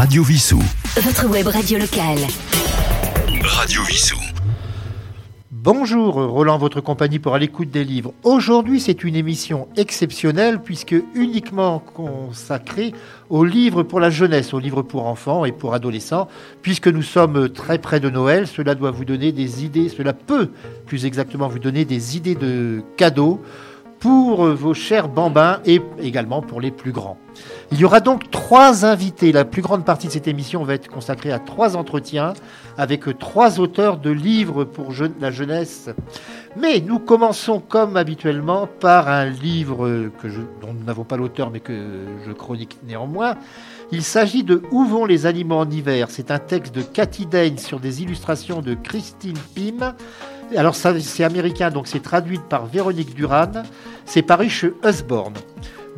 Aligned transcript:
Radio 0.00 0.22
Vissou. 0.22 0.62
Votre 0.96 1.28
web 1.28 1.46
radio 1.46 1.78
locale. 1.78 2.20
Radio 3.42 3.82
Vissou. 3.82 4.16
Bonjour, 5.50 6.14
Roland, 6.14 6.56
votre 6.56 6.80
compagnie 6.80 7.18
pour 7.18 7.34
à 7.34 7.38
l'écoute 7.38 7.70
des 7.70 7.84
livres. 7.84 8.14
Aujourd'hui, 8.22 8.80
c'est 8.80 9.04
une 9.04 9.14
émission 9.14 9.68
exceptionnelle 9.76 10.62
puisque 10.62 10.96
uniquement 11.14 11.80
consacrée 11.80 12.94
aux 13.28 13.44
livres 13.44 13.82
pour 13.82 14.00
la 14.00 14.08
jeunesse, 14.08 14.54
aux 14.54 14.58
livres 14.58 14.80
pour 14.80 15.04
enfants 15.04 15.44
et 15.44 15.52
pour 15.52 15.74
adolescents. 15.74 16.28
Puisque 16.62 16.88
nous 16.88 17.02
sommes 17.02 17.50
très 17.50 17.76
près 17.76 18.00
de 18.00 18.08
Noël, 18.08 18.46
cela 18.46 18.74
doit 18.74 18.92
vous 18.92 19.04
donner 19.04 19.32
des 19.32 19.66
idées, 19.66 19.90
cela 19.90 20.14
peut 20.14 20.48
plus 20.86 21.04
exactement 21.04 21.46
vous 21.46 21.58
donner 21.58 21.84
des 21.84 22.16
idées 22.16 22.36
de 22.36 22.82
cadeaux 22.96 23.42
pour 24.00 24.46
vos 24.46 24.74
chers 24.74 25.08
bambins 25.08 25.60
et 25.66 25.80
également 26.00 26.40
pour 26.40 26.60
les 26.60 26.70
plus 26.70 26.90
grands. 26.90 27.18
Il 27.70 27.78
y 27.78 27.84
aura 27.84 28.00
donc 28.00 28.30
trois 28.30 28.84
invités. 28.84 29.30
La 29.30 29.44
plus 29.44 29.62
grande 29.62 29.84
partie 29.84 30.08
de 30.08 30.12
cette 30.12 30.26
émission 30.26 30.64
va 30.64 30.74
être 30.74 30.88
consacrée 30.88 31.30
à 31.30 31.38
trois 31.38 31.76
entretiens 31.76 32.32
avec 32.78 33.18
trois 33.18 33.60
auteurs 33.60 33.98
de 33.98 34.10
livres 34.10 34.64
pour 34.64 34.92
la 35.20 35.30
jeunesse. 35.30 35.90
Mais 36.56 36.80
nous 36.80 36.98
commençons 36.98 37.60
comme 37.60 37.96
habituellement 37.96 38.66
par 38.66 39.08
un 39.08 39.26
livre 39.26 40.10
que 40.20 40.28
dont 40.60 40.72
nous 40.72 40.84
n'avons 40.84 41.04
pas 41.04 41.16
l'auteur 41.16 41.50
mais 41.50 41.60
que 41.60 42.06
je 42.26 42.32
chronique 42.32 42.78
néanmoins. 42.88 43.36
Il 43.92 44.02
s'agit 44.02 44.44
de 44.44 44.62
Où 44.70 44.84
vont 44.84 45.04
les 45.04 45.26
animaux 45.26 45.56
en 45.56 45.70
hiver? 45.70 46.06
C'est 46.10 46.30
un 46.30 46.38
texte 46.38 46.74
de 46.74 46.82
Cathy 46.82 47.26
Dane 47.26 47.58
sur 47.58 47.80
des 47.80 48.02
illustrations 48.02 48.62
de 48.62 48.74
Christine 48.74 49.38
Pym. 49.54 49.94
Alors 50.56 50.74
c'est 50.74 51.24
américain, 51.24 51.70
donc 51.70 51.86
c'est 51.86 52.02
traduit 52.02 52.40
par 52.48 52.66
Véronique 52.66 53.14
Duran. 53.14 53.62
C'est 54.04 54.22
paru 54.22 54.48
chez 54.48 54.72
Usborne. 54.84 55.34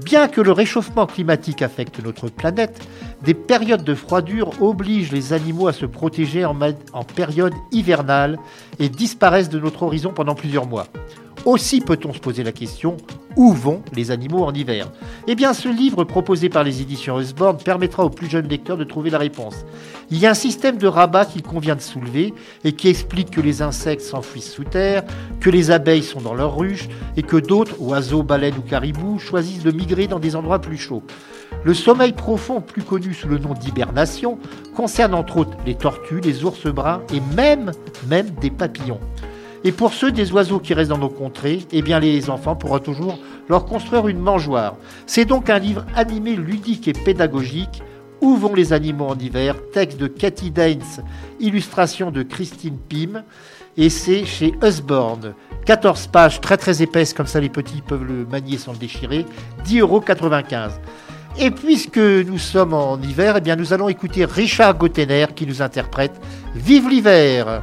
Bien 0.05 0.29
que 0.29 0.41
le 0.41 0.53
réchauffement 0.53 1.07
climatique 1.07 1.63
affecte 1.63 2.03
notre 2.03 2.29
planète, 2.29 2.87
des 3.23 3.35
périodes 3.35 3.85
de 3.85 3.95
froidure 3.95 4.51
obligent 4.61 5.13
les 5.13 5.33
animaux 5.33 5.69
à 5.69 5.73
se 5.73 5.87
protéger 5.87 6.45
en 6.45 7.05
période 7.05 7.55
hivernale 7.71 8.39
et 8.79 8.89
disparaissent 8.89 9.49
de 9.49 9.59
notre 9.59 9.85
horizon 9.85 10.13
pendant 10.13 10.35
plusieurs 10.35 10.67
mois. 10.67 10.87
Aussi 11.45 11.81
peut-on 11.81 12.13
se 12.13 12.21
poser 12.21 12.45
la 12.45 12.53
question 12.53 12.97
où 13.35 13.53
vont 13.53 13.83
les 13.93 14.13
animaux 14.13 14.45
en 14.45 14.53
hiver? 14.53 14.89
Eh 15.27 15.35
bien, 15.35 15.55
ce 15.55 15.69
livre 15.69 16.05
proposé 16.05 16.49
par 16.49 16.63
les 16.63 16.83
éditions 16.83 17.17
Osborne 17.17 17.57
permettra 17.57 18.05
aux 18.05 18.11
plus 18.11 18.31
jeunes 18.31 18.47
lecteurs 18.47 18.77
de 18.77 18.85
trouver 18.85 19.11
la 19.11 19.19
réponse. 19.19 19.65
Il 20.13 20.19
y 20.19 20.27
a 20.27 20.31
un 20.31 20.35
système 20.35 20.77
de 20.79 20.87
rabat 20.87 21.25
qu'il 21.25 21.43
convient 21.43 21.75
de 21.75 21.81
soulever 21.81 22.33
et 22.63 22.75
qui 22.75 22.87
explique 22.87 23.33
que 23.33 23.41
les 23.41 23.61
insectes 23.61 24.03
s'enfuient 24.03 24.41
sous 24.41 24.63
terre, 24.63 25.03
que 25.41 25.51
les 25.51 25.73
abeilles 25.73 26.05
sont 26.05 26.21
dans 26.21 26.35
leurs 26.35 26.57
ruches 26.57 26.89
et 27.17 27.25
que 27.25 27.39
d'autres, 27.39 27.75
oiseaux, 27.81 28.23
baleines 28.23 28.59
ou 28.59 28.63
caribous, 28.63 29.19
choisissent 29.19 29.65
de 29.65 29.73
migrer 29.73 30.07
dans 30.07 30.21
des 30.21 30.37
endroits 30.37 30.61
plus 30.61 30.79
chauds. 30.79 31.03
Le 31.65 31.75
sommeil 31.75 32.13
profond, 32.13 32.61
plus 32.61 32.83
connu 32.83 33.15
sous 33.15 33.29
le 33.29 33.39
nom 33.39 33.55
d'hibernation, 33.55 34.39
concerne 34.77 35.15
entre 35.15 35.39
autres 35.39 35.57
les 35.67 35.75
tortues, 35.75 36.21
les 36.21 36.45
ours 36.45 36.67
bruns 36.69 37.03
et 37.13 37.21
même 37.35 37.73
des 38.41 38.51
papillons. 38.51 39.01
Et 39.65 39.73
pour 39.73 39.93
ceux 39.93 40.11
des 40.11 40.33
oiseaux 40.33 40.59
qui 40.59 40.75
restent 40.75 40.91
dans 40.91 40.99
nos 40.99 41.09
contrées, 41.09 41.61
eh 41.71 41.83
bien 41.83 42.01
les 42.01 42.31
enfants 42.31 42.57
pourront 42.57 42.81
toujours 42.81 43.19
leur 43.49 43.65
construire 43.65 44.09
une 44.09 44.19
mangeoire. 44.19 44.77
C'est 45.07 45.25
donc 45.25 45.51
un 45.51 45.59
livre 45.59 45.87
animé, 45.95 46.35
ludique 46.35 46.89
et 46.89 46.93
pédagogique. 46.93 47.83
Où 48.21 48.37
vont 48.37 48.55
les 48.55 48.73
animaux 48.73 49.07
en 49.09 49.19
hiver 49.19 49.57
Texte 49.73 49.99
de 49.99 50.07
Cathy 50.07 50.53
Daines, 50.53 50.81
illustration 51.41 52.13
de 52.13 52.23
Christine 52.23 52.79
Pym. 52.89 53.25
Et 53.77 53.91
c'est 53.91 54.25
chez 54.25 54.55
Usborne. 54.63 55.35
14 55.67 56.07
pages 56.07 56.41
très 56.41 56.57
très 56.57 56.83
épaisses, 56.83 57.15
comme 57.15 57.27
ça 57.27 57.41
les 57.41 57.49
petits 57.49 57.83
peuvent 57.83 58.05
le 58.05 58.25
manier 58.25 58.59
sans 58.59 58.73
le 58.73 58.79
déchirer. 58.79 59.27
10,95 59.65 59.81
euros. 59.81 60.05
Et 61.39 61.51
puisque 61.51 61.99
nous 61.99 62.39
sommes 62.39 62.75
en 62.75 63.01
hiver, 63.01 63.37
eh 63.39 63.41
bien 63.41 63.57
nous 63.57 63.73
allons 63.73 63.89
écouter 63.89 64.25
Richard 64.25 64.79
Gottener 64.79 65.27
qui 65.35 65.47
nous 65.47 65.63
interprète 65.63 66.13
Vive 66.55 66.89
l'hiver 66.89 67.63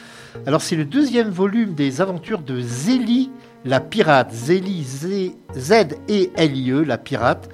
Alors 0.45 0.61
c'est 0.61 0.75
le 0.75 0.85
deuxième 0.85 1.29
volume 1.29 1.73
des 1.73 2.01
aventures 2.01 2.41
de 2.41 2.61
Zélie, 2.61 3.31
la 3.65 3.79
pirate. 3.79 4.31
Zélie, 4.31 4.83
Z-E-L-I-E, 5.55 6.83
la 6.83 6.97
pirate. 6.97 7.49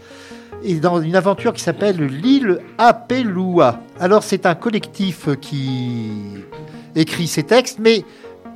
Et 0.63 0.75
dans 0.75 1.01
une 1.01 1.15
aventure 1.15 1.53
qui 1.53 1.61
s'appelle 1.61 2.03
l'île 2.03 2.59
Apelua. 2.77 3.81
Alors 3.99 4.23
c'est 4.23 4.45
un 4.45 4.55
collectif 4.55 5.29
qui 5.39 6.09
écrit 6.95 7.27
ces 7.27 7.43
textes, 7.43 7.79
mais 7.79 8.03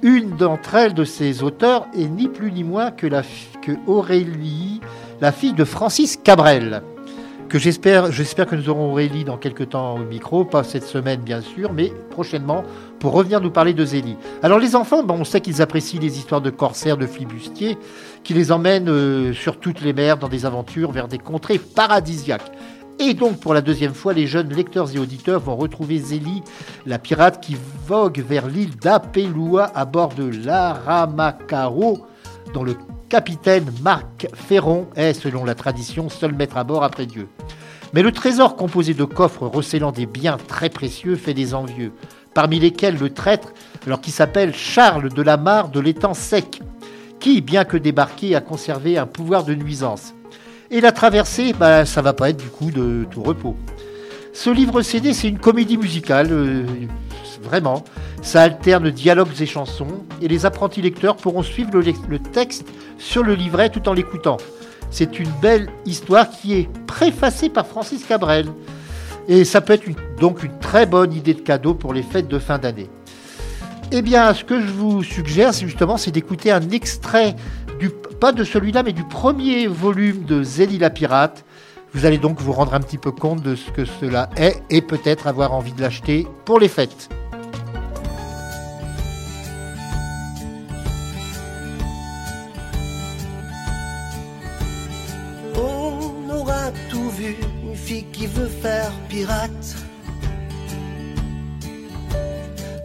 une 0.02 0.36
d'entre 0.36 0.76
elles, 0.76 0.94
de 0.94 1.04
ces 1.04 1.44
auteurs, 1.44 1.88
est 1.94 2.08
ni 2.08 2.28
plus 2.28 2.52
ni 2.52 2.64
moins 2.64 2.90
que, 2.90 3.06
la, 3.06 3.22
que 3.62 3.74
Aurélie, 3.86 4.82
la 5.20 5.32
fille 5.32 5.54
de 5.54 5.64
Francis 5.64 6.18
Cabrel. 6.18 6.82
Que 7.52 7.60
j'espère, 7.60 8.14
j'espère 8.14 8.46
que 8.46 8.56
nous 8.56 8.70
aurons 8.70 8.92
Aurélie 8.92 9.26
dans 9.26 9.36
quelques 9.36 9.72
temps 9.72 9.96
au 9.96 10.06
micro, 10.06 10.46
pas 10.46 10.64
cette 10.64 10.86
semaine 10.86 11.20
bien 11.20 11.42
sûr, 11.42 11.74
mais 11.74 11.92
prochainement 12.10 12.64
pour 12.98 13.12
revenir 13.12 13.42
nous 13.42 13.52
parler 13.52 13.74
de 13.74 13.84
Zélie. 13.84 14.16
Alors 14.42 14.58
les 14.58 14.74
enfants, 14.74 15.04
on 15.10 15.26
sait 15.26 15.42
qu'ils 15.42 15.62
apprécient 15.62 16.00
les 16.00 16.18
histoires 16.18 16.40
de 16.40 16.50
corsaires, 16.50 16.96
de 16.96 17.06
flibustiers, 17.06 17.78
qui 18.24 18.34
les 18.34 18.54
emmènent 18.54 18.88
euh, 18.88 19.34
sur 19.34 19.60
toutes 19.60 19.82
les 19.82 19.92
mers 19.92 20.18
dans 20.18 20.30
des 20.30 20.46
aventures 20.46 20.94
vers 20.94 21.10
des 21.10 21.18
contrées 21.18 21.58
paradisiaques. 21.58 22.54
Et 23.00 23.14
donc, 23.14 23.42
pour 23.42 23.54
la 23.54 23.62
deuxième 23.62 23.96
fois, 23.96 24.14
les 24.14 24.28
jeunes 24.28 24.54
lecteurs 24.54 24.96
et 24.96 25.00
auditeurs 25.00 25.42
vont 25.42 25.58
retrouver 25.58 25.98
Zélie, 25.98 26.44
la 26.86 27.00
pirate 27.00 27.44
qui 27.44 27.58
vogue 27.86 28.24
vers 28.26 28.48
l'île 28.48 28.78
d'Apelua 28.78 29.72
à 29.76 29.84
bord 29.84 30.14
de 30.14 30.32
l'Aramacaro, 30.46 32.06
dont 32.54 32.64
le 32.64 32.76
capitaine 33.12 33.70
Marc 33.82 34.30
Ferron 34.34 34.88
est, 34.96 35.12
selon 35.12 35.44
la 35.44 35.54
tradition, 35.54 36.08
seul 36.08 36.34
maître 36.34 36.56
à 36.56 36.64
bord 36.64 36.82
après 36.82 37.06
Dieu. 37.06 37.28
Mais 37.92 38.04
le 38.04 38.14
trésor 38.14 38.56
composé 38.56 38.94
de 38.94 39.04
coffres 39.04 39.48
recélant 39.48 39.92
des 39.92 40.06
biens 40.06 40.38
très 40.48 40.70
précieux 40.70 41.18
fait 41.18 41.34
des 41.34 41.54
envieux, 41.54 41.92
parmi 42.34 42.58
lesquels 42.58 42.98
le 42.98 43.10
traître, 43.10 43.50
alors 43.86 44.00
qui 44.00 44.12
s'appelle 44.12 44.56
Charles 44.56 45.10
de 45.10 45.22
la 45.22 45.36
Mare 45.36 45.68
de 45.68 45.82
l'étang 45.82 46.14
sec, 46.14 46.62
qui, 47.20 47.42
bien 47.42 47.66
que 47.66 47.76
débarqué, 47.76 48.34
a 48.34 48.40
conservé 48.40 48.98
un 48.98 49.08
pouvoir 49.08 49.44
de 49.44 49.56
nuisance. 49.56 50.14
Et 50.70 50.80
la 50.80 50.94
traversée, 50.94 51.52
bah, 51.52 51.86
ça 51.86 52.02
va 52.02 52.14
pas 52.14 52.30
être 52.30 52.42
du 52.42 52.48
coup 52.48 52.72
de 52.72 53.06
tout 53.12 53.24
repos. 53.24 53.58
Ce 54.32 54.50
livre 54.50 54.82
CD, 54.84 55.12
c'est 55.12 55.28
une 55.28 55.40
comédie 55.40 55.76
musicale, 55.76 56.30
euh, 56.32 56.64
vraiment. 57.44 57.84
Ça 58.22 58.44
alterne 58.44 58.92
dialogues 58.92 59.42
et 59.42 59.46
chansons, 59.46 60.06
et 60.22 60.28
les 60.28 60.46
apprentis 60.46 60.82
lecteurs 60.82 61.16
pourront 61.16 61.42
suivre 61.42 61.72
le, 61.74 62.20
texte 62.20 62.68
sur 62.98 63.24
le 63.24 63.34
livret 63.34 63.70
tout 63.70 63.90
en 63.90 63.94
l'écoutant. 63.94 64.38
C'est 64.92 65.20
une 65.20 65.30
belle 65.42 65.70
histoire 65.86 66.30
qui 66.30 66.54
est 66.54 66.70
préfacée 66.86 67.50
par 67.50 67.66
Francis 67.66 68.04
Cabrel. 68.06 68.48
Et 69.28 69.44
ça 69.46 69.62
peut 69.62 69.74
être 69.74 69.88
une- 69.88 69.96
donc 70.20 70.44
une 70.44 70.58
très 70.60 70.86
bonne 70.86 71.14
idée 71.14 71.34
de 71.34 71.42
cadeau 71.42 71.74
pour 71.74 71.94
les 71.94 72.04
fêtes 72.04 72.28
de 72.28 72.38
fin 72.38 72.58
d'année. 72.60 72.90
Eh 73.92 74.02
bien, 74.02 74.34
ce 74.34 74.44
que 74.44 74.60
je 74.62 74.72
vous 74.72 75.04
suggère, 75.04 75.54
c'est 75.54 75.66
justement, 75.66 75.96
d'écouter 75.96 76.52
un 76.52 76.70
extrait, 76.70 77.36
du, 77.80 77.90
pas 77.90 78.32
de 78.32 78.44
celui-là, 78.44 78.84
mais 78.84 78.94
du 78.94 79.04
premier 79.04 79.68
volume 79.68 80.24
de 80.26 80.44
Zélie 80.44 80.78
la 80.78 80.90
pirate. 80.90 81.44
Vous 81.94 82.06
allez 82.06 82.18
donc 82.18 82.40
vous 82.40 82.54
rendre 82.54 82.74
un 82.74 82.80
petit 82.80 82.98
peu 82.98 83.12
compte 83.12 83.42
de 83.42 83.56
ce 83.56 83.70
que 83.72 83.84
cela 83.86 84.30
est 84.38 84.62
et 84.70 84.82
peut-être 84.82 85.28
avoir 85.28 85.54
envie 85.54 85.74
de 85.74 85.82
l'acheter 85.82 86.28
pour 86.46 86.60
les 86.60 86.70
fêtes. 86.70 87.10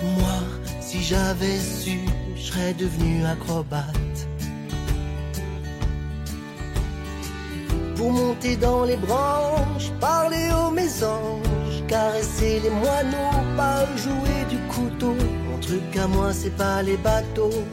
Moi, 0.02 0.38
si 0.80 1.02
j'avais 1.02 1.58
su, 1.58 1.98
je 2.36 2.42
serais 2.42 2.74
devenu 2.74 3.24
acrobate. 3.24 4.28
Pour 7.96 8.12
monter 8.12 8.56
dans 8.56 8.84
les 8.84 8.96
branches, 8.96 9.90
parler 10.00 10.48
aux 10.52 10.70
mésanges, 10.70 11.82
caresser 11.88 12.60
les 12.60 12.70
moineaux, 12.70 13.42
pas 13.56 13.86
jouer 13.96 14.44
du 14.50 14.58
couteau. 14.74 15.14
Mon 15.50 15.58
truc 15.60 15.96
à 15.96 16.06
moi, 16.06 16.32
c'est 16.32 16.56
pas 16.56 16.82
les 16.82 16.96
bateaux 16.98 17.64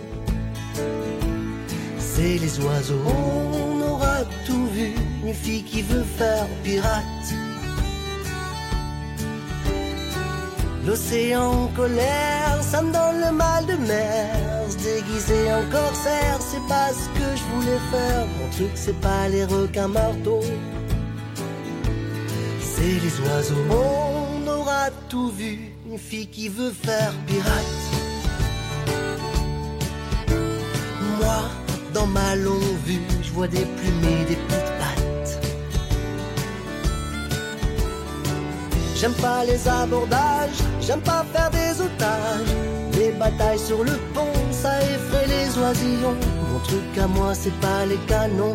c'est 2.16 2.38
les 2.38 2.60
oiseaux. 2.60 3.02
On 3.06 3.82
aura 3.82 4.18
tout 4.46 4.68
vu, 4.68 4.94
une 5.26 5.34
fille 5.34 5.64
qui 5.64 5.82
veut 5.82 6.04
faire 6.04 6.46
pirate. 6.64 7.28
L'océan 10.86 11.64
en 11.64 11.68
colère, 11.68 12.60
ça 12.62 12.82
me 12.82 12.92
donne 12.92 13.22
le 13.26 13.32
mal 13.32 13.66
de 13.66 13.76
mer. 13.88 14.36
Se 14.70 14.78
déguiser 14.78 15.54
en 15.54 15.64
corsaire, 15.72 16.40
c'est 16.42 16.68
pas 16.68 16.90
ce 16.90 17.08
que 17.18 17.38
je 17.38 17.44
voulais 17.54 17.80
faire. 17.90 18.26
Mon 18.38 18.50
truc, 18.50 18.72
c'est 18.76 19.00
pas 19.00 19.30
les 19.30 19.46
requins 19.46 19.88
marteaux. 19.88 20.42
C'est 22.60 23.00
les 23.06 23.30
oiseaux. 23.30 23.66
On 23.70 24.48
aura 24.48 24.90
tout 25.08 25.30
vu, 25.30 25.74
une 25.90 25.98
fille 25.98 26.28
qui 26.28 26.50
veut 26.50 26.74
faire 26.74 27.14
pirate. 27.28 27.84
Moi, 31.18 31.40
dans 31.94 32.08
ma 32.08 32.36
longue 32.36 32.78
vue, 32.86 33.00
je 33.22 33.32
vois 33.32 33.48
des 33.48 33.66
plumes 33.78 34.04
et 34.04 34.26
des 34.26 34.36
petites 34.36 34.83
J'aime 38.96 39.14
pas 39.14 39.44
les 39.46 39.68
abordages, 39.68 40.60
j'aime 40.80 41.02
pas 41.02 41.26
faire 41.34 41.50
des 41.50 41.82
otages. 41.82 42.54
Les 42.98 43.12
batailles 43.12 43.60
sur 43.60 43.84
le 43.84 43.94
pont, 44.14 44.34
ça 44.52 44.82
effraie 44.82 45.28
les 45.28 45.58
oisillons. 45.58 46.16
Mon 46.52 46.60
truc 46.60 46.98
à 47.02 47.08
moi, 47.08 47.34
c'est 47.34 47.58
pas 47.60 47.86
les 47.86 47.98
canons, 48.08 48.54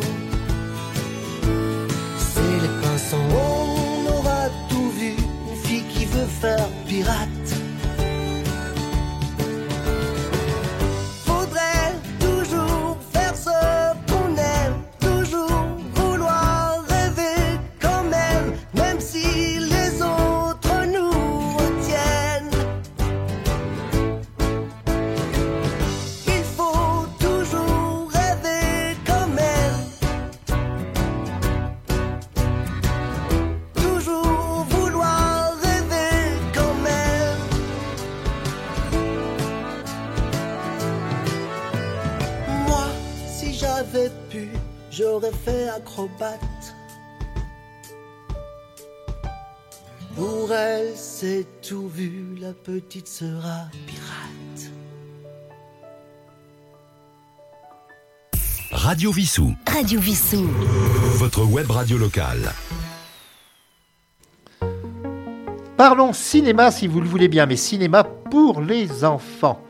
Pour 50.15 50.53
elle, 50.53 50.93
c'est 50.95 51.45
tout 51.61 51.89
vu, 51.89 52.35
la 52.39 52.53
petite 52.53 53.07
sera 53.07 53.67
pirate. 53.85 54.71
Radio 58.71 59.11
Vissou, 59.11 59.53
Radio 59.67 59.99
Vissou. 59.99 60.47
votre 61.17 61.43
web 61.43 61.69
radio 61.69 61.97
locale. 61.97 62.53
Parlons 65.75 66.13
cinéma 66.13 66.71
si 66.71 66.87
vous 66.87 67.01
le 67.01 67.07
voulez 67.07 67.27
bien, 67.27 67.45
mais 67.45 67.57
cinéma 67.57 68.03
pour 68.03 68.61
les 68.61 69.03
enfants. 69.03 69.61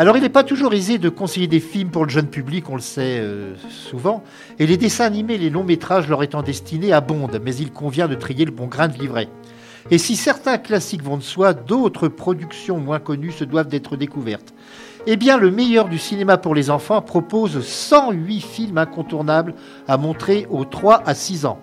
Alors 0.00 0.16
il 0.16 0.22
n'est 0.22 0.30
pas 0.30 0.44
toujours 0.44 0.72
aisé 0.72 0.96
de 0.96 1.10
conseiller 1.10 1.46
des 1.46 1.60
films 1.60 1.90
pour 1.90 2.06
le 2.06 2.10
jeune 2.10 2.28
public, 2.28 2.70
on 2.70 2.74
le 2.74 2.80
sait 2.80 3.18
euh, 3.20 3.54
souvent, 3.68 4.24
et 4.58 4.66
les 4.66 4.78
dessins 4.78 5.04
animés, 5.04 5.36
les 5.36 5.50
longs 5.50 5.62
métrages 5.62 6.08
leur 6.08 6.22
étant 6.22 6.42
destinés 6.42 6.94
abondent, 6.94 7.38
mais 7.44 7.54
il 7.54 7.70
convient 7.70 8.08
de 8.08 8.14
trier 8.14 8.46
le 8.46 8.50
bon 8.50 8.66
grain 8.66 8.88
de 8.88 8.96
livret. 8.96 9.28
Et 9.90 9.98
si 9.98 10.16
certains 10.16 10.56
classiques 10.56 11.02
vont 11.02 11.18
de 11.18 11.22
soi, 11.22 11.52
d'autres 11.52 12.08
productions 12.08 12.78
moins 12.78 12.98
connues 12.98 13.30
se 13.30 13.44
doivent 13.44 13.68
d'être 13.68 13.98
découvertes. 13.98 14.54
Eh 15.06 15.16
bien, 15.16 15.36
le 15.36 15.50
meilleur 15.50 15.86
du 15.86 15.98
cinéma 15.98 16.38
pour 16.38 16.54
les 16.54 16.70
enfants 16.70 17.02
propose 17.02 17.60
108 17.62 18.40
films 18.40 18.78
incontournables 18.78 19.54
à 19.86 19.98
montrer 19.98 20.46
aux 20.48 20.64
3 20.64 21.02
à 21.04 21.12
6 21.12 21.44
ans. 21.44 21.60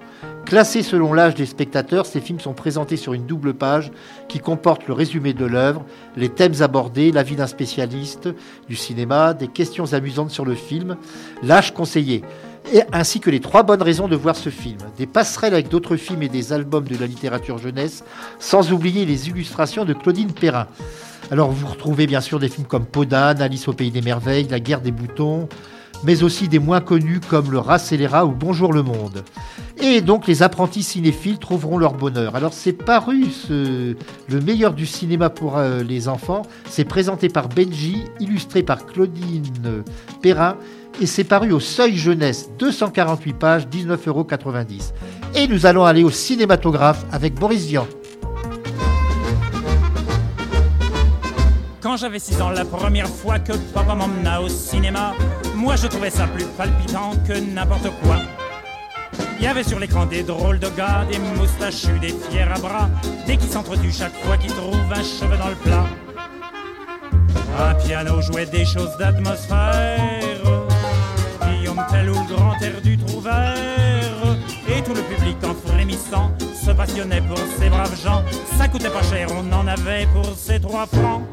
Classés 0.47 0.81
selon 0.81 1.11
l'âge 1.11 1.35
des 1.35 1.45
spectateurs, 1.45 2.05
ces 2.05 2.21
films 2.21 2.39
sont 2.39 2.53
présentés 2.53 2.95
sur 2.95 3.13
une 3.13 3.25
double 3.25 3.53
page 3.53 3.91
qui 4.29 4.39
comporte 4.39 4.87
le 4.87 4.93
résumé 4.93 5.33
de 5.33 5.43
l'œuvre, 5.43 5.83
les 6.15 6.29
thèmes 6.29 6.61
abordés, 6.61 7.11
l'avis 7.11 7.35
d'un 7.35 7.47
spécialiste 7.47 8.29
du 8.69 8.77
cinéma, 8.77 9.33
des 9.33 9.49
questions 9.49 9.91
amusantes 9.91 10.31
sur 10.31 10.45
le 10.45 10.55
film, 10.55 10.95
l'âge 11.43 11.73
conseillé, 11.73 12.23
ainsi 12.93 13.19
que 13.19 13.29
les 13.29 13.41
trois 13.41 13.63
bonnes 13.63 13.81
raisons 13.81 14.07
de 14.07 14.15
voir 14.15 14.37
ce 14.37 14.47
film, 14.47 14.77
des 14.97 15.05
passerelles 15.05 15.53
avec 15.53 15.67
d'autres 15.67 15.97
films 15.97 16.23
et 16.23 16.29
des 16.29 16.53
albums 16.53 16.87
de 16.87 16.97
la 16.97 17.07
littérature 17.07 17.57
jeunesse, 17.57 18.05
sans 18.39 18.71
oublier 18.71 19.05
les 19.05 19.27
illustrations 19.27 19.83
de 19.83 19.91
Claudine 19.91 20.31
Perrin. 20.31 20.67
Alors 21.29 21.51
vous 21.51 21.67
retrouvez 21.67 22.07
bien 22.07 22.21
sûr 22.21 22.39
des 22.39 22.47
films 22.47 22.67
comme 22.67 22.85
Podane, 22.85 23.41
Alice 23.41 23.67
au 23.67 23.73
pays 23.73 23.91
des 23.91 24.01
merveilles, 24.01 24.47
La 24.49 24.61
guerre 24.61 24.79
des 24.79 24.91
boutons, 24.91 25.49
mais 26.03 26.23
aussi 26.23 26.47
des 26.47 26.59
moins 26.59 26.81
connus 26.81 27.19
comme 27.19 27.51
Le 27.51 27.59
rat 27.59 28.25
ou 28.25 28.31
Bonjour 28.31 28.73
le 28.73 28.83
monde. 28.83 29.23
Et 29.79 30.01
donc 30.01 30.27
les 30.27 30.43
apprentis 30.43 30.83
cinéphiles 30.83 31.37
trouveront 31.37 31.77
leur 31.77 31.93
bonheur. 31.93 32.35
Alors 32.35 32.53
c'est 32.53 32.73
paru 32.73 33.25
le 33.49 33.95
meilleur 34.41 34.73
du 34.73 34.85
cinéma 34.85 35.29
pour 35.29 35.57
euh, 35.57 35.83
les 35.83 36.07
enfants. 36.07 36.43
C'est 36.69 36.85
présenté 36.85 37.29
par 37.29 37.49
Benji, 37.49 38.03
illustré 38.19 38.63
par 38.63 38.85
Claudine 38.85 39.83
Perrin 40.21 40.57
et 40.99 41.05
c'est 41.05 41.23
paru 41.23 41.51
au 41.51 41.59
Seuil 41.59 41.95
Jeunesse, 41.95 42.49
248 42.57 43.33
pages, 43.33 43.67
19,90 43.67 44.07
euros. 44.07 44.27
Et 45.35 45.47
nous 45.47 45.65
allons 45.67 45.85
aller 45.85 46.03
au 46.03 46.09
cinématographe 46.09 47.05
avec 47.11 47.35
Boris 47.35 47.65
Vian. 47.65 47.87
J'avais 51.99 52.19
6 52.19 52.41
ans, 52.43 52.51
la 52.51 52.63
première 52.63 53.07
fois 53.07 53.39
que 53.39 53.53
papa 53.73 53.95
m'emmena 53.95 54.39
au 54.39 54.49
cinéma, 54.49 55.13
moi 55.55 55.75
je 55.75 55.87
trouvais 55.87 56.11
ça 56.11 56.27
plus 56.27 56.45
palpitant 56.45 57.13
que 57.27 57.33
n'importe 57.33 57.89
quoi. 58.03 58.17
Il 59.39 59.43
y 59.43 59.47
avait 59.47 59.63
sur 59.63 59.79
l'écran 59.79 60.05
des 60.05 60.21
drôles 60.21 60.59
de 60.59 60.69
gars, 60.69 61.05
des 61.11 61.17
moustachus, 61.17 61.99
des 61.99 62.09
fiers 62.09 62.43
à 62.43 62.59
bras, 62.59 62.87
des 63.25 63.35
qui 63.37 63.47
s'entretuent 63.47 63.91
chaque 63.91 64.15
fois 64.23 64.37
qu'ils 64.37 64.53
trouvent 64.53 64.93
un 64.93 65.03
cheveu 65.03 65.37
dans 65.37 65.49
le 65.49 65.55
plat. 65.55 65.85
Un 67.59 67.73
piano 67.73 68.21
jouait 68.21 68.45
des 68.45 68.63
choses 68.63 68.95
d'atmosphère, 68.99 70.37
Guillaume 71.47 71.83
Tell 71.89 72.11
ou 72.11 72.13
le 72.13 72.35
grand 72.35 72.61
air 72.61 72.79
du 72.83 72.97
Trouvert, 72.99 73.55
et 74.69 74.83
tout 74.83 74.93
le 74.93 75.01
public 75.01 75.37
en 75.43 75.67
frémissant 75.67 76.31
se 76.63 76.69
passionnait 76.71 77.21
pour 77.21 77.39
ces 77.59 77.69
braves 77.69 77.99
gens. 77.99 78.23
Ça 78.55 78.67
coûtait 78.67 78.91
pas 78.91 79.03
cher, 79.03 79.29
on 79.31 79.51
en 79.51 79.65
avait 79.65 80.05
pour 80.13 80.31
ces 80.37 80.59
trois 80.59 80.85
francs. 80.85 81.23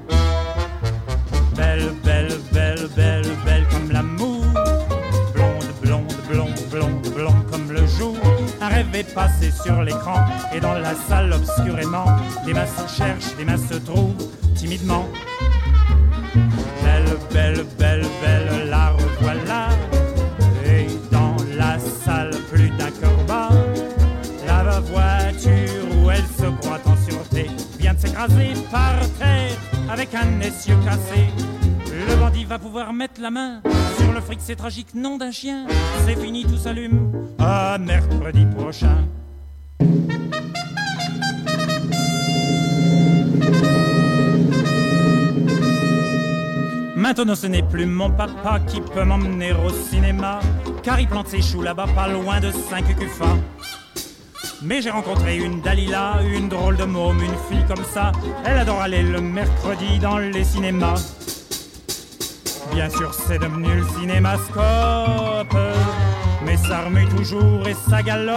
Belle, 1.57 1.93
belle, 2.03 2.39
belle, 2.53 2.89
belle, 2.97 3.27
belle 3.45 3.65
comme 3.71 3.93
l'amour. 3.93 4.45
Blonde, 5.35 5.65
blonde, 5.83 6.13
blonde, 6.29 6.61
blonde, 6.71 7.09
blonde 7.15 7.47
comme 7.51 7.71
le 7.71 7.87
jour. 7.87 8.17
Un 8.61 8.69
rêve 8.69 8.95
est 8.95 9.15
passé 9.15 9.53
sur 9.63 9.83
l'écran 9.83 10.25
et 10.53 10.61
dans 10.61 10.75
la 10.75 10.95
salle 11.09 11.33
obscurément, 11.33 12.07
des 12.45 12.55
mains 12.55 12.67
se 12.67 12.97
cherchent, 12.97 13.37
des 13.37 13.45
mains 13.45 13.59
se 13.59 13.75
trouvent 13.75 14.15
timidement. 14.55 15.07
Belle, 16.83 17.17
belle, 17.33 17.65
belle, 17.79 18.07
belle, 18.23 18.69
la 18.69 18.91
revoilà. 18.91 19.69
Et 20.67 20.87
dans 21.13 21.37
la 21.57 21.79
salle, 21.79 22.31
plus 22.51 22.71
d'un 22.71 22.91
corps 22.91 23.51
La 24.47 24.81
voiture 24.81 25.85
où 26.03 26.11
elle 26.11 26.27
se 26.39 26.51
croit 26.61 26.81
en 26.87 26.97
sûreté 27.09 27.49
vient 27.79 27.95
de 27.95 28.01
s'écraser 28.01 28.55
par 28.71 28.99
terre 29.19 29.74
avec 29.91 30.15
un 30.15 30.41
essieu 30.41 30.75
cassé. 30.85 31.27
Le 32.09 32.17
bandit 32.17 32.45
va 32.45 32.59
pouvoir 32.59 32.93
mettre 32.93 33.21
la 33.21 33.31
main 33.31 33.63
sur 33.99 34.13
le 34.13 34.21
fric, 34.21 34.41
c'est 34.43 34.57
tragique, 34.57 34.95
nom 34.95 35.17
d'un 35.17 35.31
chien. 35.31 35.67
C'est 36.07 36.17
fini, 36.17 36.45
tout 36.45 36.57
s'allume. 36.57 37.13
À 37.39 37.79
mercredi 37.79 38.47
prochain. 38.47 39.07
Maintenant 46.97 47.35
ce 47.35 47.47
n'est 47.47 47.63
plus 47.63 47.85
mon 47.85 48.11
papa 48.11 48.61
qui 48.67 48.81
peut 48.81 49.05
m'emmener 49.05 49.53
au 49.53 49.69
cinéma, 49.69 50.41
car 50.83 50.99
il 51.01 51.07
plante 51.07 51.29
ses 51.29 51.43
choux 51.43 51.61
là-bas 51.61 51.87
pas 51.95 52.09
loin 52.09 52.41
de 52.41 52.51
5 52.51 52.97
cufa. 52.99 53.27
Mais 54.65 54.81
j'ai 54.81 54.91
rencontré 54.91 55.37
une 55.37 55.61
Dalila, 55.61 56.21
une 56.23 56.49
drôle 56.49 56.77
de 56.77 56.85
môme, 56.85 57.21
une 57.21 57.37
fille 57.49 57.65
comme 57.69 57.85
ça. 57.85 58.13
Elle 58.47 58.59
adore 58.59 58.81
aller 58.81 59.03
le 59.03 59.21
mercredi 59.21 59.99
dans 59.99 60.17
les 60.17 60.43
cinémas. 60.43 60.95
Bien 62.73 62.89
sûr, 62.89 63.13
c'est 63.13 63.39
devenu 63.39 63.69
le 63.75 63.87
cinémascope. 63.99 65.57
Mais 66.47 66.57
ça 66.57 66.81
remue 66.87 67.07
toujours 67.09 67.69
et 67.69 67.75
ça 67.75 68.03
galope. 68.03 68.35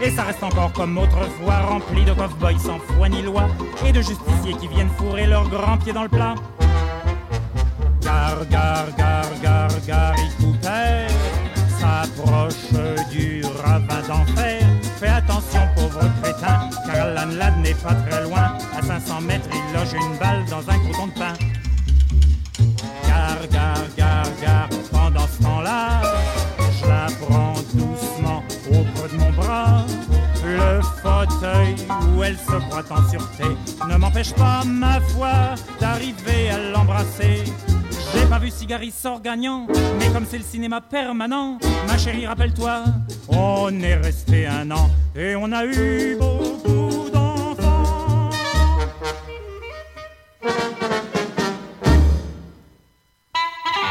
Et 0.00 0.10
ça 0.10 0.22
reste 0.22 0.42
encore 0.42 0.72
comme 0.72 0.96
autrefois, 0.96 1.58
rempli 1.68 2.04
de 2.04 2.12
cow-boys 2.14 2.58
sans 2.58 2.78
foi 2.78 3.10
ni 3.10 3.20
loi. 3.20 3.48
Et 3.86 3.92
de 3.92 4.00
justiciers 4.00 4.54
qui 4.58 4.68
viennent 4.68 4.90
fourrer 4.96 5.26
leurs 5.26 5.48
grands 5.50 5.76
pieds 5.76 5.92
dans 5.92 6.04
le 6.04 6.08
plat. 6.08 6.34
Gare, 8.00 8.46
gare, 8.50 8.94
gare, 8.96 9.40
gare, 9.42 9.86
gare, 9.86 10.14
Cooper 10.38 11.06
s'approche 11.78 12.72
du 13.10 13.42
ravin 13.62 14.00
d'enfer. 14.08 14.75
Fais 14.98 15.08
attention, 15.08 15.60
pauvre 15.74 16.00
crétin, 16.22 16.70
car 16.86 17.06
l'âne 17.14 17.62
n'est 17.62 17.74
pas 17.74 17.94
très 17.94 18.22
loin. 18.24 18.56
À 18.76 18.82
500 18.82 19.20
mètres, 19.22 19.48
il 19.52 19.78
loge 19.78 19.92
une 19.92 20.18
balle 20.18 20.44
dans 20.48 20.68
un 20.70 20.78
crouton 20.78 21.06
de 21.08 21.12
pain. 21.12 21.34
Gare, 23.06 23.48
gare, 23.50 23.86
gare, 23.96 24.26
gare, 24.40 24.68
pendant 24.90 25.26
ce 25.26 25.42
temps-là, 25.42 26.00
je 26.80 26.88
la 26.88 27.06
prends 27.20 27.54
doucement 27.74 28.42
au 28.70 28.84
creux 28.94 29.08
de 29.12 29.16
mon 29.18 29.32
bras. 29.32 29.84
Le 30.44 30.80
fauteuil 31.02 31.76
où 32.16 32.22
elle 32.22 32.38
se 32.38 32.56
croit 32.68 32.84
en 32.90 33.10
sûreté 33.10 33.44
ne 33.88 33.96
m'empêche 33.96 34.32
pas, 34.32 34.62
ma 34.64 34.98
foi, 35.00 35.56
d'arriver 35.78 36.50
à 36.50 36.58
l'embrasser. 36.72 37.44
J'ai 38.14 38.26
pas 38.26 38.38
vu 38.38 38.50
Cigari 38.50 38.90
sort 38.90 39.20
gagnant, 39.20 39.66
mais 39.98 40.08
comme 40.10 40.24
c'est 40.28 40.38
le 40.38 40.44
cinéma 40.44 40.80
permanent, 40.80 41.58
ma 41.86 41.98
chérie, 41.98 42.26
rappelle-toi, 42.26 42.84
on 43.28 43.70
est 43.80 43.96
resté 43.96 44.46
un 44.46 44.70
an 44.70 44.90
et 45.14 45.34
on 45.36 45.50
a 45.52 45.64
eu 45.64 46.16
beaucoup 46.18 47.10
d'enfants. 47.12 48.30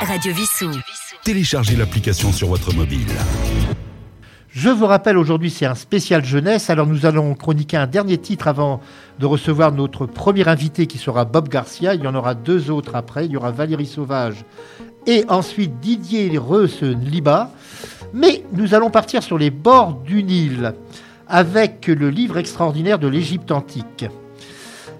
Radio 0.01 0.33
Vissou. 0.33 0.71
Téléchargez 1.23 1.75
l'application 1.75 2.31
sur 2.31 2.47
votre 2.47 2.73
mobile. 2.73 3.07
Je 4.55 4.69
vous 4.69 4.85
rappelle, 4.85 5.17
aujourd'hui, 5.17 5.49
c'est 5.49 5.65
un 5.65 5.75
spécial 5.75 6.23
jeunesse. 6.23 6.69
Alors, 6.69 6.87
nous 6.87 7.05
allons 7.05 7.35
chroniquer 7.35 7.75
un 7.75 7.87
dernier 7.87 8.17
titre 8.17 8.47
avant 8.47 8.79
de 9.19 9.25
recevoir 9.25 9.73
notre 9.73 10.05
premier 10.05 10.47
invité 10.47 10.87
qui 10.87 10.97
sera 10.97 11.25
Bob 11.25 11.49
Garcia. 11.49 11.93
Il 11.93 12.01
y 12.01 12.07
en 12.07 12.15
aura 12.15 12.35
deux 12.35 12.71
autres 12.71 12.95
après. 12.95 13.25
Il 13.25 13.33
y 13.33 13.35
aura 13.35 13.51
Valérie 13.51 13.85
Sauvage 13.85 14.45
et 15.07 15.25
ensuite 15.27 15.81
Didier 15.81 16.37
Reus 16.37 16.83
Liba. 16.83 17.51
Mais 18.13 18.45
nous 18.53 18.73
allons 18.73 18.89
partir 18.89 19.23
sur 19.23 19.37
les 19.37 19.49
bords 19.49 19.99
du 20.05 20.23
Nil 20.23 20.73
avec 21.27 21.87
le 21.87 22.09
livre 22.09 22.37
extraordinaire 22.37 22.97
de 22.97 23.09
l'Égypte 23.09 23.51
antique. 23.51 24.05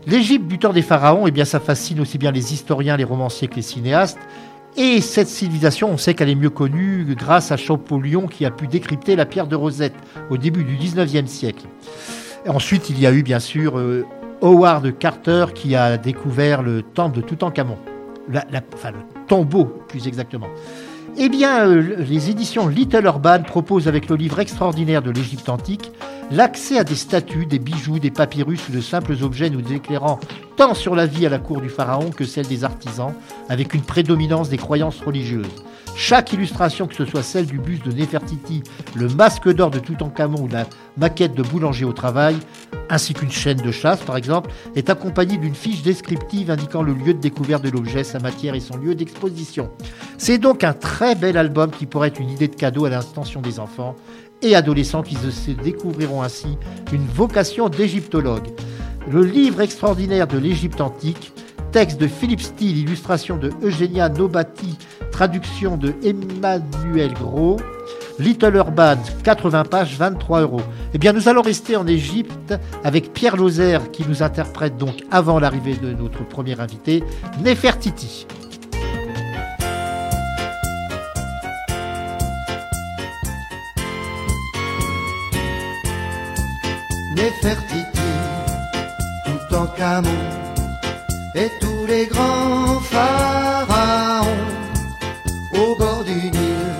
L'Égypte 0.05 0.47
du 0.47 0.59
temps 0.59 0.73
des 0.73 0.81
pharaons, 0.81 1.27
eh 1.27 1.31
bien, 1.31 1.45
ça 1.45 1.61
fascine 1.61 2.01
aussi 2.01 2.17
bien 2.17 2.31
les 2.31 2.53
historiens, 2.53 2.97
les 2.97 3.05
romanciers 3.05 3.47
que 3.47 3.55
les 3.55 3.61
cinéastes. 3.61 4.19
Et 4.77 4.99
cette 4.99 5.29
civilisation, 5.29 5.89
on 5.89 5.97
sait 5.97 6.13
qu'elle 6.13 6.29
est 6.29 6.35
mieux 6.35 6.49
connue 6.49 7.05
grâce 7.17 7.53
à 7.53 7.57
Champollion 7.57 8.27
qui 8.27 8.45
a 8.45 8.51
pu 8.51 8.67
décrypter 8.67 9.15
la 9.15 9.25
pierre 9.25 9.47
de 9.47 9.55
Rosette 9.55 9.95
au 10.29 10.35
début 10.35 10.65
du 10.65 10.75
19e 10.75 11.27
siècle. 11.27 11.65
Ensuite, 12.45 12.89
il 12.89 12.99
y 12.99 13.07
a 13.07 13.13
eu 13.13 13.23
bien 13.23 13.39
sûr 13.39 13.79
euh, 13.79 14.05
Howard 14.41 14.97
Carter 14.97 15.45
qui 15.55 15.77
a 15.77 15.97
découvert 15.97 16.61
le 16.61 16.81
temple 16.81 17.15
de 17.17 17.21
Toutankhamon. 17.21 17.77
Enfin, 18.73 18.91
le 18.91 18.97
tombeau, 19.27 19.65
plus 19.87 20.07
exactement. 20.07 20.47
Eh 21.17 21.29
bien, 21.29 21.65
euh, 21.65 21.95
les 21.99 22.29
éditions 22.29 22.67
Little 22.67 23.05
Urban 23.05 23.43
proposent 23.43 23.87
avec 23.87 24.09
le 24.09 24.17
livre 24.17 24.39
extraordinaire 24.39 25.01
de 25.01 25.11
l'Égypte 25.11 25.47
antique 25.47 25.93
l'accès 26.31 26.77
à 26.77 26.83
des 26.83 26.95
statues, 26.95 27.45
des 27.45 27.59
bijoux, 27.59 27.99
des 27.99 28.11
papyrus 28.11 28.69
ou 28.69 28.71
de 28.71 28.81
simples 28.81 29.15
objets 29.21 29.49
nous 29.49 29.71
éclairant 29.71 30.19
tant 30.55 30.73
sur 30.73 30.95
la 30.95 31.05
vie 31.05 31.25
à 31.25 31.29
la 31.29 31.39
cour 31.39 31.61
du 31.61 31.69
pharaon 31.69 32.11
que 32.11 32.25
celle 32.25 32.47
des 32.47 32.63
artisans, 32.63 33.13
avec 33.49 33.73
une 33.73 33.81
prédominance 33.81 34.49
des 34.49 34.57
croyances 34.57 35.01
religieuses. 35.01 35.45
Chaque 35.97 36.33
illustration, 36.33 36.87
que 36.87 36.95
ce 36.95 37.05
soit 37.05 37.23
celle 37.23 37.45
du 37.45 37.57
buste 37.57 37.85
de 37.85 37.91
Nefertiti, 37.91 38.63
le 38.95 39.07
masque 39.07 39.49
d'or 39.53 39.71
de 39.71 39.79
Toutankhamon 39.79 40.41
ou 40.41 40.47
la 40.49 40.65
maquette 40.97 41.35
de 41.35 41.43
boulanger 41.43 41.85
au 41.85 41.93
travail, 41.93 42.35
ainsi 42.89 43.13
qu'une 43.13 43.31
chaîne 43.31 43.57
de 43.57 43.71
chasse 43.71 44.01
par 44.01 44.17
exemple, 44.17 44.51
est 44.75 44.89
accompagnée 44.89 45.37
d'une 45.37 45.55
fiche 45.55 45.83
descriptive 45.83 46.51
indiquant 46.51 46.83
le 46.83 46.93
lieu 46.93 47.13
de 47.13 47.19
découverte 47.19 47.63
de 47.63 47.69
l'objet, 47.69 48.03
sa 48.03 48.19
matière 48.19 48.55
et 48.55 48.59
son 48.59 48.75
lieu 48.75 48.93
d'exposition. 48.93 49.69
C'est 50.17 50.37
donc 50.37 50.65
un 50.65 50.73
très 50.73 51.15
bel 51.15 51.37
album 51.37 51.71
qui 51.71 51.85
pourrait 51.85 52.09
être 52.09 52.19
une 52.19 52.29
idée 52.29 52.49
de 52.49 52.55
cadeau 52.55 52.85
à 52.85 52.89
l'intention 52.89 53.41
des 53.41 53.59
enfants 53.59 53.95
et 54.41 54.55
adolescents 54.55 55.03
qui 55.03 55.15
se 55.15 55.51
découvriront 55.51 56.21
ainsi 56.21 56.57
une 56.91 57.05
vocation 57.05 57.69
d'égyptologue. 57.69 58.47
Le 59.11 59.23
livre 59.23 59.61
extraordinaire 59.61 60.27
de 60.27 60.37
l'Égypte 60.37 60.81
antique, 60.81 61.31
texte 61.71 61.99
de 61.99 62.07
Philippe 62.07 62.41
Steele, 62.41 62.77
illustration 62.77 63.37
de 63.37 63.51
Eugenia 63.61 64.09
Nobati, 64.09 64.77
traduction 65.11 65.77
de 65.77 65.93
Emmanuel 66.03 67.13
Gros, 67.13 67.57
Little 68.17 68.55
Urban, 68.55 68.95
80 69.23 69.63
pages, 69.65 69.97
23 69.97 70.41
euros. 70.41 70.61
Eh 70.93 70.97
bien, 70.97 71.11
nous 71.11 71.27
allons 71.27 71.41
rester 71.41 71.75
en 71.75 71.85
Égypte 71.85 72.53
avec 72.83 73.11
Pierre 73.11 73.35
Lozère 73.35 73.91
qui 73.91 74.05
nous 74.07 74.23
interprète 74.23 74.77
donc 74.77 75.03
avant 75.11 75.39
l'arrivée 75.39 75.75
de 75.75 75.91
notre 75.91 76.25
premier 76.25 76.59
invité, 76.59 77.03
Nefertiti. 77.43 78.25
Nefertiti, 87.15 88.09
tout 89.25 89.55
en 89.55 89.67
camon, 89.67 90.19
et 91.33 91.49
tous 91.61 91.85
les 91.87 92.07
grands 92.07 92.81
pharaons 92.81 94.25
au 95.53 95.75
bord 95.77 96.03
du 96.03 96.11
Nil 96.11 96.75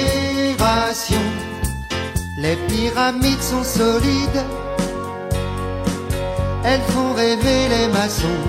Les 2.38 2.56
pyramides 2.70 3.42
sont 3.42 3.66
solides, 3.66 4.46
elles 6.64 6.86
font 6.94 7.14
rêver 7.14 7.68
les 7.68 7.90
maçons. 7.90 8.44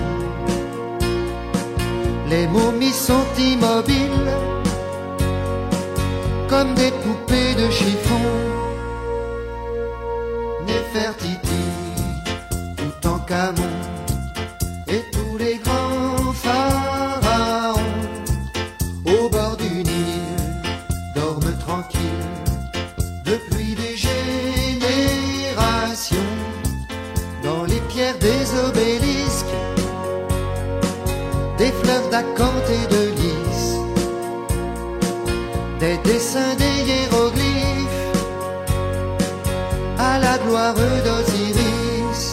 Les 2.29 2.47
momies 2.47 2.93
sont 2.93 3.27
immobiles 3.39 4.31
comme 6.49 6.75
des 6.75 6.91
poupées 7.03 7.55
de 7.55 7.71
chiffon. 7.71 8.21
Néfertiti, 10.67 11.65
tout 12.77 13.09
en 13.09 13.19
camon, 13.21 13.75
et 14.89 15.03
tous 15.13 15.37
les 15.39 15.57
grands 15.59 16.33
pharaons 16.33 17.95
au 19.07 19.29
bord 19.29 19.57
du 19.57 19.83
Nil 19.89 20.25
dorment 21.15 21.57
tranquilles 21.67 22.27
depuis 23.25 23.75
des 23.75 23.97
générations 23.97 24.87
dans 27.43 27.65
les 27.65 27.81
pierres 27.91 28.19
des 28.19 28.45
obélisques, 28.67 29.57
des 31.59 31.73
fleurs 31.83 32.09
d'acanthe 32.11 32.71
et 32.71 32.87
de 32.95 32.98
des 35.79 35.97
dessins 35.99 36.55
des 36.57 36.83
hiéroglyphes 36.87 38.13
à 39.99 40.19
la 40.19 40.39
gloire 40.39 40.75
d'Osiris. 40.75 42.25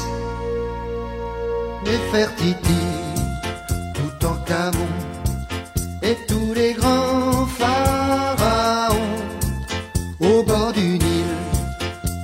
Néfertiti, 1.85 2.83
tout 3.93 4.25
en 4.25 4.35
camon, 4.45 4.91
et 6.01 6.17
tous 6.27 6.53
les 6.55 6.73
grands 6.73 7.45
pharaons 7.45 9.19
au 10.19 10.43
bord 10.43 10.71
du 10.73 10.97
Nil 10.97 11.25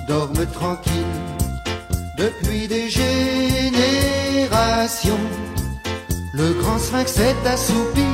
dorment 0.08 0.46
tranquilles 0.52 0.92
depuis 2.18 2.66
des 2.66 2.88
générations. 2.88 3.82
Le 6.34 6.54
grand 6.60 6.78
sphinx 6.78 7.18
est 7.18 7.46
assoupi, 7.46 8.11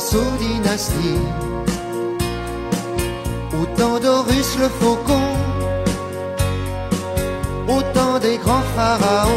il 0.00 0.06
repense 0.06 0.14
aux 0.14 0.36
dynasties. 0.38 1.18
Autant 3.60 3.98
d'Horus 4.00 4.58
le 4.58 4.68
faucon, 4.68 5.36
autant 7.68 8.18
des 8.18 8.38
grands 8.38 8.62
pharaons. 8.76 9.30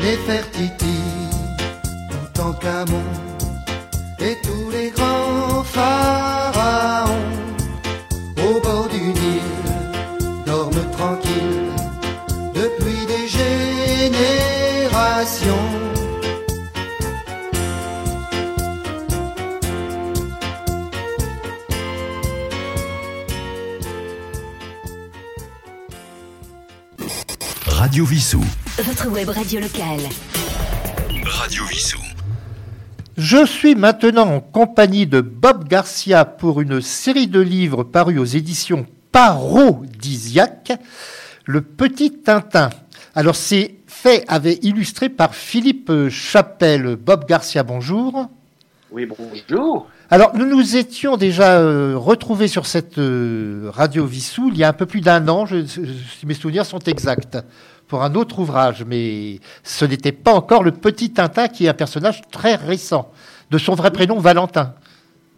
Néfertiti, 0.00 0.98
tout 2.10 2.40
en 2.40 2.52
camon, 2.52 3.04
et 4.18 4.36
tous 4.42 4.70
les 4.70 4.90
grands 4.90 5.62
pharaons 5.64 6.31
Radio 27.92 28.06
Vissou. 28.06 28.40
Votre 28.78 29.08
web 29.10 29.28
radio 29.28 29.60
locale. 29.60 30.00
Radio 31.26 31.62
Vissou. 31.66 31.98
Je 33.18 33.44
suis 33.44 33.74
maintenant 33.74 34.26
en 34.36 34.40
compagnie 34.40 35.06
de 35.06 35.20
Bob 35.20 35.68
Garcia 35.68 36.24
pour 36.24 36.62
une 36.62 36.80
série 36.80 37.26
de 37.26 37.38
livres 37.40 37.82
parus 37.84 38.18
aux 38.18 38.24
éditions 38.24 38.86
Parodisiaque, 39.12 40.72
Le 41.44 41.60
Petit 41.60 42.12
Tintin. 42.12 42.70
Alors 43.14 43.36
c'est 43.36 43.74
fait 43.86 44.24
avec 44.26 44.64
illustré 44.64 45.10
par 45.10 45.34
Philippe 45.34 45.92
Chapelle. 46.08 46.96
Bob 46.96 47.26
Garcia, 47.28 47.62
bonjour. 47.62 48.26
Oui, 48.90 49.06
bonjour. 49.06 49.86
Alors 50.08 50.34
nous 50.34 50.46
nous 50.46 50.76
étions 50.76 51.18
déjà 51.18 51.58
euh, 51.58 51.94
retrouvés 51.96 52.48
sur 52.48 52.64
cette 52.64 52.96
euh, 52.96 53.70
radio 53.72 54.06
Vissou 54.06 54.48
il 54.50 54.56
y 54.58 54.64
a 54.64 54.68
un 54.68 54.72
peu 54.74 54.86
plus 54.86 55.00
d'un 55.02 55.28
an, 55.28 55.44
je- 55.46 55.64
je- 55.66 55.80
si 56.18 56.26
mes 56.26 56.34
souvenirs 56.34 56.66
sont 56.66 56.78
exacts, 56.80 57.38
pour 57.88 58.02
un 58.02 58.14
autre 58.14 58.38
ouvrage, 58.38 58.84
mais 58.86 59.38
ce 59.62 59.84
n'était 59.84 60.12
pas 60.12 60.32
encore 60.32 60.62
le 60.62 60.72
Petit 60.72 61.10
Tintin 61.12 61.48
qui 61.48 61.66
est 61.66 61.68
un 61.68 61.74
personnage 61.74 62.22
très 62.30 62.54
récent, 62.54 63.10
de 63.50 63.58
son 63.58 63.74
vrai 63.74 63.90
prénom 63.90 64.18
Valentin. 64.18 64.74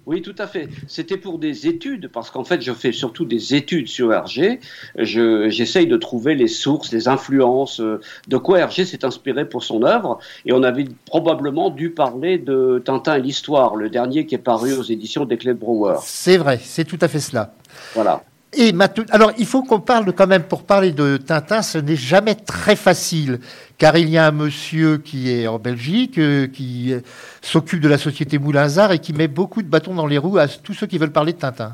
Oui, 0.07 0.21
tout 0.21 0.35
à 0.37 0.47
fait. 0.47 0.69
C'était 0.87 1.17
pour 1.17 1.39
des 1.39 1.67
études, 1.67 2.11
parce 2.13 2.31
qu'en 2.31 2.45
fait, 2.45 2.61
je 2.61 2.73
fais 2.75 2.93
surtout 2.93 3.25
des 3.25 3.55
études 3.55 3.89
sur 3.89 4.13
Hergé. 4.13 4.61
Je- 4.99 5.49
J'essaye 5.49 5.87
de 5.87 5.97
trouver 5.97 6.35
les 6.35 6.47
sources, 6.47 6.93
les 6.93 7.09
influences, 7.09 7.81
euh, 7.81 8.03
de 8.29 8.37
quoi 8.37 8.59
Hergé 8.59 8.85
s'est 8.85 9.07
inspiré 9.07 9.49
pour 9.49 9.65
son 9.65 9.83
œuvre. 9.83 10.19
Et 10.45 10.53
on 10.53 10.63
avait 10.63 10.85
probablement 11.07 11.71
dû 11.71 11.89
parler 11.89 12.37
de 12.37 12.83
Tintin 12.85 13.15
et 13.17 13.23
l'histoire, 13.23 13.77
le 13.77 13.89
dernier 13.89 14.27
qui 14.27 14.35
est 14.35 14.39
paru 14.39 14.75
aux 14.75 14.83
éditions 14.83 15.25
des 15.25 15.39
Clés 15.39 15.55
de 15.55 15.59
Brouwer. 15.59 15.97
C'est 16.03 16.37
vrai, 16.37 16.61
c'est 16.63 16.85
tout 16.85 16.99
à 17.01 17.09
fait 17.09 17.21
cela. 17.21 17.55
Voilà. 17.95 18.23
Et 18.57 18.73
maintenant, 18.73 19.05
alors 19.11 19.33
il 19.39 19.47
faut 19.47 19.63
qu'on 19.63 19.81
parle 19.81 20.13
quand 20.13 20.27
même, 20.27 20.45
pour 20.45 20.63
parler 20.63 20.93
de 20.93 21.17
Tintin, 21.17 21.63
ce 21.63 21.79
n'est 21.79 21.97
jamais 21.97 22.35
très 22.35 22.77
facile, 22.77 23.41
car 23.79 23.97
il 23.97 24.09
y 24.09 24.19
a 24.19 24.27
un 24.27 24.31
monsieur 24.31 24.99
qui 24.99 25.31
est 25.31 25.47
en 25.47 25.59
Belgique, 25.59 26.19
euh, 26.19 26.47
qui 26.47 26.93
euh, 26.93 27.01
s'occupe 27.43 27.81
de 27.81 27.89
la 27.89 27.99
société 27.99 28.39
Moulinsart 28.39 28.93
et 28.93 28.99
qui 28.99 29.13
met 29.13 29.29
beaucoup 29.29 29.63
de 29.63 29.69
bâtons 29.69 29.95
dans 29.95 30.07
les 30.07 30.19
roues 30.19 30.39
à 30.39 30.47
tous 30.49 30.75
ceux 30.75 30.87
qui 30.87 30.99
veulent 30.99 31.13
parler 31.13 31.33
de 31.33 31.39
Tintin. 31.39 31.73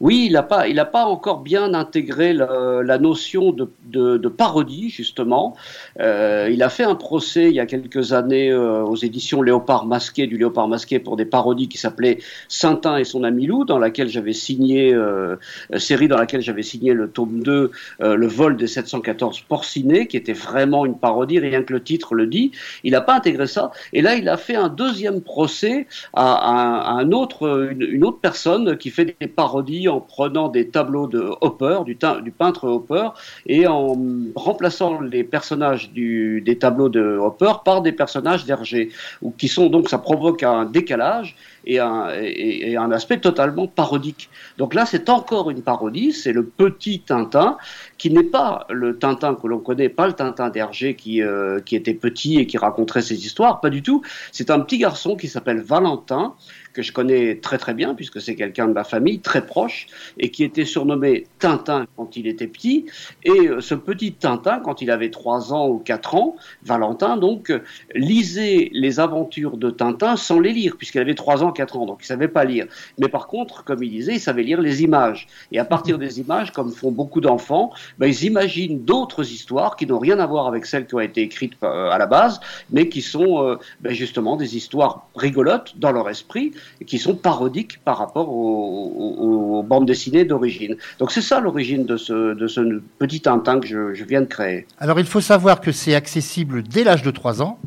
Oui, 0.00 0.26
il 0.26 0.32
n'a 0.32 0.42
pas, 0.42 0.66
pas 0.84 1.04
encore 1.04 1.40
bien 1.40 1.74
intégré 1.74 2.32
la, 2.32 2.98
notion 2.98 3.52
de, 3.52 4.28
parodie, 4.28 4.90
justement. 4.90 5.56
Euh, 6.00 6.48
il 6.52 6.62
a 6.62 6.68
fait 6.68 6.84
un 6.84 6.94
procès 6.94 7.48
il 7.48 7.54
y 7.54 7.60
a 7.60 7.66
quelques 7.66 8.12
années 8.12 8.50
euh, 8.50 8.82
aux 8.82 8.96
éditions 8.96 9.42
Léopard 9.42 9.86
Masqué, 9.86 10.26
du 10.26 10.36
Léopard 10.38 10.68
Masqué, 10.68 10.98
pour 10.98 11.16
des 11.16 11.24
parodies 11.24 11.68
qui 11.68 11.78
s'appelaient 11.78 12.18
Saintin 12.48 12.96
et 12.96 13.04
son 13.04 13.24
ami 13.24 13.46
Loup, 13.46 13.64
dans 13.64 13.78
laquelle 13.78 14.08
j'avais 14.08 14.32
signé, 14.32 14.92
euh, 14.94 15.36
série 15.76 16.08
dans 16.08 16.18
laquelle 16.18 16.40
j'avais 16.40 16.62
signé 16.62 16.92
le 16.92 17.08
tome 17.08 17.42
2, 17.42 17.70
euh, 18.00 18.16
Le 18.16 18.26
vol 18.26 18.56
des 18.56 18.66
714 18.66 19.40
porcinés, 19.40 20.06
qui 20.06 20.16
était 20.16 20.32
vraiment 20.32 20.86
une 20.86 20.98
parodie, 20.98 21.38
rien 21.38 21.62
que 21.62 21.72
le 21.72 21.82
titre 21.82 22.14
le 22.14 22.26
dit. 22.26 22.52
Il 22.84 22.92
n'a 22.92 23.00
pas 23.00 23.14
intégré 23.14 23.46
ça. 23.46 23.70
Et 23.92 24.02
là, 24.02 24.14
il 24.16 24.28
a 24.28 24.36
fait 24.36 24.56
un 24.56 24.68
deuxième 24.68 25.20
procès 25.20 25.86
à, 26.12 26.92
un 26.92 27.12
autre, 27.12 27.70
une 27.78 28.04
autre 28.04 28.18
personne 28.20 28.76
qui 28.76 28.90
fait 28.90 29.16
des 29.20 29.26
parodies 29.26 29.75
en 29.88 30.00
prenant 30.00 30.48
des 30.48 30.68
tableaux 30.68 31.06
de 31.06 31.30
Hopper, 31.40 31.80
du, 31.84 32.30
peintre 32.30 32.68
Hopper, 32.68 33.08
et 33.46 33.66
en 33.66 33.96
remplaçant 34.34 35.00
les 35.00 35.24
personnages 35.24 35.90
des 35.92 36.58
tableaux 36.58 36.88
de 36.88 37.18
Hopper 37.18 37.52
par 37.64 37.82
des 37.82 37.92
personnages 37.92 38.44
d'Hergé, 38.44 38.90
qui 39.38 39.48
sont 39.48 39.68
donc, 39.68 39.88
ça 39.88 39.98
provoque 39.98 40.42
un 40.42 40.64
décalage 40.64 41.36
et 41.64 41.78
un, 41.78 42.08
et, 42.20 42.70
et 42.70 42.76
un 42.76 42.90
aspect 42.92 43.18
totalement 43.18 43.66
parodique. 43.66 44.30
Donc 44.58 44.74
là, 44.74 44.86
c'est 44.86 45.08
encore 45.08 45.50
une 45.50 45.62
parodie, 45.62 46.12
c'est 46.12 46.32
le 46.32 46.44
petit 46.44 47.00
Tintin, 47.00 47.56
qui 47.98 48.10
n'est 48.10 48.22
pas 48.22 48.66
le 48.70 48.98
Tintin 48.98 49.34
que 49.34 49.46
l'on 49.46 49.58
connaît, 49.58 49.88
pas 49.88 50.06
le 50.06 50.12
Tintin 50.12 50.50
d'Hergé 50.50 50.94
qui, 50.94 51.22
euh, 51.22 51.60
qui 51.60 51.76
était 51.76 51.94
petit 51.94 52.38
et 52.38 52.46
qui 52.46 52.58
raconterait 52.58 53.02
ses 53.02 53.24
histoires, 53.24 53.60
pas 53.60 53.70
du 53.70 53.82
tout. 53.82 54.02
C'est 54.32 54.50
un 54.50 54.60
petit 54.60 54.78
garçon 54.78 55.16
qui 55.16 55.28
s'appelle 55.28 55.60
Valentin, 55.60 56.34
que 56.76 56.82
je 56.82 56.92
connais 56.92 57.36
très 57.36 57.56
très 57.56 57.72
bien, 57.72 57.94
puisque 57.94 58.20
c'est 58.20 58.34
quelqu'un 58.34 58.68
de 58.68 58.74
ma 58.74 58.84
famille, 58.84 59.20
très 59.20 59.46
proche, 59.46 59.86
et 60.18 60.30
qui 60.30 60.44
était 60.44 60.66
surnommé 60.66 61.26
Tintin 61.38 61.86
quand 61.96 62.18
il 62.18 62.26
était 62.26 62.46
petit. 62.46 62.84
Et 63.24 63.48
euh, 63.48 63.62
ce 63.62 63.74
petit 63.74 64.12
Tintin, 64.12 64.60
quand 64.60 64.82
il 64.82 64.90
avait 64.90 65.10
3 65.10 65.54
ans 65.54 65.68
ou 65.68 65.78
4 65.78 66.14
ans, 66.16 66.36
Valentin, 66.64 67.16
donc, 67.16 67.50
euh, 67.50 67.62
lisait 67.94 68.68
les 68.74 69.00
aventures 69.00 69.56
de 69.56 69.70
Tintin 69.70 70.16
sans 70.16 70.38
les 70.38 70.52
lire, 70.52 70.76
puisqu'il 70.76 71.00
avait 71.00 71.14
3 71.14 71.42
ans, 71.44 71.50
4 71.50 71.78
ans, 71.78 71.86
donc 71.86 72.00
il 72.02 72.06
savait 72.06 72.28
pas 72.28 72.44
lire. 72.44 72.66
Mais 72.98 73.08
par 73.08 73.26
contre, 73.26 73.64
comme 73.64 73.82
il 73.82 73.90
disait, 73.90 74.16
il 74.16 74.20
savait 74.20 74.42
lire 74.42 74.60
les 74.60 74.82
images. 74.82 75.28
Et 75.52 75.58
à 75.58 75.64
partir 75.64 75.96
des 75.96 76.20
images, 76.20 76.52
comme 76.52 76.70
font 76.70 76.92
beaucoup 76.92 77.22
d'enfants, 77.22 77.72
ben, 77.96 78.06
ils 78.06 78.24
imaginent 78.24 78.84
d'autres 78.84 79.32
histoires 79.32 79.76
qui 79.76 79.86
n'ont 79.86 79.98
rien 79.98 80.18
à 80.18 80.26
voir 80.26 80.46
avec 80.46 80.66
celles 80.66 80.86
qui 80.86 80.94
ont 80.94 81.00
été 81.00 81.22
écrites 81.22 81.54
euh, 81.62 81.88
à 81.88 81.96
la 81.96 82.06
base, 82.06 82.38
mais 82.70 82.90
qui 82.90 83.00
sont 83.00 83.56
ben, 83.80 83.94
justement 83.94 84.36
des 84.36 84.58
histoires 84.58 85.08
rigolotes 85.16 85.72
dans 85.78 85.92
leur 85.92 86.10
esprit, 86.10 86.52
qui 86.86 86.98
sont 86.98 87.14
parodiques 87.14 87.80
par 87.84 87.98
rapport 87.98 88.28
aux, 88.28 88.92
aux- 88.96 89.58
aux 89.58 89.62
bandes 89.62 89.86
dessinées 89.86 90.24
d'origine. 90.24 90.76
Donc 90.98 91.10
c'est 91.12 91.22
ça 91.22 91.40
l'origine 91.40 91.84
de 91.86 91.96
ce, 91.96 92.34
de 92.34 92.46
ce 92.46 92.80
petit 92.98 93.20
Tintin 93.20 93.60
que 93.60 93.66
je, 93.66 93.94
je 93.94 94.04
viens 94.04 94.20
de 94.20 94.26
créer. 94.26 94.66
Alors 94.78 94.98
il 95.00 95.06
faut 95.06 95.20
savoir 95.20 95.60
que 95.60 95.72
c'est 95.72 95.94
accessible 95.94 96.62
dès 96.62 96.84
l'âge 96.84 97.02
de 97.02 97.10
3 97.10 97.42
ans, 97.42 97.58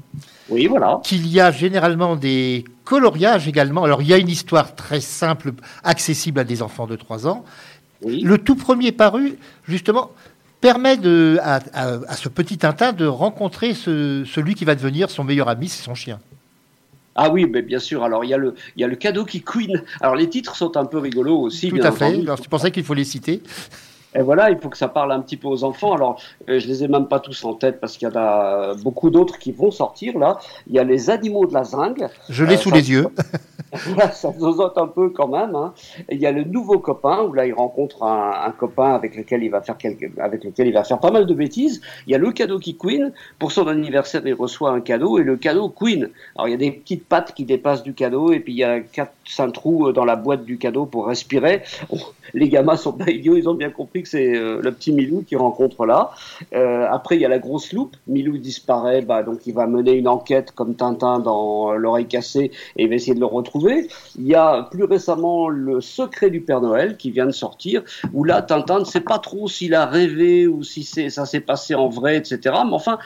Oui, 0.49 0.67
voilà. 0.67 0.99
qu'il 1.03 1.27
y 1.27 1.39
a 1.39 1.51
généralement 1.51 2.15
des 2.15 2.63
coloriages 2.83 3.47
également. 3.47 3.83
Alors 3.83 4.01
il 4.01 4.07
y 4.07 4.13
a 4.13 4.17
une 4.17 4.29
histoire 4.29 4.75
très 4.75 5.01
simple, 5.01 5.53
accessible 5.83 6.39
à 6.39 6.43
des 6.43 6.61
enfants 6.61 6.87
de 6.87 6.95
3 6.95 7.27
ans. 7.27 7.43
Oui. 8.01 8.21
Le 8.21 8.37
tout 8.37 8.55
premier 8.55 8.91
paru, 8.91 9.37
justement, 9.67 10.11
permet 10.61 10.97
de, 10.97 11.37
à, 11.41 11.55
à- 11.73 11.99
à 12.07 12.13
ce 12.15 12.29
petit 12.29 12.57
Tintin 12.57 12.93
de 12.93 13.05
rencontrer 13.05 13.73
ce- 13.73 14.23
celui 14.25 14.55
qui 14.55 14.65
va 14.65 14.75
devenir 14.75 15.09
son 15.09 15.23
meilleur 15.23 15.49
ami, 15.49 15.67
c'est 15.69 15.83
son 15.83 15.95
chien. 15.95 16.19
Ah 17.21 17.29
oui, 17.29 17.45
mais 17.45 17.61
bien 17.61 17.79
sûr. 17.79 18.03
Alors 18.03 18.23
il 18.23 18.29
y 18.29 18.33
a 18.33 18.37
le, 18.37 18.55
il 18.77 18.81
y 18.81 18.83
a 18.85 18.87
le 18.87 18.95
cadeau 18.95 19.25
qui 19.25 19.41
queen. 19.41 19.83
Alors 19.99 20.15
les 20.15 20.29
titres 20.29 20.55
sont 20.55 20.77
un 20.77 20.85
peu 20.85 20.99
rigolos 20.99 21.37
aussi. 21.37 21.67
Tout 21.67 21.75
bien 21.75 21.83
à 21.85 21.91
fait. 21.91 22.21
Alors, 22.21 22.39
pour 22.49 22.61
ça 22.61 22.71
qu'il 22.71 22.85
faut 22.85 22.93
les 22.93 23.03
citer. 23.03 23.41
Et 24.15 24.21
voilà, 24.21 24.49
il 24.49 24.57
faut 24.57 24.69
que 24.69 24.77
ça 24.77 24.87
parle 24.87 25.11
un 25.11 25.19
petit 25.21 25.37
peu 25.37 25.47
aux 25.47 25.63
enfants. 25.63 25.93
Alors, 25.93 26.19
euh, 26.49 26.59
je 26.59 26.67
les 26.67 26.83
ai 26.83 26.87
même 26.87 27.07
pas 27.07 27.19
tous 27.19 27.43
en 27.45 27.53
tête 27.53 27.79
parce 27.79 27.95
qu'il 27.97 28.07
y 28.07 28.11
en 28.11 28.15
a 28.19 28.73
beaucoup 28.83 29.11
d'autres 29.11 29.37
qui 29.37 29.51
vont 29.51 29.69
sortir 29.69 30.17
là. 30.17 30.39
Il 30.67 30.73
y 30.73 30.79
a 30.79 30.83
les 30.83 31.11
animaux 31.11 31.45
de 31.45 31.53
la 31.53 31.63
zingue. 31.63 32.07
Je 32.27 32.43
l'ai 32.43 32.55
Euh, 32.55 32.57
sous 32.57 32.69
ça- 32.69 32.75
les 32.75 32.89
yeux. 32.89 33.07
Ça 34.13 34.31
zozote 34.39 34.79
un 34.79 34.87
peu 34.87 35.09
quand 35.11 35.27
même. 35.27 35.53
hein. 35.55 35.73
Il 36.09 36.17
y 36.19 36.25
a 36.25 36.31
le 36.31 36.43
nouveau 36.43 36.79
copain 36.79 37.21
où 37.21 37.33
là 37.33 37.45
il 37.45 37.53
rencontre 37.53 38.01
un, 38.01 38.31
un 38.47 38.51
copain 38.51 38.95
avec 38.95 39.15
lequel 39.15 39.43
il 39.43 39.49
va 39.49 39.61
faire 39.61 39.77
quelque, 39.77 40.05
avec 40.19 40.43
lequel 40.43 40.65
il 40.67 40.73
va 40.73 40.83
faire 40.83 40.99
pas 40.99 41.11
mal 41.11 41.27
de 41.27 41.33
bêtises. 41.35 41.79
Il 42.07 42.11
y 42.11 42.15
a 42.15 42.17
le 42.17 42.31
cadeau 42.31 42.57
qui 42.57 42.75
Queen 42.75 43.11
pour 43.37 43.51
son 43.51 43.67
anniversaire 43.67 44.21
il 44.25 44.33
reçoit 44.33 44.71
un 44.71 44.81
cadeau 44.81 45.19
et 45.19 45.23
le 45.23 45.37
cadeau 45.37 45.69
Queen. 45.69 46.09
Alors 46.35 46.47
il 46.47 46.51
y 46.51 46.53
a 46.55 46.57
des 46.57 46.71
petites 46.71 47.05
pattes 47.05 47.33
qui 47.35 47.45
dépassent 47.45 47.83
du 47.83 47.93
cadeau 47.93 48.31
et 48.31 48.39
puis 48.39 48.53
il 48.53 48.57
y 48.57 48.63
a 48.63 48.79
quatre 48.79 49.13
cinq 49.25 49.51
trous 49.51 49.87
euh, 49.89 49.93
dans 49.93 50.05
la 50.05 50.15
boîte 50.15 50.45
du 50.45 50.57
cadeau 50.57 50.87
pour 50.87 51.05
respirer. 51.05 51.61
Oh, 51.91 51.97
les 52.33 52.49
gamins 52.49 52.75
sont 52.75 52.93
pas 52.93 53.11
idiots, 53.11 53.35
ils 53.35 53.47
ont 53.47 53.53
bien 53.53 53.69
compris 53.69 53.98
que 54.01 54.09
c'est 54.09 54.35
euh, 54.35 54.61
le 54.61 54.71
petit 54.71 54.91
Milou 54.91 55.23
qui 55.27 55.35
rencontre 55.35 55.85
là. 55.85 56.11
Euh, 56.53 56.87
après 56.89 57.15
il 57.15 57.21
y 57.21 57.25
a 57.25 57.29
la 57.29 57.39
grosse 57.39 57.73
loupe. 57.73 57.95
Milou 58.07 58.37
disparaît, 58.37 59.01
bah 59.01 59.23
donc 59.23 59.45
il 59.45 59.53
va 59.53 59.67
mener 59.67 59.93
une 59.93 60.07
enquête 60.07 60.51
comme 60.51 60.75
Tintin 60.75 61.19
dans 61.19 61.73
euh, 61.73 61.75
l'oreille 61.75 62.07
cassée 62.07 62.51
et 62.77 62.83
il 62.83 62.89
va 62.89 62.95
essayer 62.95 63.13
de 63.13 63.19
le 63.19 63.25
retrouver. 63.25 63.87
Il 64.17 64.27
y 64.27 64.35
a 64.35 64.63
plus 64.71 64.83
récemment 64.83 65.49
le 65.49 65.81
secret 65.81 66.29
du 66.29 66.41
Père 66.41 66.61
Noël 66.61 66.97
qui 66.97 67.11
vient 67.11 67.25
de 67.25 67.31
sortir, 67.31 67.83
où 68.13 68.23
là 68.23 68.41
Tintin 68.41 68.79
ne 68.79 68.85
sait 68.85 69.01
pas 69.01 69.19
trop 69.19 69.47
s'il 69.47 69.75
a 69.75 69.85
rêvé 69.85 70.47
ou 70.47 70.63
si 70.63 70.83
ça 70.83 71.25
s'est 71.25 71.39
passé 71.39 71.75
en 71.75 71.89
vrai, 71.89 72.17
etc. 72.17 72.39
Mais 72.65 72.73
enfin, 72.73 72.99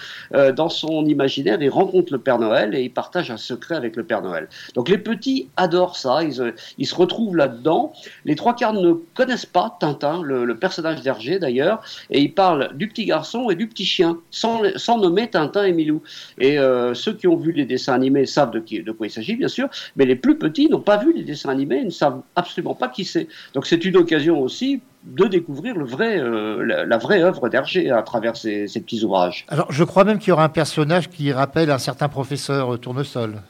dans 0.56 0.69
son 0.69 1.06
imaginaire, 1.06 1.62
il 1.62 1.69
rencontre 1.69 2.13
le 2.13 2.19
Père 2.19 2.39
Noël 2.39 2.75
et 2.75 2.84
il 2.84 2.91
partage 2.91 3.32
un 3.32 3.38
secret 3.38 3.75
avec 3.75 3.95
le 3.95 4.03
Père 4.03 4.21
Noël. 4.21 4.47
Donc 4.75 4.89
les 4.89 4.97
petits 4.97 5.49
adorent 5.58 5.97
ça, 5.97 6.23
ils, 6.23 6.53
ils 6.77 6.88
se 6.88 6.95
retrouvent 6.95 7.36
là-dedans. 7.36 7.93
Les 8.25 8.36
trois 8.36 8.56
quarts 8.56 8.73
ne 8.73 8.93
connaissent 9.13 9.45
pas 9.45 9.75
Tintin, 9.79 10.21
le, 10.21 10.45
le 10.45 10.58
personnage 10.58 10.83
d'Hergé 10.84 11.39
d'ailleurs, 11.39 11.82
et 12.10 12.22
ils 12.22 12.34
parlent 12.34 12.72
du 12.76 12.88
petit 12.88 13.06
garçon 13.06 13.50
et 13.50 13.56
du 13.56 13.67
petit 13.67 13.86
chien, 13.86 14.19
sans, 14.32 14.62
nommer 14.98 15.30
Tintin 15.30 15.63
et 15.63 15.72
Milou. 15.72 16.02
Et 16.38 16.60
euh, 16.60 16.93
ceux 16.93 17.13
qui 17.13 17.28
ont 17.28 17.36
vu 17.36 17.52
les 17.52 17.65
dessins 17.65 17.93
animés 17.93 18.26
savent 18.26 18.52
de, 18.52 18.60
qui, 18.60 18.82
de 18.84 18.91
quoi 18.91 19.08
il 19.08 19.10
s'agit, 19.10 19.36
bien 19.36 19.48
sûr, 19.48 19.69
mais 19.96 20.06
les 20.06 20.15
plus 20.15 20.38
petits 20.38 20.69
n'ont 20.69 20.82
pas 20.82 20.98
vu 20.98 21.13
les 21.13 21.24
dessins 21.24 21.50
animés, 21.50 21.80
ils 21.80 21.86
ne 21.86 21.89
savent 21.89 22.22
absolument 22.36 22.76
pas 22.76 22.88
qui 22.88 23.06
c'est. 23.06 23.28
Donc 23.54 23.65
c'est 23.65 23.84
une 23.86 23.98
occasion 23.98 24.41
aussi 24.41 24.82
de 25.04 25.26
découvrir 25.26 25.76
le 25.76 25.86
vrai, 25.86 26.19
euh, 26.19 26.63
la, 26.65 26.86
la 26.86 26.98
vraie 26.98 27.22
œuvre 27.22 27.50
d'Hergé 27.50 27.91
à 27.91 28.02
travers 28.04 28.38
ces, 28.38 28.67
ces 28.67 28.82
petits 28.82 29.04
ouvrages. 29.04 29.46
Alors, 29.50 29.72
je 29.72 29.84
crois 29.84 30.06
même 30.06 30.17
qu'il 30.17 30.30
y 30.30 30.32
aura 30.32 30.46
un 30.46 30.50
personnage 30.50 31.10
qui 31.10 31.32
rappelle 31.32 31.72
un 31.72 31.78
certain 31.78 32.08
professeur 32.08 32.74
euh, 32.74 32.78
Tournesol. 32.78 33.41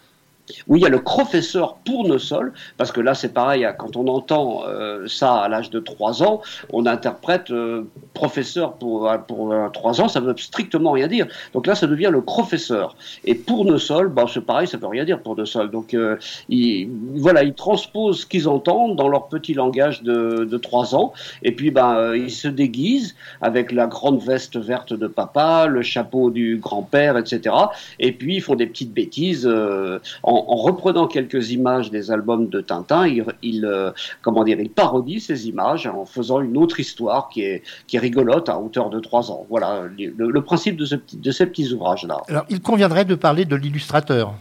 Oui, 0.68 0.80
il 0.80 0.84
y 0.84 0.86
a 0.86 0.90
le 0.90 1.02
professeur 1.02 1.78
Tournesol, 1.86 2.54
parce 2.78 2.92
que 2.92 3.00
là 3.00 3.16
c'est 3.16 3.34
pareil, 3.34 3.64
hein, 3.64 3.74
quand 3.74 3.96
on 3.96 4.08
entend 4.08 4.64
euh, 4.68 5.08
ça 5.08 5.36
à 5.36 5.48
l'âge 5.48 5.70
de 5.70 5.80
3 5.80 6.24
ans, 6.24 6.42
on 6.72 6.86
interprète 6.86 7.50
euh, 7.52 7.90
professeur 8.14 8.74
pour, 8.74 9.12
pour 9.28 9.54
3 9.74 10.02
ans, 10.02 10.08
ça 10.08 10.20
veut 10.20 10.36
strictement 10.38 10.92
rien 10.92 11.08
dire. 11.08 11.28
Donc 11.54 11.68
là 11.68 11.76
ça 11.76 11.88
devient 11.88 12.10
le 12.12 12.22
professeur. 12.22 12.96
Et 13.26 13.38
Tournesol, 13.38 14.10
bah, 14.10 14.26
c'est 14.32 14.42
pareil, 14.42 14.68
ça 14.68 14.78
veut 14.78 14.88
rien 14.88 15.06
dire 15.06 15.22
Tournesol. 15.24 15.72
Donc 15.72 15.94
euh, 15.94 16.18
ils, 16.50 16.90
voilà, 17.16 17.44
ils 17.44 17.54
transposent 17.54 18.22
ce 18.22 18.26
qu'ils 18.26 18.48
entendent 18.48 18.96
dans 18.96 19.08
leur 19.08 19.28
petit 19.28 19.54
langage 19.54 20.04
de, 20.04 20.46
de 20.50 20.58
3 20.58 20.96
ans, 20.96 21.14
et 21.42 21.52
puis 21.52 21.72
bah, 21.72 21.98
euh, 21.98 22.18
ils 22.18 22.32
se 22.32 22.48
déguisent 22.48 23.16
avec 23.42 23.72
la 23.72 23.88
grande 23.88 24.22
veste 24.22 24.58
verte 24.58 24.94
de 24.94 25.08
papa, 25.08 25.68
le 25.68 25.82
chapeau 25.82 26.30
du 26.30 26.58
grand-père, 26.58 27.18
etc. 27.18 27.56
Et 28.00 28.12
puis 28.12 28.36
ils 28.36 28.42
font 28.42 28.56
des 28.56 28.68
petites 28.68 28.94
bêtises. 28.94 29.46
euh, 29.46 30.00
en, 30.24 30.46
en 30.48 30.56
reprenant 30.56 31.08
quelques 31.08 31.52
images 31.52 31.92
des 31.92 32.12
albums 32.12 32.50
de 32.50 32.62
Tintin, 32.62 33.08
il, 33.08 33.26
il, 33.42 33.66
euh, 33.66 33.92
comment 34.22 34.44
dire, 34.44 34.60
il 34.60 34.70
parodie 34.70 35.20
ces 35.20 35.48
images 35.48 35.88
en 35.88 36.06
faisant 36.06 36.42
une 36.42 36.58
autre 36.58 36.80
histoire 36.80 37.30
qui 37.30 37.42
est, 37.44 37.64
qui 37.88 37.98
est 37.98 38.00
rigolote 38.04 38.48
à 38.50 38.56
hauteur 38.60 38.90
de 38.90 39.00
3 39.00 39.32
ans. 39.32 39.46
Voilà 39.50 39.84
le, 39.98 40.30
le 40.38 40.42
principe 40.42 40.76
de, 40.78 40.86
ce 40.86 40.96
petit- 40.96 41.18
de 41.18 41.32
ces 41.32 41.46
petits 41.46 41.72
ouvrages-là. 41.74 42.18
Alors, 42.28 42.46
il 42.50 42.60
conviendrait 42.62 43.06
de 43.06 43.16
parler 43.16 43.46
de 43.46 43.56
l'illustrateur. 43.56 44.34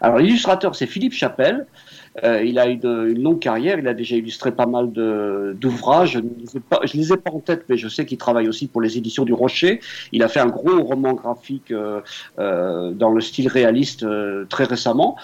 Alors 0.00 0.18
l'illustrateur, 0.18 0.74
c'est 0.74 0.86
Philippe 0.86 1.12
Chapelle. 1.12 1.66
Euh, 2.22 2.44
il 2.44 2.58
a 2.58 2.66
une, 2.66 3.20
longue 3.20 3.40
carrière, 3.40 3.78
il 3.78 3.88
a 3.88 3.94
déjà 3.94 4.16
illustré 4.16 4.52
pas 4.52 4.66
mal 4.66 4.92
d'ouvrages. 4.92 6.12
Je 6.12 6.18
ne 6.18 6.28
les 6.94 7.12
ai 7.12 7.16
pas- 7.16 7.30
en 7.32 7.40
tête, 7.40 7.64
mais 7.68 7.76
je 7.76 7.88
sais 7.88 8.06
qu'il 8.06 8.18
travaille 8.18 8.48
aussi 8.48 8.68
pour 8.68 8.80
les 8.80 8.96
éditions 8.96 9.24
du 9.24 9.32
Rocher. 9.32 9.80
Il 10.12 10.22
a 10.22 10.28
fait 10.28 10.40
un 10.40 10.46
gros 10.46 10.82
roman 10.82 11.14
graphique 11.14 11.70
euh, 11.72 12.00
euh, 12.38 12.92
dans 12.92 13.10
le 13.10 13.20
style 13.20 13.48
réaliste 13.48 14.06
très 14.48 14.64
récemment. 14.64 15.16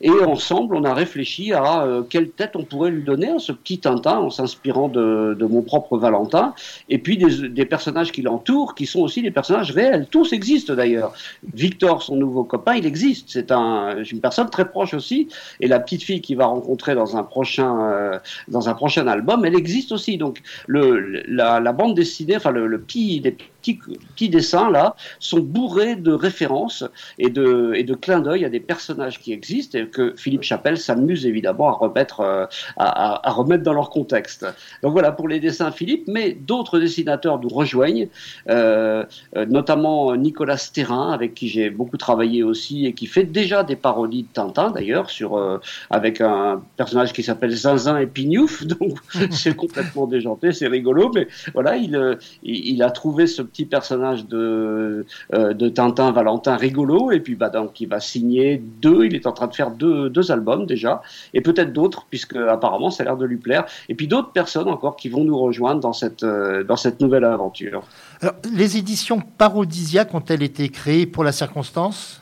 Et 0.00 0.10
ensemble, 0.10 0.76
on 0.76 0.84
a 0.84 0.94
réfléchi 0.94 1.52
à 1.52 1.86
quelle 2.10 2.30
tête 2.30 2.52
on 2.54 2.64
pourrait 2.64 2.90
lui 2.90 3.02
donner 3.02 3.30
à 3.30 3.38
ce 3.38 3.52
petit 3.52 3.78
Tintin 3.78 4.18
en 4.18 4.30
s'inspirant 4.30 4.88
de, 4.88 5.36
mon 5.48 5.62
propre 5.62 5.98
Valentin. 5.98 6.54
Et 6.88 6.98
puis 6.98 7.16
des, 7.16 7.64
personnages 7.64 8.12
qui 8.12 8.22
l'entourent, 8.22 8.74
qui 8.74 8.86
sont 8.86 9.00
aussi 9.00 9.22
des 9.22 9.30
personnages 9.30 9.72
réels. 9.72 10.06
Tous 10.10 10.32
existent 10.32 10.74
d'ailleurs. 10.74 11.14
Victor, 11.54 12.02
son 12.02 12.16
nouveau 12.16 12.44
copain, 12.44 12.74
il 12.74 12.86
existe. 12.86 13.30
C'est 13.30 13.50
un, 13.50 14.02
une 14.04 14.20
personne 14.20 14.50
très 14.50 14.68
proche 14.68 14.94
aussi. 14.94 15.28
Et 15.60 15.66
la 15.66 15.80
petite 15.80 16.02
fille 16.02 16.20
va 16.36 16.46
rencontrer 16.46 16.94
dans 16.94 17.16
un 17.16 17.22
prochain, 17.22 17.90
euh, 17.90 18.18
dans 18.48 18.68
un 18.68 18.74
prochain 18.74 19.06
album, 19.06 19.44
elle 19.44 19.56
existe 19.56 19.92
aussi. 19.92 20.18
Donc 20.18 20.42
le, 20.66 21.22
la, 21.28 21.60
bande 21.72 21.94
dessinée, 21.94 22.36
enfin 22.36 22.50
le, 22.50 22.66
le 22.66 22.80
petit, 22.80 23.20
les 23.20 23.36
petits, 23.74 23.98
petits 24.14 24.28
dessins 24.28 24.70
là, 24.70 24.94
sont 25.18 25.40
bourrés 25.40 25.96
de 25.96 26.12
références 26.12 26.84
et 27.18 27.30
de, 27.30 27.72
et 27.74 27.84
de 27.84 27.94
clins 27.94 28.20
d'œil 28.20 28.44
à 28.44 28.48
des 28.48 28.60
personnages 28.60 29.18
qui 29.20 29.32
existent 29.32 29.78
et 29.78 29.86
que 29.88 30.14
Philippe 30.16 30.42
Chapelle 30.42 30.78
s'amuse 30.78 31.26
évidemment 31.26 31.68
à 31.68 31.72
remettre, 31.72 32.20
euh, 32.20 32.46
à, 32.76 33.28
à- 33.28 33.32
remettre 33.32 33.62
dans 33.62 33.72
leur 33.72 33.90
contexte. 33.90 34.46
Donc 34.82 34.92
voilà 34.92 35.12
pour 35.12 35.28
les 35.28 35.40
dessins 35.40 35.70
Philippe, 35.70 36.04
mais 36.08 36.32
d'autres 36.32 36.78
dessinateurs 36.78 37.40
nous 37.40 37.48
rejoignent, 37.48 38.08
euh, 38.48 39.04
euh, 39.36 39.46
notamment 39.46 40.14
Nicolas 40.16 40.56
Sterrin 40.56 41.12
avec 41.12 41.34
qui 41.34 41.48
j'ai 41.48 41.70
beaucoup 41.70 41.96
travaillé 41.96 42.42
aussi 42.42 42.86
et 42.86 42.92
qui 42.94 43.06
fait 43.06 43.24
déjà 43.24 43.62
des 43.62 43.76
parodies 43.76 44.22
de 44.24 44.28
Tintin 44.32 44.70
d'ailleurs 44.70 45.10
sur 45.10 45.36
euh, 45.36 45.58
avec 45.90 46.20
un 46.20 46.62
personnage 46.76 47.12
qui 47.12 47.22
s'appelle 47.22 47.50
Zinzin 47.50 47.98
et 47.98 48.06
Pignouf, 48.06 48.64
donc 48.66 48.98
c'est 49.30 49.54
complètement 49.56 50.06
déjanté, 50.06 50.52
c'est 50.52 50.68
rigolo, 50.68 51.10
mais 51.14 51.28
voilà 51.54 51.76
il, 51.76 52.18
il, 52.42 52.74
il 52.76 52.82
a 52.82 52.90
trouvé 52.90 53.26
ce 53.26 53.42
petit 53.56 53.64
personnage 53.64 54.26
de 54.26 55.06
euh, 55.32 55.54
de 55.54 55.68
Tintin 55.68 56.12
Valentin 56.12 56.56
rigolo 56.56 57.10
et 57.10 57.20
puis 57.20 57.34
bah 57.34 57.48
donc 57.48 57.80
il 57.80 57.88
va 57.88 58.00
signer 58.00 58.62
deux, 58.82 59.06
il 59.06 59.14
est 59.14 59.26
en 59.26 59.32
train 59.32 59.46
de 59.46 59.54
faire 59.54 59.70
deux, 59.70 60.10
deux 60.10 60.30
albums 60.30 60.66
déjà 60.66 61.00
et 61.32 61.40
peut-être 61.40 61.72
d'autres 61.72 62.06
puisque 62.10 62.36
apparemment 62.36 62.90
ça 62.90 63.02
a 63.02 63.06
l'air 63.06 63.16
de 63.16 63.24
lui 63.24 63.38
plaire 63.38 63.64
et 63.88 63.94
puis 63.94 64.08
d'autres 64.08 64.32
personnes 64.32 64.68
encore 64.68 64.96
qui 64.96 65.08
vont 65.08 65.24
nous 65.24 65.38
rejoindre 65.38 65.80
dans 65.80 65.94
cette 65.94 66.22
euh, 66.22 66.64
dans 66.64 66.76
cette 66.76 67.00
nouvelle 67.00 67.24
aventure. 67.24 67.82
Alors, 68.20 68.34
les 68.54 68.76
éditions 68.76 69.20
parodisiaques 69.38 70.12
ont-elles 70.14 70.42
été 70.42 70.68
créées 70.68 71.06
pour 71.06 71.24
la 71.24 71.32
circonstance? 71.32 72.20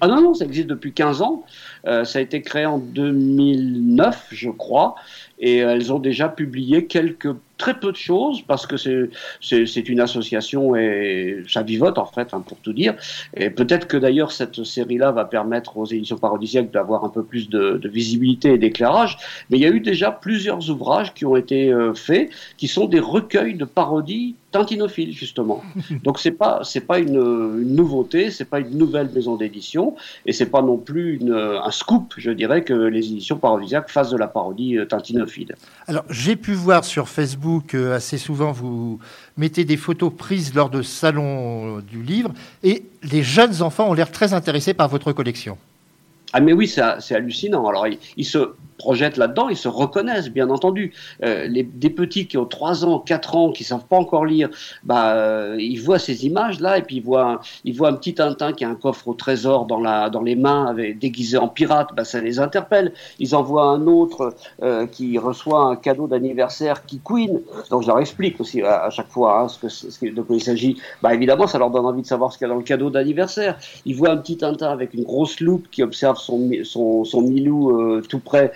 Ah 0.00 0.06
non, 0.08 0.20
non, 0.20 0.34
ça 0.34 0.44
existe 0.44 0.66
depuis 0.66 0.92
15 0.92 1.22
ans. 1.22 1.44
Euh, 1.86 2.04
ça 2.04 2.18
a 2.18 2.22
été 2.22 2.42
créé 2.42 2.66
en 2.66 2.78
2009, 2.78 4.26
je 4.32 4.50
crois, 4.50 4.96
et 5.38 5.58
elles 5.58 5.92
ont 5.92 5.98
déjà 5.98 6.28
publié 6.28 6.86
quelques 6.86 7.34
très 7.58 7.78
peu 7.78 7.92
de 7.92 7.96
choses 7.96 8.42
parce 8.42 8.66
que 8.66 8.76
c'est 8.76 9.88
une 9.88 10.00
association 10.00 10.74
et 10.76 11.42
ça 11.48 11.62
vivote 11.62 11.98
en 11.98 12.06
fait, 12.06 12.34
hein, 12.34 12.42
pour 12.46 12.58
tout 12.58 12.72
dire. 12.72 12.94
Et 13.36 13.50
peut-être 13.50 13.86
que 13.86 13.96
d'ailleurs 13.96 14.32
cette 14.32 14.64
série-là 14.64 15.12
va 15.12 15.24
permettre 15.24 15.76
aux 15.76 15.86
éditions 15.86 16.18
parodisiaques 16.18 16.70
d'avoir 16.70 17.04
un 17.04 17.08
peu 17.08 17.22
plus 17.22 17.48
de, 17.48 17.78
de 17.78 17.88
visibilité 17.88 18.54
et 18.54 18.58
d'éclairage. 18.58 19.18
Mais 19.50 19.58
il 19.58 19.62
y 19.62 19.66
a 19.66 19.70
eu 19.70 19.80
déjà 19.80 20.10
plusieurs 20.10 20.68
ouvrages 20.70 21.14
qui 21.14 21.24
ont 21.26 21.36
été 21.36 21.72
euh, 21.72 21.94
faits, 21.94 22.30
qui 22.56 22.68
sont 22.68 22.86
des 22.86 23.00
recueils 23.00 23.54
de 23.54 23.64
parodies 23.64 24.34
tintinophiles 24.50 25.12
justement. 25.12 25.62
Donc 26.04 26.18
c'est 26.18 26.32
pas 26.32 26.60
c'est 26.64 26.86
pas 26.86 26.98
une, 26.98 27.16
une 27.16 27.74
nouveauté, 27.74 28.30
c'est 28.30 28.44
pas 28.44 28.60
une 28.60 28.76
nouvelle 28.76 29.10
maison 29.10 29.36
d'édition 29.36 29.94
et 30.26 30.32
c'est 30.32 30.50
pas 30.50 30.62
non 30.62 30.76
plus 30.76 31.16
une, 31.16 31.32
un 31.32 31.70
scoop, 31.70 32.14
je 32.16 32.30
dirais, 32.30 32.64
que 32.64 32.74
les 32.74 33.06
éditions 33.06 33.36
parodisiaques 33.36 33.90
fassent 33.90 34.10
de 34.10 34.18
la 34.18 34.28
parodie 34.28 34.78
euh, 34.78 34.86
Alors, 35.86 36.04
j'ai 36.10 36.36
pu 36.36 36.52
voir 36.52 36.84
sur 36.84 37.08
Facebook 37.08 37.74
euh, 37.74 37.96
assez 37.96 38.18
souvent, 38.18 38.52
vous 38.52 38.98
mettez 39.36 39.64
des 39.64 39.76
photos 39.76 40.12
prises 40.16 40.54
lors 40.54 40.70
de 40.70 40.82
salons 40.82 41.78
euh, 41.78 41.80
du 41.82 42.02
livre, 42.02 42.32
et 42.62 42.84
les 43.02 43.22
jeunes 43.22 43.62
enfants 43.62 43.88
ont 43.88 43.94
l'air 43.94 44.10
très 44.10 44.32
intéressés 44.32 44.74
par 44.74 44.88
votre 44.88 45.12
collection. 45.12 45.58
Ah 46.32 46.40
mais 46.40 46.52
oui, 46.52 46.66
c'est 46.66 46.82
c'est 47.00 47.14
hallucinant. 47.14 47.66
Alors 47.68 47.86
ils, 47.86 47.98
ils 48.16 48.24
se 48.24 48.54
projettent 48.76 49.16
là-dedans, 49.16 49.48
ils 49.48 49.56
se 49.56 49.68
reconnaissent, 49.68 50.30
bien 50.30 50.50
entendu. 50.50 50.92
Euh, 51.22 51.46
les, 51.46 51.62
des 51.62 51.90
petits 51.90 52.26
qui 52.26 52.38
ont 52.38 52.46
3 52.46 52.84
ans, 52.84 52.98
4 52.98 53.36
ans, 53.36 53.52
qui 53.52 53.64
savent 53.64 53.86
pas 53.86 53.96
encore 53.96 54.24
lire, 54.24 54.48
bah, 54.82 55.14
euh, 55.14 55.56
ils 55.58 55.80
voient 55.80 55.98
ces 55.98 56.26
images-là 56.26 56.78
et 56.78 56.82
puis 56.82 56.96
ils 56.96 57.02
voient, 57.02 57.32
un, 57.32 57.40
ils 57.64 57.74
voient 57.74 57.88
un 57.88 57.94
petit 57.94 58.14
Tintin 58.14 58.52
qui 58.52 58.64
a 58.64 58.68
un 58.68 58.74
coffre 58.74 59.08
au 59.08 59.14
trésor 59.14 59.66
dans, 59.66 59.80
la, 59.80 60.10
dans 60.10 60.22
les 60.22 60.36
mains, 60.36 60.74
déguisé 60.74 61.38
en 61.38 61.48
pirate, 61.48 61.88
bah, 61.96 62.04
ça 62.04 62.20
les 62.20 62.38
interpelle. 62.38 62.92
Ils 63.18 63.34
en 63.34 63.42
voient 63.42 63.66
un 63.66 63.86
autre 63.86 64.34
euh, 64.62 64.86
qui 64.86 65.18
reçoit 65.18 65.60
un 65.60 65.76
cadeau 65.76 66.06
d'anniversaire 66.06 66.84
qui 66.86 67.00
queen. 67.04 67.40
Donc 67.70 67.82
je 67.82 67.88
leur 67.88 68.00
explique 68.00 68.40
aussi 68.40 68.62
à, 68.62 68.90
chaque 68.90 69.08
fois 69.08 69.40
hein, 69.40 69.48
ce 69.48 69.58
que, 69.58 69.68
ce 69.68 70.04
de 70.04 70.22
quoi 70.22 70.36
il 70.36 70.42
s'agit. 70.42 70.78
Bah, 71.02 71.14
évidemment, 71.14 71.46
ça 71.46 71.58
leur 71.58 71.70
donne 71.70 71.86
envie 71.86 72.02
de 72.02 72.06
savoir 72.06 72.32
ce 72.32 72.38
qu'il 72.38 72.46
y 72.46 72.50
a 72.50 72.52
dans 72.52 72.58
le 72.58 72.64
cadeau 72.64 72.90
d'anniversaire. 72.90 73.58
Ils 73.84 73.96
voient 73.96 74.10
un 74.10 74.16
petit 74.16 74.36
Tintin 74.36 74.70
avec 74.70 74.94
une 74.94 75.04
grosse 75.04 75.40
loupe 75.40 75.68
qui 75.70 75.82
observe 75.82 76.16
son, 76.18 76.50
son, 76.64 77.04
son 77.04 77.22
Milou 77.22 77.70
euh, 77.70 78.02
tout 78.08 78.18
près 78.18 78.52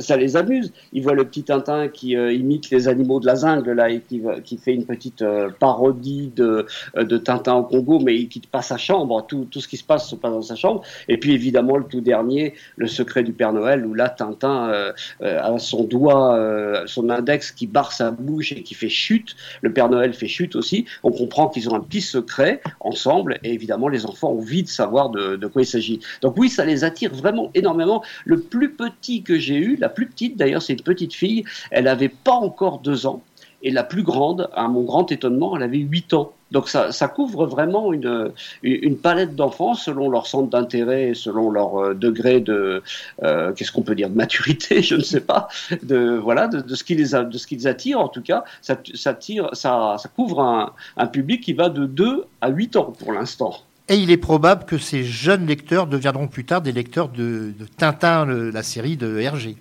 ça 0.00 0.16
les 0.16 0.36
amuse. 0.36 0.72
Ils 0.92 1.02
voient 1.02 1.14
le 1.14 1.24
petit 1.24 1.42
Tintin 1.44 1.88
qui 1.88 2.16
euh, 2.16 2.32
imite 2.32 2.70
les 2.70 2.88
animaux 2.88 3.20
de 3.20 3.26
la 3.26 3.34
jungle 3.34 3.72
là 3.72 3.90
et 3.90 4.00
qui, 4.00 4.56
fait 4.56 4.74
une 4.74 4.84
petite 4.84 5.24
parodie 5.58 6.32
de, 6.34 6.66
de 6.94 7.18
Tintin 7.18 7.54
au 7.54 7.64
Congo, 7.64 7.98
mais 7.98 8.16
il 8.16 8.28
quitte 8.28 8.46
pas 8.46 8.62
sa 8.62 8.76
chambre. 8.76 9.24
Tout, 9.26 9.46
tout 9.50 9.60
ce 9.60 9.68
qui 9.68 9.76
se 9.76 9.84
passe 9.84 10.08
se 10.08 10.14
passe 10.14 10.32
dans 10.32 10.42
sa 10.42 10.56
chambre. 10.56 10.82
Et 11.08 11.18
puis 11.18 11.32
évidemment 11.32 11.76
le 11.76 11.84
tout 11.84 12.00
dernier, 12.00 12.54
le 12.76 12.86
secret 12.86 13.22
du 13.22 13.32
Père 13.32 13.52
Noël, 13.52 13.84
où 13.86 13.94
là 13.94 14.08
Tintin 14.08 14.92
a 15.20 15.58
son 15.58 15.84
doigt, 15.84 16.84
son 16.86 17.10
index 17.10 17.50
qui 17.52 17.66
barre 17.66 17.92
sa 17.92 18.10
bouche 18.10 18.52
et 18.52 18.62
qui 18.62 18.74
fait 18.74 18.88
chute. 18.88 19.36
Le 19.62 19.72
Père 19.72 19.88
Noël 19.88 20.12
fait 20.12 20.28
chute 20.28 20.56
aussi. 20.56 20.86
On 21.02 21.10
comprend 21.10 21.48
qu'ils 21.48 21.68
ont 21.68 21.74
un 21.74 21.80
petit 21.80 22.00
secret 22.00 22.60
ensemble 22.80 23.38
et 23.42 23.52
évidemment 23.52 23.88
les 23.88 24.06
enfants 24.06 24.30
ont 24.30 24.38
envie 24.38 24.62
de 24.62 24.68
savoir 24.68 25.10
de, 25.10 25.36
de 25.36 25.46
quoi 25.46 25.62
il 25.62 25.66
s'agit. 25.66 26.00
Donc 26.20 26.34
oui, 26.36 26.48
ça 26.48 26.64
les 26.64 26.84
attire 26.84 27.14
vraiment 27.14 27.50
énormément. 27.54 28.02
Le 28.24 28.40
plus 28.40 28.72
petit 28.72 29.22
que 29.22 29.38
j'ai 29.38 29.51
eu, 29.56 29.76
la 29.76 29.88
plus 29.88 30.06
petite 30.06 30.36
d'ailleurs, 30.36 30.62
c'est 30.62 30.72
une 30.72 30.82
petite 30.82 31.14
fille, 31.14 31.44
elle 31.70 31.88
avait 31.88 32.08
pas 32.08 32.32
encore 32.32 32.78
deux 32.78 33.06
ans. 33.06 33.22
Et 33.64 33.70
la 33.70 33.84
plus 33.84 34.02
grande, 34.02 34.50
à 34.54 34.66
mon 34.66 34.82
grand 34.82 35.12
étonnement, 35.12 35.56
elle 35.56 35.62
avait 35.62 35.78
huit 35.78 36.14
ans. 36.14 36.32
Donc 36.50 36.68
ça, 36.68 37.08
couvre 37.08 37.46
vraiment 37.46 37.92
une, 37.94 38.32
palette 39.02 39.34
d'enfants 39.34 39.74
selon 39.74 40.10
leur 40.10 40.26
centre 40.26 40.50
d'intérêt, 40.50 41.12
selon 41.14 41.50
leur 41.50 41.76
euh, 41.76 41.94
degré 41.94 42.40
de 42.40 42.82
euh, 43.22 43.52
qu'est-ce 43.52 43.72
qu'on 43.72 43.82
peut 43.82 43.94
dire 43.94 44.10
de 44.10 44.16
maturité, 44.16 44.82
je 44.90 44.96
ne 44.96 45.02
sais 45.02 45.22
pas, 45.22 45.48
de 45.82 46.18
voilà 46.22 46.48
de, 46.48 46.74
ce 46.74 46.84
qui 46.84 46.94
les 46.94 47.14
a, 47.14 47.24
de 47.24 47.38
ce 47.38 47.46
qui 47.46 47.56
les 47.56 47.66
attire 47.66 48.00
en 48.00 48.08
tout 48.08 48.20
cas. 48.20 48.44
Ça, 48.60 48.76
couvre 50.14 50.40
un, 50.40 50.72
un 50.98 51.06
public 51.06 51.42
qui 51.42 51.54
va 51.54 51.70
de 51.70 51.86
2 51.86 52.26
à 52.42 52.50
8 52.50 52.76
ans 52.76 52.92
pour 52.98 53.12
l'instant. 53.12 53.54
Et 53.92 53.96
il 53.96 54.10
est 54.10 54.16
probable 54.16 54.64
que 54.64 54.78
ces 54.78 55.04
jeunes 55.04 55.46
lecteurs 55.46 55.86
deviendront 55.86 56.26
plus 56.26 56.46
tard 56.46 56.62
des 56.62 56.72
lecteurs 56.72 57.10
de, 57.10 57.52
Tintin, 57.76 58.24
la 58.24 58.62
série 58.62 58.96
de 58.96 59.18
Hergé. 59.18 59.58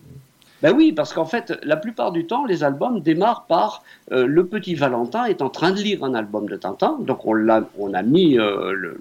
Ben 0.61 0.73
oui, 0.73 0.93
parce 0.93 1.11
qu'en 1.11 1.25
fait, 1.25 1.59
la 1.63 1.75
plupart 1.75 2.13
du 2.13 2.27
temps, 2.27 2.45
les 2.45 2.63
albums 2.63 3.01
démarrent 3.01 3.45
par 3.47 3.83
euh, 4.13 4.25
le 4.25 4.45
petit 4.45 4.75
Valentin 4.75 5.25
est 5.25 5.41
en 5.41 5.49
train 5.49 5.71
de 5.71 5.81
lire 5.81 6.03
un 6.05 6.13
album 6.13 6.47
de 6.47 6.55
Tintin. 6.55 6.97
Donc 7.01 7.25
on 7.25 7.33
l'a, 7.33 7.67
on 7.77 7.93
a 7.93 8.03
mis, 8.03 8.39
euh, 8.39 8.93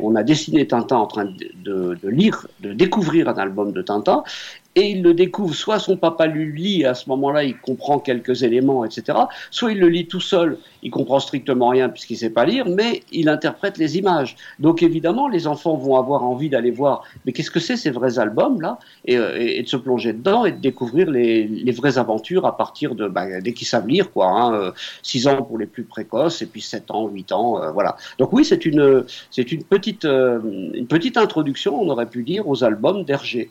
on 0.00 0.16
a 0.16 0.22
dessiné 0.24 0.66
Tintin 0.66 0.96
en 0.96 1.06
train 1.06 1.26
de, 1.26 1.96
lire, 2.02 2.48
de 2.58 2.72
découvrir 2.72 3.28
un 3.28 3.34
album 3.34 3.70
de 3.70 3.82
Tintin, 3.82 4.24
et 4.74 4.90
il 4.90 5.02
le 5.02 5.14
découvre, 5.14 5.54
soit 5.54 5.78
son 5.78 5.96
papa 5.96 6.26
lui 6.26 6.52
lit, 6.52 6.84
à 6.84 6.94
ce 6.94 7.08
moment-là, 7.08 7.42
il 7.42 7.58
comprend 7.58 7.98
quelques 7.98 8.42
éléments, 8.42 8.84
etc., 8.84 9.18
soit 9.50 9.72
il 9.72 9.80
le 9.80 9.88
lit 9.88 10.06
tout 10.06 10.20
seul, 10.20 10.58
il 10.82 10.90
comprend 10.90 11.18
strictement 11.18 11.68
rien 11.68 11.88
puisqu'il 11.88 12.16
sait 12.16 12.30
pas 12.30 12.44
lire, 12.44 12.66
mais 12.66 13.02
il 13.10 13.28
interprète 13.28 13.78
les 13.78 13.98
images. 13.98 14.36
Donc 14.60 14.82
évidemment, 14.82 15.26
les 15.26 15.46
enfants 15.46 15.76
vont 15.76 15.96
avoir 15.96 16.22
envie 16.22 16.48
d'aller 16.48 16.70
voir, 16.70 17.02
mais 17.24 17.32
qu'est-ce 17.32 17.50
que 17.50 17.60
c'est 17.60 17.76
ces 17.76 17.90
vrais 17.90 18.18
albums-là, 18.18 18.78
euh, 19.10 19.36
et, 19.40 19.62
de 19.62 19.68
se 19.68 19.76
plonger 19.76 20.12
dedans 20.12 20.44
et 20.44 20.52
de 20.52 20.60
découvrir 20.60 21.10
les, 21.10 21.72
vraies 21.72 21.98
aventures 21.98 22.46
à 22.46 22.56
partir 22.56 22.94
de, 22.94 23.08
bah, 23.08 23.40
dès 23.40 23.52
qu'ils 23.52 23.66
savent 23.66 23.88
lire, 23.88 24.12
quoi, 24.12 24.72
6 25.02 25.26
hein, 25.26 25.32
euh, 25.32 25.38
ans 25.38 25.42
pour 25.42 25.58
les 25.58 25.66
plus 25.66 25.84
précoces, 25.84 26.42
et 26.42 26.46
puis 26.46 26.60
7 26.60 26.90
ans, 26.90 27.08
8 27.08 27.32
ans, 27.32 27.60
euh, 27.60 27.70
voilà. 27.72 27.96
Donc 28.18 28.32
oui, 28.32 28.44
c'est 28.44 28.64
une, 28.64 29.04
une 29.36 29.62
une 29.68 30.86
petite 30.86 31.16
introduction, 31.16 31.80
on 31.80 31.88
aurait 31.88 32.08
pu 32.08 32.22
dire, 32.22 32.46
aux 32.46 32.62
albums 32.62 33.04
d'Hergé 33.04 33.50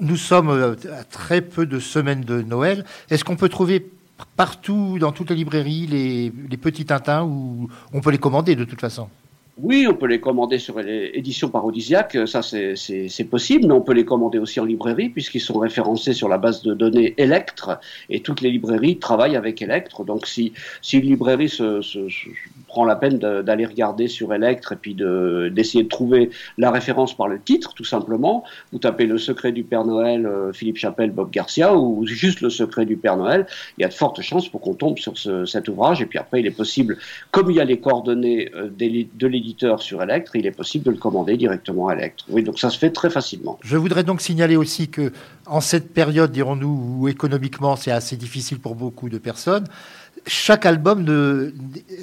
nous 0.00 0.16
sommes 0.16 0.50
euh, 0.50 0.74
à 0.98 1.04
très 1.04 1.40
peu 1.40 1.66
de 1.66 1.78
semaines 1.78 2.22
de 2.22 2.42
Noël. 2.42 2.84
Est-ce 3.10 3.24
qu'on 3.24 3.36
peut 3.36 3.48
trouver 3.48 3.90
partout, 4.36 4.98
dans 4.98 5.12
toutes 5.12 5.30
les 5.30 5.36
librairies, 5.36 5.86
les, 5.86 6.32
les 6.50 6.56
petits 6.56 6.86
Tintins 6.86 7.24
ou 7.24 7.68
on 7.92 8.00
peut 8.00 8.10
les 8.10 8.18
commander 8.18 8.56
de 8.56 8.64
toute 8.64 8.80
façon? 8.80 9.08
Oui, 9.58 9.86
on 9.88 9.94
peut 9.94 10.06
les 10.06 10.20
commander 10.20 10.58
sur 10.58 10.78
l'édition 10.80 11.48
parodisiaque, 11.48 12.18
ça 12.26 12.42
c'est 12.42 13.24
possible, 13.30 13.66
mais 13.66 13.72
on 13.72 13.80
peut 13.80 13.94
les 13.94 14.04
commander 14.04 14.38
aussi 14.38 14.60
en 14.60 14.66
librairie 14.66 15.08
puisqu'ils 15.08 15.40
sont 15.40 15.58
référencés 15.58 16.12
sur 16.12 16.28
la 16.28 16.36
base 16.36 16.62
de 16.62 16.74
données 16.74 17.14
Electre 17.16 17.80
et 18.10 18.20
toutes 18.20 18.42
les 18.42 18.50
librairies 18.50 18.98
travaillent 18.98 19.34
avec 19.34 19.62
Electre. 19.62 20.04
Donc 20.04 20.26
si, 20.26 20.52
si 20.82 20.98
une 20.98 21.06
librairie 21.06 21.48
se, 21.48 21.80
se, 21.80 22.00
prend 22.68 22.84
la 22.84 22.96
peine 22.96 23.16
d'aller 23.16 23.64
regarder 23.64 24.08
sur 24.08 24.34
Electre 24.34 24.72
et 24.72 24.76
puis 24.76 24.94
d'essayer 24.94 25.84
de, 25.84 25.88
trouver 25.88 26.28
la 26.58 26.70
référence 26.70 27.16
par 27.16 27.26
le 27.26 27.40
titre, 27.40 27.72
tout 27.72 27.84
simplement, 27.84 28.44
vous 28.72 28.78
tapez 28.78 29.06
Le 29.06 29.16
secret 29.16 29.52
du 29.52 29.64
Père 29.64 29.86
Noël, 29.86 30.26
euh, 30.26 30.52
Philippe 30.52 30.76
Chapelle, 30.76 31.12
Bob 31.12 31.30
Garcia 31.30 31.74
ou 31.74 32.04
juste 32.06 32.42
Le 32.42 32.50
secret 32.50 32.84
du 32.84 32.98
Père 32.98 33.16
Noël, 33.16 33.46
il 33.78 33.82
y 33.82 33.84
a 33.86 33.88
de 33.88 33.94
fortes 33.94 34.20
chances 34.20 34.50
pour 34.50 34.60
qu'on 34.60 34.74
tombe 34.74 34.98
sur 34.98 35.16
ce, 35.16 35.46
cet 35.46 35.68
ouvrage 35.68 36.02
et 36.02 36.06
puis 36.06 36.18
après 36.18 36.40
il 36.40 36.46
est 36.46 36.50
possible, 36.50 36.98
comme 37.30 37.50
il 37.50 37.56
y 37.56 37.60
a 37.60 37.64
les 37.64 37.80
coordonnées 37.80 38.50
euh, 38.54 38.68
de 38.68 39.26
l'édition 39.26 39.45
sur 39.78 40.02
Electre, 40.02 40.36
il 40.36 40.46
est 40.46 40.50
possible 40.52 40.84
de 40.84 40.90
le 40.90 40.96
commander 40.96 41.36
directement 41.36 41.88
à 41.88 41.94
Electre. 41.94 42.24
Oui, 42.28 42.42
donc 42.42 42.58
ça 42.58 42.70
se 42.70 42.78
fait 42.78 42.90
très 42.90 43.10
facilement. 43.10 43.58
Je 43.62 43.76
voudrais 43.76 44.04
donc 44.04 44.20
signaler 44.20 44.56
aussi 44.56 44.88
que 44.88 45.12
en 45.46 45.60
cette 45.60 45.92
période, 45.92 46.32
dirons-nous, 46.32 46.98
où 46.98 47.08
économiquement 47.08 47.76
c'est 47.76 47.90
assez 47.90 48.16
difficile 48.16 48.58
pour 48.58 48.74
beaucoup 48.74 49.08
de 49.08 49.18
personnes, 49.18 49.66
chaque 50.26 50.66
album 50.66 51.04
ne, 51.04 51.52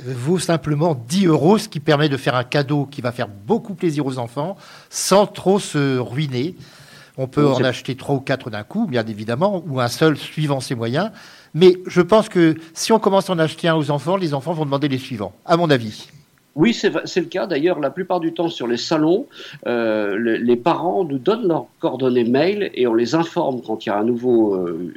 vaut 0.06 0.40
simplement 0.40 0.96
10 0.96 1.28
euros, 1.28 1.58
ce 1.58 1.68
qui 1.68 1.80
permet 1.80 2.10
de 2.10 2.18
faire 2.18 2.36
un 2.36 2.44
cadeau 2.44 2.86
qui 2.86 3.02
va 3.02 3.12
faire 3.12 3.28
beaucoup 3.28 3.74
plaisir 3.74 4.06
aux 4.06 4.18
enfants 4.18 4.56
sans 4.90 5.28
trop 5.28 5.60
se 5.60 5.98
ruiner. 5.98 6.56
On 7.18 7.28
peut 7.28 7.46
en 7.46 7.64
acheter 7.64 7.96
trois 7.96 8.16
ou 8.16 8.22
quatre 8.22 8.50
d'un 8.50 8.64
coup, 8.64 8.88
bien 8.88 9.06
évidemment, 9.06 9.64
ou 9.68 9.80
un 9.80 9.88
seul 9.88 10.18
suivant 10.18 10.60
ses 10.60 10.74
moyens. 10.74 11.12
Mais 11.54 11.78
je 11.86 12.02
pense 12.02 12.28
que 12.28 12.56
si 12.74 12.92
on 12.92 12.98
commence 12.98 13.30
à 13.30 13.34
en 13.34 13.40
acheter 13.40 13.68
un 13.68 13.76
aux 13.76 13.92
enfants, 13.92 14.18
les 14.18 14.34
enfants 14.34 14.54
vont 14.54 14.66
demander 14.66 14.88
les 14.88 14.98
suivants, 14.98 15.34
à 15.46 15.56
mon 15.56 15.70
avis. 15.70 16.08
Oui, 16.56 16.72
c'est 16.74 16.92
le 16.92 17.26
cas. 17.26 17.48
D'ailleurs, 17.48 17.80
la 17.80 17.90
plupart 17.90 18.20
du 18.20 18.32
temps 18.32 18.48
sur 18.48 18.68
les 18.68 18.78
salons, 18.78 19.26
euh, 19.66 20.38
les, 20.40 20.56
parents 20.56 21.04
nous 21.04 21.18
donnent 21.18 21.48
leurs 21.48 21.66
coordonnées 21.80 22.26
mail 22.26 22.70
et 22.76 22.86
on 22.86 22.94
les 22.94 23.16
informe 23.16 23.62
quand 23.66 23.86
il 23.86 23.90
y 23.90 23.92
a 23.92 23.98
un 23.98 24.04
nouveau, 24.04 24.54
euh, 24.54 24.94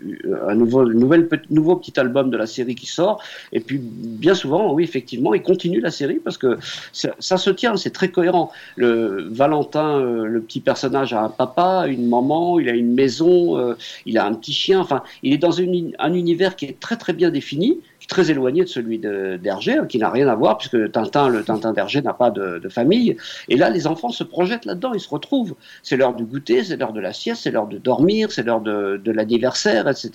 un 0.47 0.55
nouveau, 0.55 0.85
nouvel, 0.85 1.29
nouveau 1.49 1.77
petit 1.77 1.99
album 1.99 2.29
de 2.29 2.37
la 2.37 2.47
série 2.47 2.75
qui 2.75 2.85
sort. 2.85 3.23
Et 3.53 3.61
puis, 3.61 3.81
bien 3.81 4.35
souvent, 4.35 4.75
oui, 4.75 4.85
effectivement, 4.85 5.33
ils 5.33 5.43
continuent 5.43 5.81
la 5.81 5.91
série 5.91 6.21
parce 6.23 6.37
que 6.37 6.59
ça, 6.93 7.39
se 7.39 7.51
tient, 7.51 7.77
c'est 7.79 7.91
très 7.91 8.11
cohérent. 8.11 8.53
Le 8.77 9.27
Valentin, 9.31 9.99
euh, 9.99 10.27
le 10.27 10.43
petit 10.43 10.61
personnage, 10.61 11.15
a 11.15 11.23
un 11.23 11.31
papa, 11.31 11.87
une 11.89 12.07
maman, 12.07 12.61
il 12.61 12.69
a 12.69 12.73
une 12.73 12.93
maison, 12.93 13.57
euh, 13.57 13.75
il 14.05 14.19
a 14.19 14.27
un 14.27 14.35
petit 14.35 14.53
chien. 14.53 14.79
Enfin, 14.79 15.03
il 15.23 15.33
est 15.33 15.39
dans 15.39 15.53
une, 15.53 15.97
un 15.99 16.13
univers 16.13 16.55
qui 16.55 16.67
est 16.67 16.79
très 16.79 16.97
très 16.97 17.15
bien 17.15 17.31
défini 17.31 17.79
très 18.09 18.31
éloigné 18.31 18.63
de 18.63 18.69
celui 18.69 18.99
d'Hergé, 18.99 19.79
hein, 19.79 19.87
qui 19.87 19.99
n'a 19.99 20.11
rien 20.11 20.29
à 20.29 20.35
voir, 20.35 20.59
puisque 20.59 20.93
Tintin, 20.93 21.29
le 21.29 21.43
Tintin 21.43 21.73
d'Hergé 21.73 22.03
n'a 22.03 22.13
pas 22.13 22.31
de, 22.31 22.69
famille. 22.69 23.17
Et 23.49 23.57
là, 23.57 23.71
les 23.71 23.87
enfants 23.87 24.11
se 24.11 24.25
projettent 24.25 24.65
là-dedans, 24.65 24.93
ils 24.93 25.01
se 25.01 25.09
retrouvent. 25.09 25.55
C'est 25.83 25.97
l'heure 25.97 26.15
du 26.15 26.25
goûter, 26.25 26.65
c'est 26.65 26.77
l'heure 26.77 26.93
de 26.93 27.01
la 27.01 27.13
sieste, 27.13 27.43
c'est 27.45 27.51
l'heure 27.51 27.69
de 27.69 27.79
dormir, 27.79 28.33
c'est 28.33 28.43
l'heure 28.43 28.61
de, 28.61 29.01
l'anniversaire, 29.11 29.89
etc. 29.89 30.11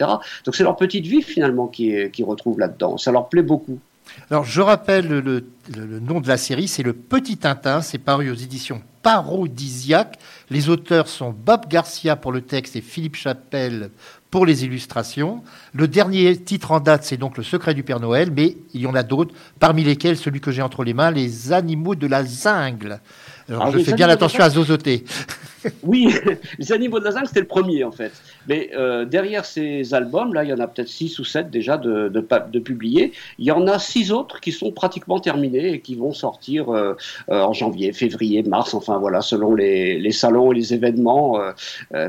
Donc 0.45 0.55
c'est 0.55 0.63
leur 0.63 0.75
petite 0.75 1.05
vie 1.05 1.21
finalement 1.21 1.67
qui, 1.67 1.95
qui 2.11 2.23
retrouvent 2.23 2.59
là-dedans. 2.59 2.97
Ça 2.97 3.11
leur 3.11 3.29
plaît 3.29 3.41
beaucoup. 3.41 3.79
Alors 4.29 4.43
je 4.43 4.61
rappelle 4.61 5.07
le, 5.07 5.45
le 5.75 5.99
nom 5.99 6.19
de 6.19 6.27
la 6.27 6.37
série, 6.37 6.67
c'est 6.67 6.83
Le 6.83 6.93
Petit 6.93 7.37
Tintin, 7.37 7.81
c'est 7.81 7.97
paru 7.97 8.29
aux 8.29 8.35
éditions 8.35 8.81
Parodisiaque. 9.01 10.19
Les 10.49 10.69
auteurs 10.69 11.07
sont 11.07 11.31
Bob 11.31 11.67
Garcia 11.67 12.15
pour 12.15 12.31
le 12.31 12.41
texte 12.41 12.75
et 12.75 12.81
Philippe 12.81 13.15
Chapelle 13.15 13.89
pour 14.31 14.45
les 14.45 14.63
illustrations. 14.63 15.43
Le 15.73 15.87
dernier 15.87 16.35
titre 16.37 16.71
en 16.71 16.79
date, 16.79 17.03
c'est 17.03 17.17
donc 17.17 17.37
Le 17.37 17.43
secret 17.43 17.73
du 17.73 17.83
Père 17.83 17.99
Noël, 17.99 18.31
mais 18.35 18.57
il 18.73 18.81
y 18.81 18.87
en 18.87 18.95
a 18.95 19.03
d'autres, 19.03 19.35
parmi 19.59 19.83
lesquels 19.83 20.17
celui 20.17 20.39
que 20.39 20.51
j'ai 20.51 20.61
entre 20.61 20.83
les 20.83 20.93
mains, 20.93 21.11
Les 21.11 21.51
animaux 21.51 21.95
de 21.95 22.07
la 22.07 22.25
jungle. 22.25 23.01
Alors, 23.49 23.65
ah, 23.65 23.71
je 23.71 23.79
fais 23.79 23.93
bien 23.93 24.09
attention 24.09 24.43
à 24.43 24.49
zozoter. 24.49 25.03
Oui, 25.83 26.13
Les 26.59 26.71
animaux 26.71 26.99
de 26.99 27.05
la 27.05 27.11
jungle, 27.11 27.27
c'était 27.27 27.41
le 27.41 27.47
premier 27.47 27.83
en 27.83 27.91
fait. 27.91 28.11
Mais 28.47 28.71
euh, 28.73 29.05
derrière 29.05 29.45
ces 29.45 29.93
albums, 29.93 30.33
là, 30.33 30.43
il 30.43 30.49
y 30.49 30.53
en 30.53 30.59
a 30.59 30.67
peut-être 30.67 30.87
six 30.87 31.17
ou 31.19 31.23
sept 31.23 31.49
déjà 31.49 31.77
de, 31.77 32.09
de, 32.09 32.25
de, 32.51 32.59
publiés. 32.59 33.13
Il 33.37 33.45
y 33.45 33.51
en 33.51 33.67
a 33.67 33.79
six 33.79 34.11
autres 34.11 34.39
qui 34.39 34.51
sont 34.51 34.71
pratiquement 34.71 35.19
terminés 35.19 35.73
et 35.73 35.81
qui 35.81 35.95
vont 35.95 36.13
sortir 36.13 36.69
euh, 36.69 36.95
euh, 37.29 37.41
en 37.41 37.53
janvier, 37.53 37.93
février, 37.93 38.43
mars, 38.43 38.73
enfin 38.73 38.97
voilà, 38.97 39.21
selon 39.21 39.55
les, 39.55 39.99
les 39.99 40.11
salons 40.11 40.51
et 40.51 40.55
les 40.55 40.73
événements. 40.73 41.39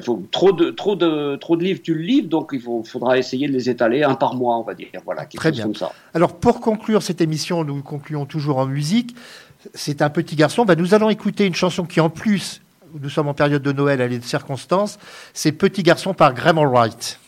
faut, 0.02 0.22
trop, 0.30 0.52
de, 0.52 0.70
trop, 0.70 0.96
de, 0.96 1.36
trop 1.36 1.56
de 1.56 1.64
livres, 1.64 1.80
tu 1.82 1.94
le 1.94 2.02
livres, 2.02 2.28
donc 2.28 2.50
il 2.52 2.60
faut, 2.60 2.82
faudra 2.84 3.18
essayer 3.18 3.48
de 3.48 3.52
les 3.52 3.68
étaler 3.68 4.02
un 4.02 4.14
par 4.14 4.34
mois, 4.34 4.56
on 4.58 4.62
va 4.62 4.74
dire. 4.74 4.88
Voilà, 5.04 5.26
Très 5.26 5.50
bien. 5.50 5.64
Comme 5.64 5.74
ça. 5.74 5.92
Alors 6.14 6.38
pour 6.38 6.60
conclure 6.60 7.02
cette 7.02 7.20
émission, 7.20 7.64
nous 7.64 7.82
concluons 7.82 8.26
toujours 8.26 8.58
en 8.58 8.66
musique. 8.66 9.14
C'est 9.74 10.02
un 10.02 10.10
petit 10.10 10.36
garçon. 10.36 10.64
Ben, 10.64 10.76
nous 10.76 10.94
allons 10.94 11.10
écouter 11.10 11.46
une 11.46 11.54
chanson 11.54 11.84
qui 11.84 12.00
en 12.00 12.10
plus 12.10 12.61
nous 13.00 13.08
sommes 13.08 13.28
en 13.28 13.34
période 13.34 13.62
de 13.62 13.72
Noël, 13.72 14.00
elle 14.00 14.12
est 14.12 14.18
de 14.18 14.24
circonstance, 14.24 14.98
c'est 15.32 15.52
Petit 15.52 15.82
garçon 15.82 16.14
par 16.14 16.34
Graham 16.34 16.58
Wright. 16.58 17.18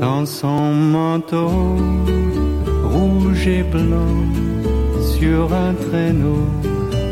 Dans 0.00 0.26
son 0.26 0.72
manteau 0.72 1.48
rouge 2.84 3.46
et 3.46 3.62
blanc, 3.62 4.24
sur 5.18 5.52
un 5.52 5.74
traîneau 5.74 6.48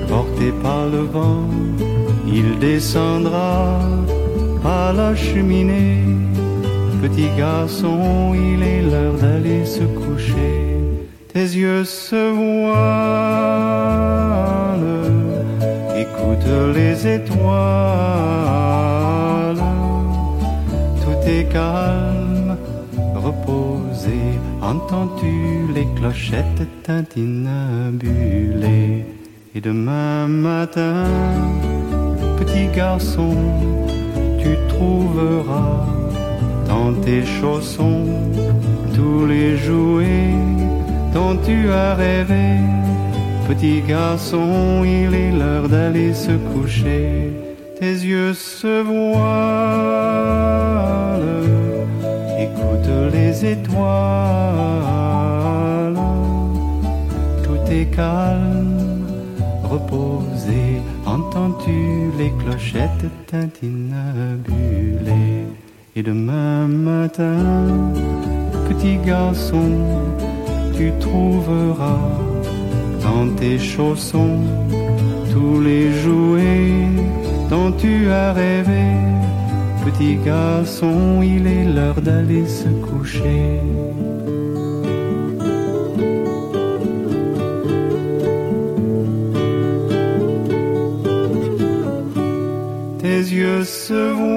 porté 0.09 0.53
par 0.63 0.87
le 0.87 1.01
vent, 1.01 1.49
il 2.27 2.59
descendra 2.59 3.81
à 4.65 4.93
la 4.93 5.15
cheminée 5.15 6.05
Petit 7.03 7.31
garçon, 7.37 8.33
il 8.33 8.63
est 8.63 8.83
l'heure 8.83 9.15
d'aller 9.15 9.67
se 9.67 9.83
coucher. 9.83 10.79
tes 11.33 11.41
yeux 11.41 11.85
se 11.85 12.31
voilent, 12.31 12.79
écoute 15.97 16.47
les 16.77 17.07
étoiles, 17.17 17.43
tout 21.03 21.23
est 21.29 21.47
calme, 21.53 22.57
reposé, 23.17 24.21
entends-tu 24.63 25.67
les 25.75 25.89
clochettes 25.97 26.69
tintinabulées, 26.85 28.07
et 29.57 29.61
demain 29.61 30.29
matin, 30.29 31.03
petit 32.39 32.69
garçon, 32.73 33.35
tu 34.41 34.57
trouveras 34.69 36.02
dans 36.73 36.93
tes 37.05 37.25
chaussons 37.39 38.05
tous 38.97 39.21
les 39.27 39.51
jouets 39.67 40.35
dont 41.17 41.35
tu 41.47 41.59
as 41.71 41.95
rêvé. 41.95 42.49
Petit 43.49 43.81
garçon, 43.95 44.49
il 44.85 45.11
est 45.23 45.33
l'heure 45.41 45.69
d'aller 45.69 46.13
se 46.15 46.35
coucher. 46.53 47.33
Tes 47.79 47.97
yeux 48.13 48.35
se 48.35 48.75
voilent, 48.91 49.11
écoute 52.47 52.91
les 53.17 53.35
étoiles. 53.55 53.91
Tout 57.45 57.65
est 57.79 57.89
calme, 58.01 59.05
reposé. 59.75 60.63
Entends-tu 61.05 61.79
les 62.19 62.33
clochettes 62.41 63.09
tintinabulées? 63.31 65.32
Et 65.95 66.03
demain 66.03 66.69
matin, 66.69 67.93
petit 68.67 68.97
garçon, 68.97 69.71
tu 70.75 70.91
trouveras 70.99 72.09
dans 73.03 73.29
tes 73.37 73.59
chaussons 73.59 74.39
tous 75.31 75.61
les 75.61 75.93
jouets 76.01 76.89
dont 77.51 77.71
tu 77.73 78.09
as 78.09 78.33
rêvé. 78.33 78.87
Petit 79.85 80.17
garçon, 80.25 81.21
il 81.23 81.47
est 81.47 81.67
l'heure 81.67 82.01
d'aller 82.01 82.47
se 82.47 82.69
coucher. 82.69 83.61
Tes 92.99 93.21
yeux 93.37 93.65
se 93.65 94.32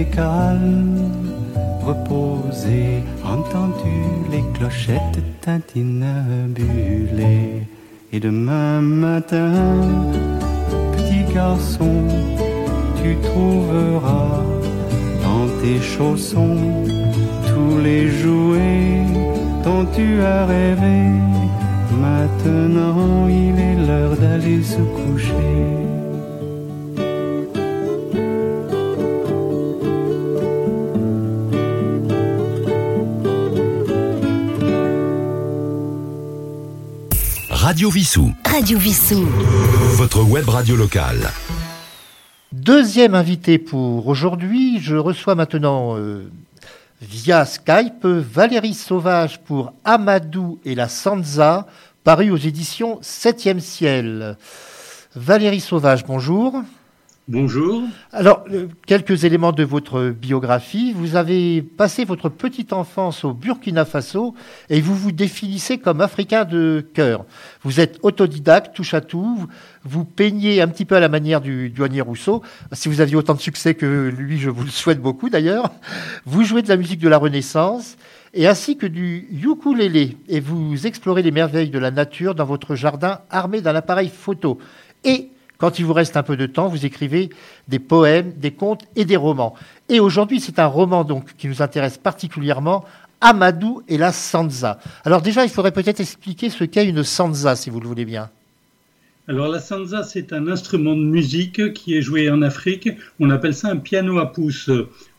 calme, 0.00 1.10
reposé, 1.84 3.02
entends-tu 3.24 3.96
les 4.32 4.44
clochettes 4.54 5.22
tintinabulées 5.40 6.66
Et 8.12 8.20
demain 8.20 8.80
matin, 8.80 9.52
petit 10.94 11.24
garçon, 11.34 11.94
tu 13.00 13.16
trouveras 13.28 14.42
dans 15.24 15.46
tes 15.60 15.80
chaussons 15.80 16.56
tous 17.48 17.78
les 17.78 18.08
jouets 18.08 19.04
dont 19.64 19.84
tu 19.96 20.08
as 20.22 20.46
rêvé. 20.46 21.00
Maintenant, 22.06 23.28
il 23.28 23.54
est 23.68 23.78
l'heure 23.86 24.16
d'aller 24.16 24.62
se 24.62 24.82
coucher. 24.98 25.91
Radio 37.72 37.88
Vissou. 37.88 38.30
Radio 38.44 38.78
Vissou. 38.78 39.24
Votre 39.94 40.22
web 40.22 40.46
radio 40.46 40.76
locale. 40.76 41.30
Deuxième 42.52 43.14
invité 43.14 43.56
pour 43.56 44.08
aujourd'hui, 44.08 44.78
je 44.78 44.94
reçois 44.94 45.34
maintenant 45.34 45.96
euh, 45.96 46.30
via 47.00 47.46
Skype 47.46 48.04
Valérie 48.04 48.74
Sauvage 48.74 49.40
pour 49.40 49.72
Amadou 49.84 50.60
et 50.66 50.74
la 50.74 50.86
Sansa, 50.86 51.66
paru 52.04 52.30
aux 52.30 52.36
éditions 52.36 53.00
7e 53.00 53.60
ciel. 53.60 54.36
Valérie 55.16 55.60
Sauvage, 55.60 56.04
bonjour. 56.04 56.62
Bonjour. 57.28 57.84
Alors, 58.12 58.44
euh, 58.52 58.66
quelques 58.84 59.22
éléments 59.22 59.52
de 59.52 59.62
votre 59.62 60.10
biographie. 60.10 60.92
Vous 60.92 61.14
avez 61.14 61.62
passé 61.62 62.04
votre 62.04 62.28
petite 62.28 62.72
enfance 62.72 63.24
au 63.24 63.32
Burkina 63.32 63.84
Faso 63.84 64.34
et 64.68 64.80
vous 64.80 64.96
vous 64.96 65.12
définissez 65.12 65.78
comme 65.78 66.00
africain 66.00 66.44
de 66.44 66.84
cœur. 66.94 67.24
Vous 67.62 67.78
êtes 67.78 68.00
autodidacte, 68.02 68.74
touche 68.74 68.92
à 68.92 69.00
tout. 69.00 69.46
Vous 69.84 70.04
peignez 70.04 70.60
un 70.60 70.66
petit 70.66 70.84
peu 70.84 70.96
à 70.96 71.00
la 71.00 71.08
manière 71.08 71.40
du 71.40 71.70
douanier 71.70 72.00
Rousseau. 72.00 72.42
Si 72.72 72.88
vous 72.88 73.00
aviez 73.00 73.14
autant 73.14 73.34
de 73.34 73.40
succès 73.40 73.74
que 73.74 74.12
lui, 74.16 74.40
je 74.40 74.50
vous 74.50 74.64
le 74.64 74.70
souhaite 74.70 75.00
beaucoup 75.00 75.30
d'ailleurs. 75.30 75.70
Vous 76.26 76.42
jouez 76.42 76.62
de 76.62 76.68
la 76.68 76.76
musique 76.76 76.98
de 76.98 77.08
la 77.08 77.18
Renaissance 77.18 77.96
et 78.34 78.48
ainsi 78.48 78.76
que 78.76 78.86
du 78.86 79.28
ukulélé 79.30 80.16
et 80.28 80.40
vous 80.40 80.88
explorez 80.88 81.22
les 81.22 81.30
merveilles 81.30 81.70
de 81.70 81.78
la 81.78 81.92
nature 81.92 82.34
dans 82.34 82.46
votre 82.46 82.74
jardin 82.74 83.20
armé 83.30 83.60
d'un 83.60 83.76
appareil 83.76 84.08
photo. 84.08 84.58
Et 85.04 85.31
quand 85.62 85.78
il 85.78 85.84
vous 85.84 85.92
reste 85.92 86.16
un 86.16 86.24
peu 86.24 86.36
de 86.36 86.46
temps, 86.46 86.66
vous 86.66 86.86
écrivez 86.86 87.30
des 87.68 87.78
poèmes, 87.78 88.32
des 88.32 88.50
contes 88.50 88.84
et 88.96 89.04
des 89.04 89.14
romans. 89.14 89.54
Et 89.88 90.00
aujourd'hui, 90.00 90.40
c'est 90.40 90.58
un 90.58 90.66
roman 90.66 91.04
donc 91.04 91.36
qui 91.36 91.46
nous 91.46 91.62
intéresse 91.62 91.98
particulièrement, 91.98 92.84
Amadou 93.20 93.84
et 93.86 93.96
la 93.96 94.10
Sansa. 94.10 94.80
Alors 95.04 95.22
déjà, 95.22 95.44
il 95.44 95.50
faudrait 95.50 95.70
peut-être 95.70 96.00
expliquer 96.00 96.50
ce 96.50 96.64
qu'est 96.64 96.84
une 96.84 97.04
Sansa, 97.04 97.54
si 97.54 97.70
vous 97.70 97.78
le 97.78 97.86
voulez 97.86 98.04
bien. 98.04 98.28
Alors 99.32 99.48
la 99.48 99.60
sansa, 99.60 100.02
c'est 100.02 100.34
un 100.34 100.46
instrument 100.46 100.94
de 100.94 101.04
musique 101.04 101.72
qui 101.72 101.96
est 101.96 102.02
joué 102.02 102.28
en 102.28 102.42
Afrique. 102.42 102.90
On 103.18 103.30
appelle 103.30 103.54
ça 103.54 103.68
un 103.68 103.78
piano 103.78 104.18
à 104.18 104.30
pouce. 104.30 104.68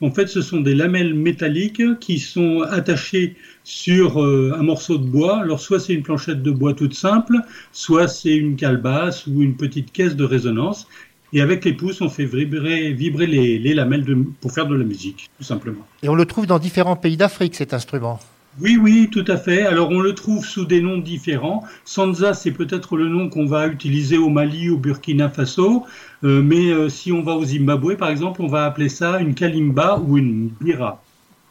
En 0.01 0.11
fait, 0.11 0.27
ce 0.27 0.43
sont 0.43 0.61
des 0.61 0.75
lamelles 0.75 1.15
métalliques 1.15 1.81
qui 1.99 2.19
sont 2.19 2.61
attachées 2.61 3.35
sur 3.63 4.23
euh, 4.23 4.55
un 4.55 4.61
morceau 4.61 4.99
de 4.99 5.07
bois. 5.07 5.39
Alors 5.39 5.59
soit 5.59 5.79
c'est 5.79 5.95
une 5.95 6.03
planchette 6.03 6.43
de 6.43 6.51
bois 6.51 6.75
toute 6.75 6.93
simple, 6.93 7.37
soit 7.71 8.07
c'est 8.07 8.35
une 8.35 8.55
calebasse 8.55 9.25
ou 9.25 9.41
une 9.41 9.57
petite 9.57 9.91
caisse 9.91 10.15
de 10.15 10.25
résonance. 10.25 10.87
Et 11.33 11.41
avec 11.41 11.65
les 11.65 11.73
pouces, 11.73 11.99
on 12.01 12.09
fait 12.09 12.25
vibrer, 12.25 12.93
vibrer 12.93 13.25
les, 13.25 13.73
lamelles 13.73 14.05
pour 14.39 14.51
faire 14.51 14.67
de 14.67 14.75
la 14.75 14.83
musique, 14.83 15.31
tout 15.39 15.43
simplement. 15.43 15.87
Et 16.03 16.09
on 16.09 16.13
le 16.13 16.27
trouve 16.27 16.45
dans 16.45 16.59
différents 16.59 16.97
pays 16.97 17.17
d'Afrique, 17.17 17.55
cet 17.55 17.73
instrument. 17.73 18.19
Oui, 18.61 18.77
oui, 18.77 19.09
tout 19.11 19.25
à 19.27 19.37
fait. 19.37 19.65
Alors 19.65 19.89
on 19.89 19.99
le 19.99 20.13
trouve 20.13 20.45
sous 20.45 20.65
des 20.65 20.81
noms 20.81 20.99
différents. 20.99 21.63
Sansa, 21.85 22.35
c'est 22.35 22.51
peut-être 22.51 22.95
le 22.97 23.09
nom 23.09 23.27
qu'on 23.29 23.45
va 23.45 23.67
utiliser 23.67 24.17
au 24.17 24.29
Mali, 24.29 24.69
au 24.69 24.77
Burkina 24.77 25.29
Faso, 25.29 25.85
euh, 26.23 26.41
mais 26.43 26.69
euh, 26.69 26.87
si 26.87 27.11
on 27.11 27.23
va 27.23 27.33
au 27.33 27.43
Zimbabwe, 27.43 27.95
par 27.95 28.09
exemple, 28.09 28.43
on 28.43 28.47
va 28.47 28.65
appeler 28.65 28.89
ça 28.89 29.19
une 29.19 29.33
kalimba 29.33 29.97
ou 29.97 30.17
une 30.17 30.49
bira. 30.61 31.01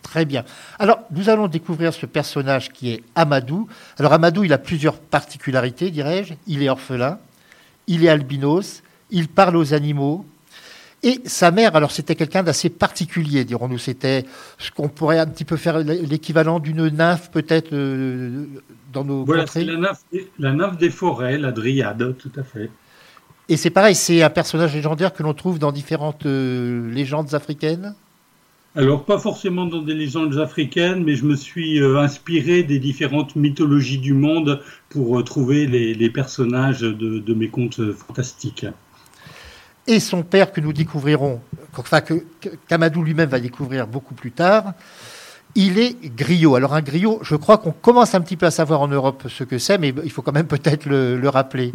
Très 0.03 0.25
bien. 0.25 0.45
Alors, 0.79 0.99
nous 1.11 1.29
allons 1.29 1.49
découvrir 1.49 1.93
ce 1.93 2.07
personnage 2.07 2.71
qui 2.71 2.91
est 2.91 3.03
Amadou. 3.15 3.69
Alors, 3.99 4.13
Amadou, 4.13 4.45
il 4.45 4.53
a 4.53 4.59
plusieurs 4.59 4.99
particularités, 4.99 5.91
dirais-je. 5.91 6.35
Il 6.47 6.63
est 6.63 6.69
orphelin, 6.69 7.19
il 7.87 8.05
est 8.05 8.09
albinos, 8.09 8.83
il 9.11 9.29
parle 9.29 9.57
aux 9.57 9.75
animaux, 9.75 10.25
et 11.05 11.21
sa 11.25 11.51
mère, 11.51 11.75
alors 11.75 11.91
c'était 11.91 12.15
quelqu'un 12.15 12.45
d'assez 12.45 12.71
particulier, 12.71 13.45
dirons-nous. 13.45 13.79
C'était 13.79 14.25
ce 14.59 14.71
qu'on 14.71 14.89
pourrait 14.89 15.19
un 15.19 15.27
petit 15.27 15.45
peu 15.45 15.57
faire 15.57 15.79
l'équivalent 15.79 16.61
d'une 16.61 16.89
nymphe, 16.89 17.31
peut-être, 17.33 17.73
euh, 17.73 18.47
dans 18.93 19.05
nos 19.05 19.25
Voilà, 19.25 19.47
c'est 19.49 19.65
la 19.65 19.77
nymphe, 19.77 20.05
la 20.39 20.53
nymphe 20.53 20.79
des 20.79 20.91
forêts, 20.91 21.39
la 21.39 21.51
dryade, 21.51 22.17
tout 22.19 22.31
à 22.37 22.45
fait. 22.45 22.71
Et 23.49 23.57
c'est 23.57 23.71
pareil, 23.71 23.97
c'est 23.97 24.23
un 24.23 24.31
personnage 24.31 24.75
légendaire 24.75 25.13
que 25.13 25.25
l'on 25.25 25.35
trouve 25.35 25.59
dans 25.59 25.73
différentes 25.73 26.25
euh, 26.27 26.91
légendes 26.93 27.35
africaines 27.35 27.95
alors, 28.75 29.05
pas 29.05 29.19
forcément 29.19 29.67
dans 29.67 29.83
des 29.83 29.93
légendes 29.93 30.39
africaines, 30.39 31.05
mais 31.05 31.15
je 31.15 31.27
me 31.27 31.37
suis 31.37 31.79
euh, 31.79 31.99
inspiré 31.99 32.63
des 32.63 32.79
différentes 32.79 33.37
mythologies 33.37 33.99
du 33.99 34.15
monde 34.15 34.63
pour 34.89 35.23
trouver 35.25 35.67
les, 35.67 36.09
personnages 36.09 36.81
de, 36.81 37.19
de, 37.19 37.35
mes 37.35 37.49
contes 37.49 37.93
fantastiques 37.93 38.65
et 39.87 40.01
son 40.01 40.23
père 40.23 40.53
que 40.53 40.61
nous 40.61 40.73
découvrirons, 40.73 41.41
enfin 41.77 42.01
que 42.01 42.25
Kamadou 42.69 43.03
lui-même 43.03 43.29
va 43.29 43.41
découvrir 43.41 43.87
beaucoup 43.87 44.15
plus 44.15 44.31
tard, 44.31 44.75
il 45.55 45.79
est 45.79 45.97
griot. 46.17 46.55
Alors 46.55 46.75
un 46.75 46.83
griot, 46.83 47.19
je 47.23 47.37
crois 47.37 47.59
qu'on 47.59 47.73
commence 47.73 48.15
un 48.15 48.21
petit 48.21 48.37
peu 48.37 48.47
à 48.47 48.51
savoir 48.51 48.81
en 48.81 48.89
Europe 48.89 49.25
ce 49.29 49.45
que 49.45 49.59
c'est, 49.59 49.79
mais 49.79 49.93
il 50.05 50.11
faut 50.11 50.23
quand 50.23 50.33
même 50.33 50.47
peut-être 50.47 50.87
le, 50.87 51.29
rappeler. 51.29 51.73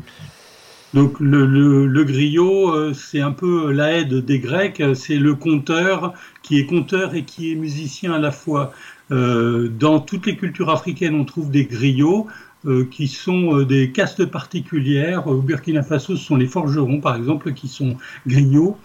Donc 0.94 1.20
le, 1.20 2.04
griot, 2.04 2.72
euh, 2.72 2.94
c'est 2.94 3.22
un 3.22 3.34
peu 3.34 3.72
la 3.72 3.98
aide 3.98 4.26
des 4.26 4.40
Grecs, 4.40 4.82
c'est 4.96 5.18
le 5.18 5.36
conteur 5.36 6.14
qui 6.42 6.60
est 6.60 6.66
conteur 6.66 7.14
et 7.14 7.24
qui 7.24 7.52
est 7.52 7.56
musicien 7.56 8.14
à 8.14 8.20
la 8.20 8.32
fois. 8.32 8.72
Euh, 9.10 9.70
dans 9.70 10.00
toutes 10.00 10.26
les 10.26 10.36
cultures 10.36 10.70
africaines, 10.70 11.16
on 11.16 11.26
trouve 11.26 11.50
des 11.50 11.66
griots. 11.66 12.28
Euh, 12.66 12.86
qui 12.90 13.08
sont 13.08 13.60
euh, 13.60 13.66
des 13.66 13.92
castes 13.92 14.26
particulières. 14.26 15.28
Au 15.28 15.42
Burkina 15.42 15.84
Faso, 15.84 16.16
ce 16.16 16.24
sont 16.24 16.36
les 16.36 16.48
forgerons, 16.48 17.00
par 17.00 17.16
exemple, 17.16 17.54
qui 17.54 17.68
sont 17.68 17.98
griots. 18.26 18.78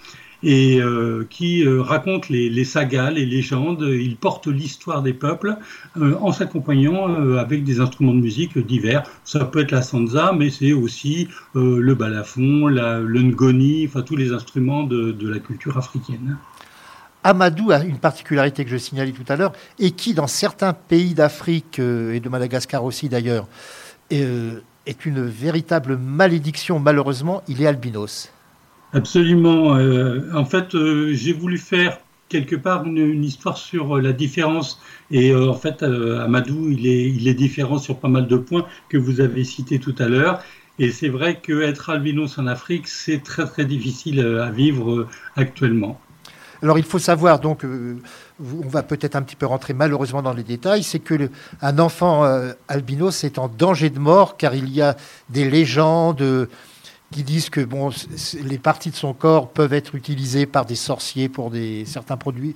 et 0.44 0.80
euh, 0.80 1.24
qui 1.30 1.64
euh, 1.64 1.80
raconte 1.80 2.28
les, 2.28 2.64
sagas, 2.64 3.10
les 3.12 3.24
légendes. 3.24 3.82
Il 3.88 4.16
porte 4.16 4.46
l'histoire 4.46 5.00
des 5.00 5.14
peuples 5.14 5.56
en 5.96 6.32
s'accompagnant 6.32 7.36
avec 7.38 7.64
des 7.64 7.80
instruments 7.80 8.12
de 8.12 8.20
musique 8.20 8.58
divers. 8.58 9.04
Ça 9.24 9.44
peut 9.44 9.60
être 9.60 9.70
la 9.70 9.82
sansa, 9.82 10.32
mais 10.36 10.50
c'est 10.50 10.72
aussi 10.72 11.28
le 11.54 11.94
balafon, 11.94 12.66
la, 12.66 13.00
le 13.00 13.22
ngoni, 13.22 13.86
enfin 13.86 14.02
tous 14.02 14.16
les 14.16 14.32
instruments 14.32 14.82
de 14.82 15.28
la 15.28 15.38
culture 15.38 15.78
africaine. 15.78 16.36
Amadou 17.24 17.70
a 17.70 17.84
une 17.84 17.98
particularité 17.98 18.64
que 18.64 18.70
je 18.70 18.76
signalais 18.76 19.12
tout 19.12 19.24
à 19.28 19.36
l'heure 19.36 19.52
et 19.78 19.92
qui, 19.92 20.14
dans 20.14 20.26
certains 20.26 20.72
pays 20.72 21.14
d'Afrique 21.14 21.78
et 21.78 22.20
de 22.20 22.28
Madagascar 22.28 22.84
aussi 22.84 23.08
d'ailleurs, 23.08 23.46
est 24.10 25.06
une 25.06 25.24
véritable 25.24 25.96
malédiction. 25.96 26.78
Malheureusement, 26.78 27.42
il 27.48 27.62
est 27.62 27.66
albinos. 27.66 28.30
Absolument. 28.92 29.76
Euh, 29.76 30.30
en 30.34 30.44
fait, 30.44 30.74
euh, 30.74 31.12
j'ai 31.14 31.32
voulu 31.32 31.58
faire 31.58 31.98
quelque 32.28 32.56
part 32.56 32.84
une, 32.84 33.24
histoire 33.24 33.56
sur 33.56 33.96
euh, 33.96 34.00
la 34.00 34.12
différence. 34.12 34.80
Et 35.10 35.34
en 35.34 35.54
fait, 35.54 35.82
Amadou, 35.82 36.70
il 36.70 36.86
est, 36.86 37.08
il 37.08 37.28
est 37.28 37.34
différent 37.34 37.78
sur 37.78 37.98
pas 37.98 38.08
mal 38.08 38.26
de 38.26 38.36
points 38.36 38.66
que 38.88 38.96
vous 38.96 39.20
avez 39.20 39.44
cités 39.44 39.78
tout 39.78 39.94
à 39.98 40.08
l'heure. 40.08 40.42
Et 40.78 40.90
c'est 40.90 41.10
vrai 41.10 41.40
qu'être 41.40 41.90
albinos 41.90 42.38
en 42.38 42.46
Afrique, 42.46 42.88
c'est 42.88 43.22
très 43.22 43.44
très 43.44 43.66
difficile 43.66 44.20
à 44.20 44.50
vivre 44.50 45.06
actuellement. 45.36 46.00
Alors 46.62 46.78
il 46.78 46.84
faut 46.84 46.98
savoir, 46.98 47.40
donc, 47.40 47.64
on 47.64 48.68
va 48.68 48.82
peut-être 48.82 49.16
un 49.16 49.22
petit 49.22 49.36
peu 49.36 49.46
rentrer 49.46 49.74
malheureusement 49.74 50.22
dans 50.22 50.32
les 50.32 50.44
détails, 50.44 50.82
c'est 50.82 51.00
que 51.00 51.28
un 51.60 51.78
enfant 51.78 52.24
albinos 52.68 53.24
est 53.24 53.38
en 53.38 53.48
danger 53.48 53.90
de 53.90 53.98
mort 53.98 54.36
car 54.36 54.54
il 54.54 54.68
y 54.70 54.80
a 54.80 54.96
des 55.28 55.50
légendes 55.50 56.48
qui 57.12 57.22
disent 57.22 57.50
que 57.50 57.66
les 58.42 58.58
parties 58.58 58.90
de 58.90 58.96
son 58.96 59.12
corps 59.12 59.50
peuvent 59.50 59.72
être 59.72 59.94
utilisées 59.94 60.46
par 60.46 60.64
des 60.64 60.74
sorciers 60.74 61.28
pour 61.28 61.50
des, 61.50 61.84
certains 61.84 62.16
produits, 62.16 62.54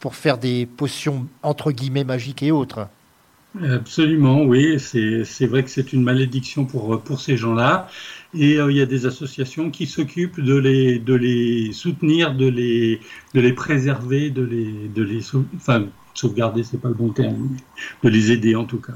pour 0.00 0.16
faire 0.16 0.38
des 0.38 0.66
potions 0.66 1.26
entre 1.42 1.70
guillemets 1.70 2.04
magiques 2.04 2.42
et 2.42 2.50
autres. 2.50 2.88
Absolument, 3.62 4.42
oui. 4.42 4.78
C'est 4.78 5.46
vrai 5.46 5.62
que 5.62 5.70
c'est 5.70 5.92
une 5.92 6.02
malédiction 6.02 6.64
pour 6.64 7.20
ces 7.20 7.36
gens-là. 7.36 7.88
Et 8.38 8.58
euh, 8.58 8.70
il 8.70 8.76
y 8.76 8.82
a 8.82 8.86
des 8.86 9.06
associations 9.06 9.70
qui 9.70 9.86
s'occupent 9.86 10.40
de 10.40 10.56
les, 10.56 10.98
de 10.98 11.14
les 11.14 11.72
soutenir, 11.72 12.34
de 12.34 12.46
les, 12.46 13.00
de 13.34 13.40
les 13.40 13.52
préserver, 13.52 14.30
de 14.30 14.42
les, 14.42 14.88
de 14.94 15.02
les 15.02 15.22
enfin, 15.56 15.86
sauvegarder, 16.12 16.62
c'est 16.62 16.80
pas 16.80 16.88
le 16.88 16.94
bon 16.94 17.10
terme, 17.10 17.56
de 18.02 18.08
les 18.08 18.32
aider 18.32 18.54
en 18.54 18.64
tout 18.64 18.80
cas. 18.80 18.92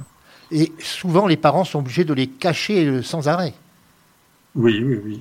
Et 0.51 0.73
souvent, 0.79 1.27
les 1.27 1.37
parents 1.37 1.65
sont 1.65 1.79
obligés 1.79 2.05
de 2.05 2.13
les 2.13 2.27
cacher 2.27 2.87
euh, 2.87 3.03
sans 3.03 3.29
arrêt. 3.29 3.55
Oui, 4.55 4.83
oui, 4.85 4.99
oui. 5.05 5.21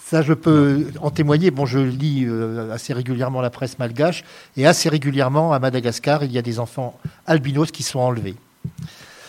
Ça, 0.00 0.22
je 0.22 0.32
peux 0.32 0.86
en 1.00 1.10
témoigner. 1.10 1.50
Bon, 1.50 1.66
je 1.66 1.78
lis 1.78 2.24
euh, 2.26 2.72
assez 2.72 2.92
régulièrement 2.92 3.40
la 3.40 3.50
presse 3.50 3.78
malgache 3.78 4.24
et 4.56 4.66
assez 4.66 4.88
régulièrement 4.88 5.52
à 5.52 5.58
Madagascar, 5.58 6.24
il 6.24 6.32
y 6.32 6.38
a 6.38 6.42
des 6.42 6.58
enfants 6.58 6.98
albinos 7.26 7.70
qui 7.70 7.82
sont 7.82 8.00
enlevés. 8.00 8.34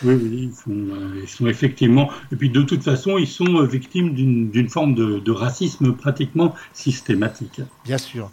Oui, 0.02 0.14
oui, 0.14 0.50
euh, 0.68 1.20
ils 1.22 1.28
sont, 1.28 1.46
effectivement. 1.46 2.10
Et 2.32 2.36
puis 2.36 2.50
de 2.50 2.62
toute 2.62 2.82
façon, 2.82 3.18
ils 3.18 3.26
sont 3.26 3.56
euh, 3.56 3.66
victimes 3.66 4.14
d'une 4.14 4.68
forme 4.68 4.94
de, 4.94 5.18
de, 5.18 5.32
racisme 5.32 5.94
pratiquement 5.94 6.54
systématique. 6.72 7.60
Bien 7.84 7.98
sûr. 7.98 8.30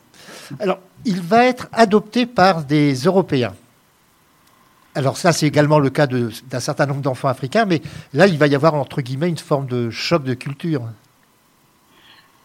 Alors, 0.60 0.80
il 1.06 1.22
va 1.22 1.46
être 1.46 1.68
adopté 1.72 2.26
par 2.26 2.64
des 2.64 2.94
Européens. 2.94 3.54
Alors 4.96 5.18
ça, 5.18 5.32
c'est 5.32 5.48
également 5.48 5.80
le 5.80 5.90
cas 5.90 6.06
d'un 6.06 6.60
certain 6.60 6.86
nombre 6.86 7.02
d'enfants 7.02 7.30
africains, 7.30 7.66
mais 7.66 7.82
là, 8.14 8.28
il 8.28 8.38
va 8.38 8.48
y 8.48 8.56
avoir, 8.56 8.76
entre 8.76 9.02
guillemets, 9.02 9.30
une 9.30 9.38
forme 9.38 9.66
de 9.66 9.90
choc 9.90 10.24
de 10.24 10.34
culture. 10.34 10.84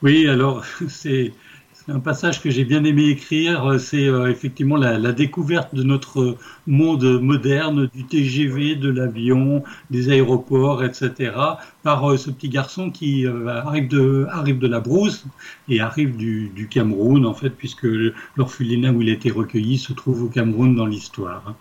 Oui, 0.02 0.28
alors 0.28 0.64
c'est 0.88 1.32
un 1.88 2.00
passage 2.00 2.42
que 2.42 2.50
j'ai 2.50 2.64
bien 2.64 2.84
aimé 2.84 3.06
écrire, 3.08 3.78
c'est 3.80 4.06
euh, 4.06 4.30
effectivement 4.30 4.76
la, 4.76 5.12
découverte 5.12 5.74
de 5.74 5.82
notre 5.82 6.36
monde 6.66 7.20
moderne, 7.20 7.88
du 7.94 8.04
TGV, 8.04 8.76
de 8.76 8.90
l'avion, 8.90 9.62
des 9.90 10.10
aéroports, 10.10 10.84
etc., 10.84 11.32
par 11.82 12.10
euh, 12.10 12.16
ce 12.16 12.30
petit 12.30 12.48
garçon 12.48 12.90
qui 12.90 13.26
euh, 13.26 13.48
arrive, 13.48 13.88
de, 13.88 14.26
arrive 14.30 14.58
de 14.58 14.68
la 14.68 14.80
brousse 14.80 15.24
et 15.68 15.80
arrive 15.80 16.16
du, 16.16 16.50
du 16.54 16.68
Cameroun, 16.68 17.26
en 17.26 17.34
fait, 17.34 17.50
puisque 17.50 17.88
l'orphelinat 18.36 18.92
où 18.92 19.02
il 19.02 19.08
a 19.08 19.12
été 19.12 19.30
recueilli 19.30 19.78
se 19.78 19.92
trouve 19.92 20.24
au 20.24 20.28
Cameroun 20.28 20.74
dans 20.76 20.86
l'histoire 20.86 21.54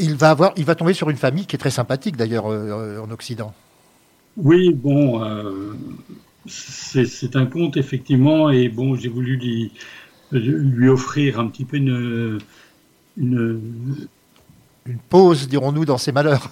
il 0.00 0.16
va, 0.16 0.30
avoir, 0.30 0.52
il 0.56 0.64
va 0.64 0.74
tomber 0.74 0.94
sur 0.94 1.10
une 1.10 1.16
famille 1.16 1.46
qui 1.46 1.56
est 1.56 1.58
très 1.58 1.70
sympathique 1.70 2.16
d'ailleurs 2.16 2.46
euh, 2.46 2.98
en 2.98 3.10
Occident. 3.10 3.52
Oui, 4.36 4.72
bon, 4.72 5.22
euh, 5.22 5.72
c'est 6.50 7.36
un 7.36 7.46
conte 7.46 7.76
effectivement, 7.76 8.50
et 8.50 8.68
bon, 8.68 8.96
j'ai 8.96 9.08
voulu 9.08 9.36
lui, 9.36 9.72
lui 10.32 10.88
offrir 10.88 11.38
un 11.38 11.48
petit 11.48 11.64
peu 11.64 11.76
une, 11.76 12.40
une, 13.16 14.08
une 14.86 14.98
pause, 15.08 15.48
dirons-nous, 15.48 15.84
dans 15.84 15.98
ses 15.98 16.12
malheurs. 16.12 16.50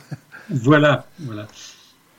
Voilà, 0.51 1.07
voilà. 1.21 1.47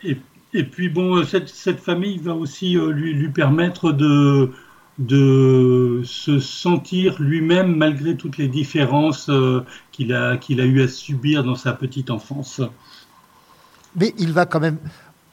Et, 0.03 0.17
et 0.53 0.63
puis 0.63 0.89
bon, 0.89 1.23
cette, 1.25 1.49
cette, 1.49 1.79
famille 1.79 2.17
va 2.19 2.35
aussi 2.35 2.77
euh, 2.77 2.91
lui, 2.91 3.13
lui 3.13 3.29
permettre 3.29 3.91
de, 3.91 4.51
de 4.99 6.01
se 6.03 6.39
sentir 6.39 7.21
lui-même 7.21 7.75
malgré 7.75 8.15
toutes 8.15 8.37
les 8.37 8.47
différences 8.47 9.29
euh, 9.29 9.63
qu'il 9.91 10.13
a, 10.13 10.37
qu'il 10.37 10.61
a 10.61 10.65
eu 10.65 10.81
à 10.81 10.87
subir 10.87 11.43
dans 11.43 11.55
sa 11.55 11.73
petite 11.73 12.11
enfance. 12.11 12.61
Mais 13.95 14.13
il 14.17 14.33
va 14.33 14.45
quand 14.45 14.59
même, 14.59 14.77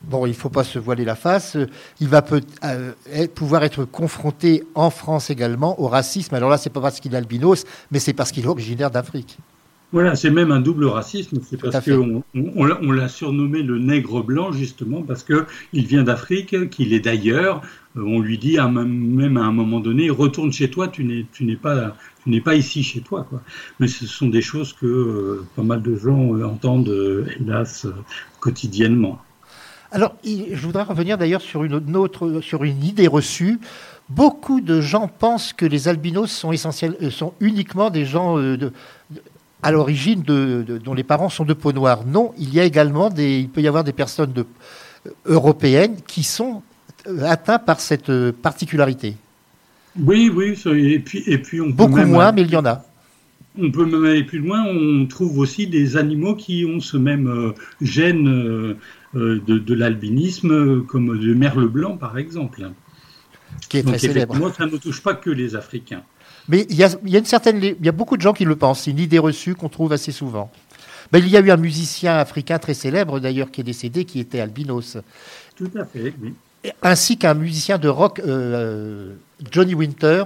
bon, 0.03 0.27
il 0.27 0.31
ne 0.31 0.35
faut 0.35 0.49
pas 0.49 0.65
se 0.65 0.79
voiler 0.79 1.05
la 1.05 1.17
face, 1.17 1.57
il 2.01 2.09
va 2.09 2.23
peut, 2.23 2.43
euh, 2.65 2.93
pouvoir 3.35 3.65
être 3.65 3.85
confronté 3.85 4.65
en 4.75 4.91
France 4.91 5.31
également 5.31 5.81
au 5.81 5.89
racisme. 5.89 6.35
Alors 6.35 6.51
là, 6.51 6.59
c'est 6.59 6.71
pas 6.71 6.81
parce 6.81 7.01
qu'il 7.01 7.15
est 7.15 7.19
albinos, 7.19 7.65
mais 7.91 7.99
c'est 7.99 8.13
parce 8.13 8.33
qu'il 8.33 8.45
est 8.45 8.49
originaire 8.49 8.91
d'Afrique. 8.91 9.39
Voilà, 9.93 10.17
c'est 10.17 10.31
même 10.31 10.51
un 10.51 10.61
double 10.61 10.87
racisme. 10.87 11.39
C'est 11.49 11.61
parce 11.61 11.85
qu'on 11.85 12.23
on, 12.35 12.93
l'a 12.93 13.09
surnommé 13.09 13.63
le 13.63 13.79
nègre 13.79 14.23
blanc 14.23 14.51
justement 14.51 15.03
parce 15.03 15.23
que 15.23 15.47
il 15.73 15.87
vient 15.87 16.03
d'Afrique, 16.03 16.71
qu'il 16.71 16.93
est 16.93 17.01
d'ailleurs. 17.01 17.63
Euh, 17.97 18.03
on 18.03 18.21
lui 18.21 18.37
dit 18.37 18.59
même 18.59 19.37
à 19.37 19.45
un 19.45 19.53
moment 19.53 19.79
donné, 19.79 20.11
retourne 20.11 20.53
chez 20.53 20.71
toi. 20.71 20.89
Tu 20.89 21.05
n'es 21.05 22.41
pas 22.41 22.55
ici 22.57 22.83
chez 22.83 23.01
toi 23.01 23.27
quoi. 23.31 23.41
Mais 23.79 23.87
ce 23.87 24.07
sont 24.07 24.29
des 24.29 24.43
choses 24.43 24.73
que 24.73 24.87
euh, 24.87 25.47
pas 25.55 25.63
mal 25.63 25.83
de 25.83 25.95
gens 25.95 26.35
euh, 26.35 26.45
entendent 26.45 27.25
hélas 27.39 27.87
quotidiennement. 28.41 29.23
Alors, 29.97 30.15
je 30.25 30.61
voudrais 30.61 30.83
revenir 30.83 31.17
d'ailleurs 31.17 31.41
sur 31.41 31.65
une 31.65 31.97
autre, 31.97 32.43
sur 32.43 32.65
une 32.65 32.85
idée 32.85 33.07
reçue. 33.07 33.59
Beaucoup 34.11 34.61
de 34.61 34.83
gens 34.83 35.09
pensent 35.09 35.55
que 35.55 35.65
les 35.65 35.89
albinos 35.89 36.31
sont 36.31 36.53
essentiels, 36.53 37.11
sont 37.11 37.33
uniquement 37.41 37.89
des 37.89 38.05
gens 38.05 38.37
de, 38.37 38.73
à 39.63 39.73
l'origine 39.73 40.21
de, 40.21 40.81
dont 40.85 40.93
les 40.93 41.03
parents 41.03 41.31
sont 41.31 41.47
de 41.47 41.55
peau 41.55 41.73
noire. 41.73 42.05
Non, 42.07 42.35
il 42.39 42.53
y 42.55 42.61
a 42.61 42.65
également 42.65 43.09
des, 43.09 43.39
il 43.41 43.49
peut 43.49 43.63
y 43.63 43.69
avoir 43.69 43.85
des 43.85 43.95
personnes 43.95 44.35
de, 44.35 44.45
euh, 45.07 45.11
européennes 45.25 45.97
qui 46.07 46.25
sont 46.25 46.63
euh, 47.09 47.25
atteintes 47.25 47.65
par 47.65 47.81
cette 47.81 48.11
euh, 48.11 48.33
particularité. 48.33 49.17
Oui, 49.99 50.31
oui, 50.33 50.55
et 50.67 50.99
puis, 50.99 51.23
et 51.27 51.39
puis 51.39 51.63
on 51.63 51.71
beaucoup 51.71 52.05
moins, 52.05 52.33
mais 52.33 52.43
il 52.43 52.51
y 52.51 52.57
en 52.57 52.67
a. 52.67 52.85
On 53.59 53.71
peut 53.71 53.87
même 53.87 54.05
aller 54.05 54.25
plus 54.25 54.41
loin. 54.41 54.63
On 54.69 55.07
trouve 55.07 55.39
aussi 55.39 55.67
des 55.67 55.97
animaux 55.97 56.35
qui 56.35 56.67
ont 56.67 56.81
ce 56.81 56.99
même 56.99 57.55
gène 57.81 58.77
de, 59.15 59.75
l'albinisme, 59.75 60.83
comme 60.85 61.13
le 61.15 61.35
merle 61.35 61.69
blanc, 61.69 61.97
par 61.97 62.19
exemple. 62.19 62.71
Qui 63.69 63.79
est 63.79 63.83
très 63.83 63.99
célèbre. 63.99 64.53
ça 64.55 64.67
ne 64.67 64.77
touche 64.77 65.03
pas 65.03 65.15
que 65.15 65.31
les 65.31 65.57
Africains. 65.57 66.03
Mais 66.49 66.67
il 66.71 66.77
y 66.77 66.85
a, 66.85 66.91
une 67.05 67.25
certaine, 67.25 67.63
il 67.63 67.85
y 67.85 67.89
a 67.89 67.93
beaucoup 67.93 68.17
de 68.17 68.23
gens 68.23 68.33
qui 68.33 68.45
le 68.45 68.57
pensent. 68.57 68.83
C'est 68.83 68.91
une 68.91 68.99
idée 68.99 69.19
reçue 69.19 69.55
qu'on 69.55 69.69
trouve 69.69 69.93
assez 69.93 70.13
souvent. 70.13 70.51
Mais 71.13 71.21
il 71.21 71.29
y 71.29 71.37
a 71.37 71.41
eu 71.41 71.51
un 71.51 71.57
musicien 71.57 72.17
africain 72.17 72.59
très 72.59 72.75
célèbre, 72.75 73.21
d'ailleurs, 73.21 73.51
qui 73.51 73.61
est 73.61 73.65
décédé, 73.65 74.05
qui 74.05 74.21
était 74.21 74.41
albinos. 74.41 74.99
Tout 75.57 75.71
à 75.77 75.85
fait, 75.85 76.15
oui. 76.21 76.35
Ainsi 76.83 77.17
qu'un 77.17 77.35
musicien 77.35 77.79
de 77.79 77.89
rock, 77.89 78.19
euh, 78.21 78.25
euh, 78.27 79.15
Johnny 79.53 79.75
Winter. 79.75 80.25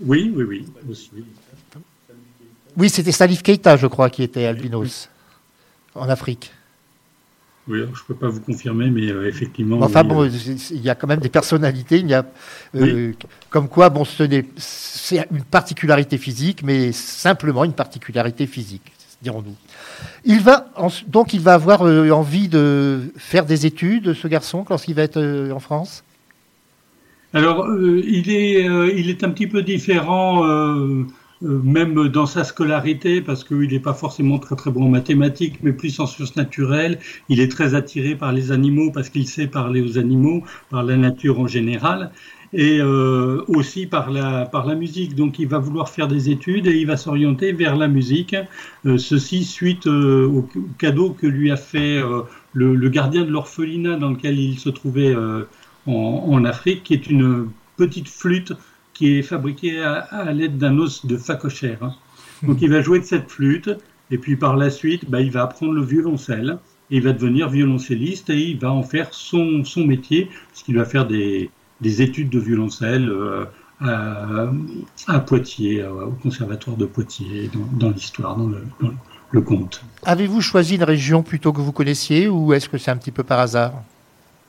Oui, 0.00 0.32
oui, 0.34 0.44
oui. 0.44 0.66
Oui, 2.76 2.90
c'était 2.90 3.12
Salif 3.12 3.42
Keita, 3.42 3.76
je 3.76 3.86
crois, 3.86 4.10
qui 4.10 4.22
était 4.22 4.44
albinos 4.44 5.08
en 5.94 6.08
Afrique. 6.08 6.52
Oui, 7.68 7.80
je 7.80 7.84
ne 7.84 8.06
peux 8.06 8.14
pas 8.14 8.28
vous 8.28 8.40
confirmer, 8.40 8.88
mais 8.90 9.10
euh, 9.10 9.28
effectivement. 9.28 9.78
Enfin 9.82 10.02
bon, 10.02 10.24
euh, 10.24 10.30
il 10.70 10.80
y 10.80 10.88
a 10.88 10.94
quand 10.94 11.06
même 11.06 11.20
des 11.20 11.28
personnalités. 11.28 11.98
Il 11.98 12.08
y 12.08 12.14
a, 12.14 12.24
euh, 12.76 13.12
Comme 13.50 13.68
quoi, 13.68 13.90
bon, 13.90 14.04
c'est 14.06 15.26
une 15.30 15.42
particularité 15.44 16.16
physique, 16.16 16.62
mais 16.62 16.92
simplement 16.92 17.64
une 17.64 17.74
particularité 17.74 18.46
physique, 18.46 18.90
dirons-nous. 19.20 19.54
Il 20.24 20.40
va 20.40 20.66
donc 21.08 21.34
il 21.34 21.40
va 21.40 21.54
avoir 21.54 21.82
envie 21.82 22.48
de 22.48 23.12
faire 23.16 23.44
des 23.44 23.66
études, 23.66 24.14
ce 24.14 24.28
garçon, 24.28 24.64
lorsqu'il 24.68 24.94
va 24.94 25.02
être 25.02 25.50
en 25.52 25.60
France? 25.60 26.04
Alors, 27.34 27.68
il 27.68 28.30
est 28.30 28.64
il 28.96 29.10
est 29.10 29.24
un 29.24 29.30
petit 29.30 29.46
peu 29.46 29.62
différent 29.62 30.46
euh, 30.46 31.04
même 31.40 32.08
dans 32.08 32.26
sa 32.26 32.44
scolarité, 32.44 33.20
parce 33.20 33.44
qu'il 33.44 33.70
n'est 33.70 33.78
pas 33.78 33.94
forcément 33.94 34.38
très 34.38 34.56
très 34.56 34.70
bon 34.70 34.84
en 34.84 34.88
mathématiques, 34.88 35.60
mais 35.62 35.72
plus 35.72 35.98
en 36.00 36.06
sciences 36.06 36.36
naturelles. 36.36 36.98
Il 37.28 37.40
est 37.40 37.50
très 37.50 37.74
attiré 37.74 38.16
par 38.16 38.32
les 38.32 38.50
animaux 38.52 38.90
parce 38.92 39.08
qu'il 39.08 39.26
sait 39.26 39.46
parler 39.46 39.80
aux 39.80 39.98
animaux, 39.98 40.42
par 40.70 40.82
la 40.82 40.96
nature 40.96 41.38
en 41.40 41.46
général. 41.46 42.10
et 42.54 42.80
euh, 42.80 43.44
aussi 43.48 43.86
par 43.86 44.10
la, 44.10 44.46
par 44.46 44.66
la 44.66 44.74
musique. 44.74 45.14
Donc 45.14 45.38
il 45.38 45.46
va 45.48 45.58
vouloir 45.58 45.90
faire 45.90 46.08
des 46.08 46.30
études 46.30 46.66
et 46.66 46.76
il 46.78 46.86
va 46.86 46.96
s'orienter 46.96 47.52
vers 47.52 47.76
la 47.76 47.88
musique. 47.88 48.34
Euh, 48.86 48.96
ceci 48.96 49.44
suite 49.44 49.86
euh, 49.86 50.26
au, 50.26 50.48
cadeau 50.78 51.10
que 51.10 51.26
lui 51.26 51.50
a 51.50 51.56
fait 51.56 52.00
le, 52.54 52.74
le, 52.74 52.88
gardien 52.88 53.24
de 53.24 53.30
l'orphelinat 53.30 53.96
dans 53.96 54.10
lequel 54.10 54.38
il 54.38 54.58
se 54.58 54.70
trouvait 54.70 55.14
en, 55.86 55.92
en, 55.92 56.44
Afrique, 56.44 56.84
qui 56.84 56.94
est 56.94 57.06
une 57.08 57.48
petite 57.76 58.08
flûte 58.08 58.54
qui 58.98 59.16
est 59.16 59.22
fabriquée 59.22 59.80
à, 59.80 60.00
à 60.00 60.32
l'aide 60.32 60.58
d'un 60.58 60.76
os 60.78 61.06
de 61.06 61.16
phacochère. 61.16 61.78
Hein. 61.82 61.94
Donc 62.42 62.60
il 62.60 62.70
va 62.70 62.82
jouer 62.82 62.98
de 62.98 63.04
cette 63.04 63.30
flûte 63.30 63.70
et 64.10 64.18
puis 64.18 64.36
par 64.36 64.56
la 64.56 64.70
suite, 64.70 65.08
bah, 65.08 65.20
il 65.20 65.30
va 65.30 65.42
apprendre 65.42 65.72
le 65.72 65.84
violoncelle. 65.84 66.58
Et 66.90 66.96
il 66.96 67.02
va 67.02 67.12
devenir 67.12 67.50
violoncelliste 67.50 68.30
et 68.30 68.38
il 68.38 68.58
va 68.58 68.72
en 68.72 68.82
faire 68.82 69.12
son, 69.12 69.62
son 69.62 69.84
métier, 69.84 70.30
puisqu'il 70.50 70.76
va 70.76 70.86
faire 70.86 71.06
des, 71.06 71.50
des 71.82 72.00
études 72.00 72.30
de 72.30 72.38
violoncelle 72.38 73.10
euh, 73.10 73.44
à, 73.80 74.48
à, 75.06 75.20
Poitiers, 75.20 75.82
euh, 75.82 76.06
au 76.06 76.12
conservatoire 76.12 76.78
de 76.78 76.86
Poitiers, 76.86 77.50
dans, 77.74 77.90
l'histoire, 77.90 78.36
dans 78.36 78.46
le, 78.46 78.62
dans 78.80 78.90
le 79.32 79.40
conte. 79.42 79.82
Avez-vous 80.04 80.40
choisi 80.40 80.76
une 80.76 80.82
région 80.84 81.22
plutôt 81.22 81.52
que 81.52 81.60
vous 81.60 81.72
connaissiez 81.72 82.26
ou 82.26 82.54
est-ce 82.54 82.70
que 82.70 82.78
c'est 82.78 82.90
un 82.90 82.96
petit 82.96 83.12
peu 83.12 83.22
par 83.22 83.38
hasard? 83.38 83.74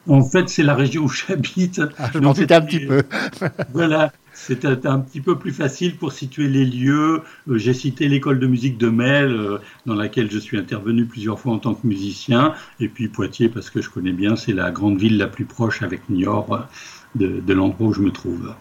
En 0.07 0.23
fait, 0.23 0.47
c'est 0.47 0.63
la 0.63 0.75
région 0.75 1.03
où 1.03 1.09
j'habite. 1.09 1.81
Ah, 1.97 2.09
je 2.13 2.19
m'en 2.19 2.31
un 2.31 2.33
petit 2.33 2.85
peu. 2.85 3.03
voilà, 3.73 4.13
c'était 4.47 4.87
un 4.87 4.99
petit 4.99 5.21
peu 5.21 5.37
plus 5.37 5.51
facile 5.51 5.97
pour 5.97 6.11
situer 6.11 6.47
les 6.47 6.65
lieux. 6.65 7.21
Euh, 7.47 7.57
j'ai 7.57 7.73
cité 7.73 8.07
l'école 8.07 8.39
de 8.39 8.47
musique 8.47 8.77
de 8.77 8.89
Mel, 8.89 9.59
dans 9.85 9.95
laquelle 9.95 10.31
je 10.31 10.39
suis 10.39 10.57
intervenu 10.57 11.05
plusieurs 11.05 11.39
fois 11.39 11.53
en 11.53 11.59
tant 11.59 11.73
que 11.73 11.85
musicien. 11.85 12.53
Et 12.79 12.87
puis 12.87 13.09
Poitiers, 13.09 13.49
parce 13.49 13.69
que 13.69 13.81
je 13.81 13.89
connais 13.89 14.13
bien, 14.13 14.35
c'est 14.35 14.53
la 14.53 14.71
grande 14.71 14.97
ville 14.97 15.17
la 15.17 15.27
plus 15.27 15.45
proche 15.45 15.81
avec 15.81 16.09
Niort 16.09 16.67
de, 17.15 17.41
de 17.45 17.53
l'endroit 17.53 17.87
où 17.87 17.93
je 17.93 18.01
me 18.01 18.11
trouve. 18.11 18.53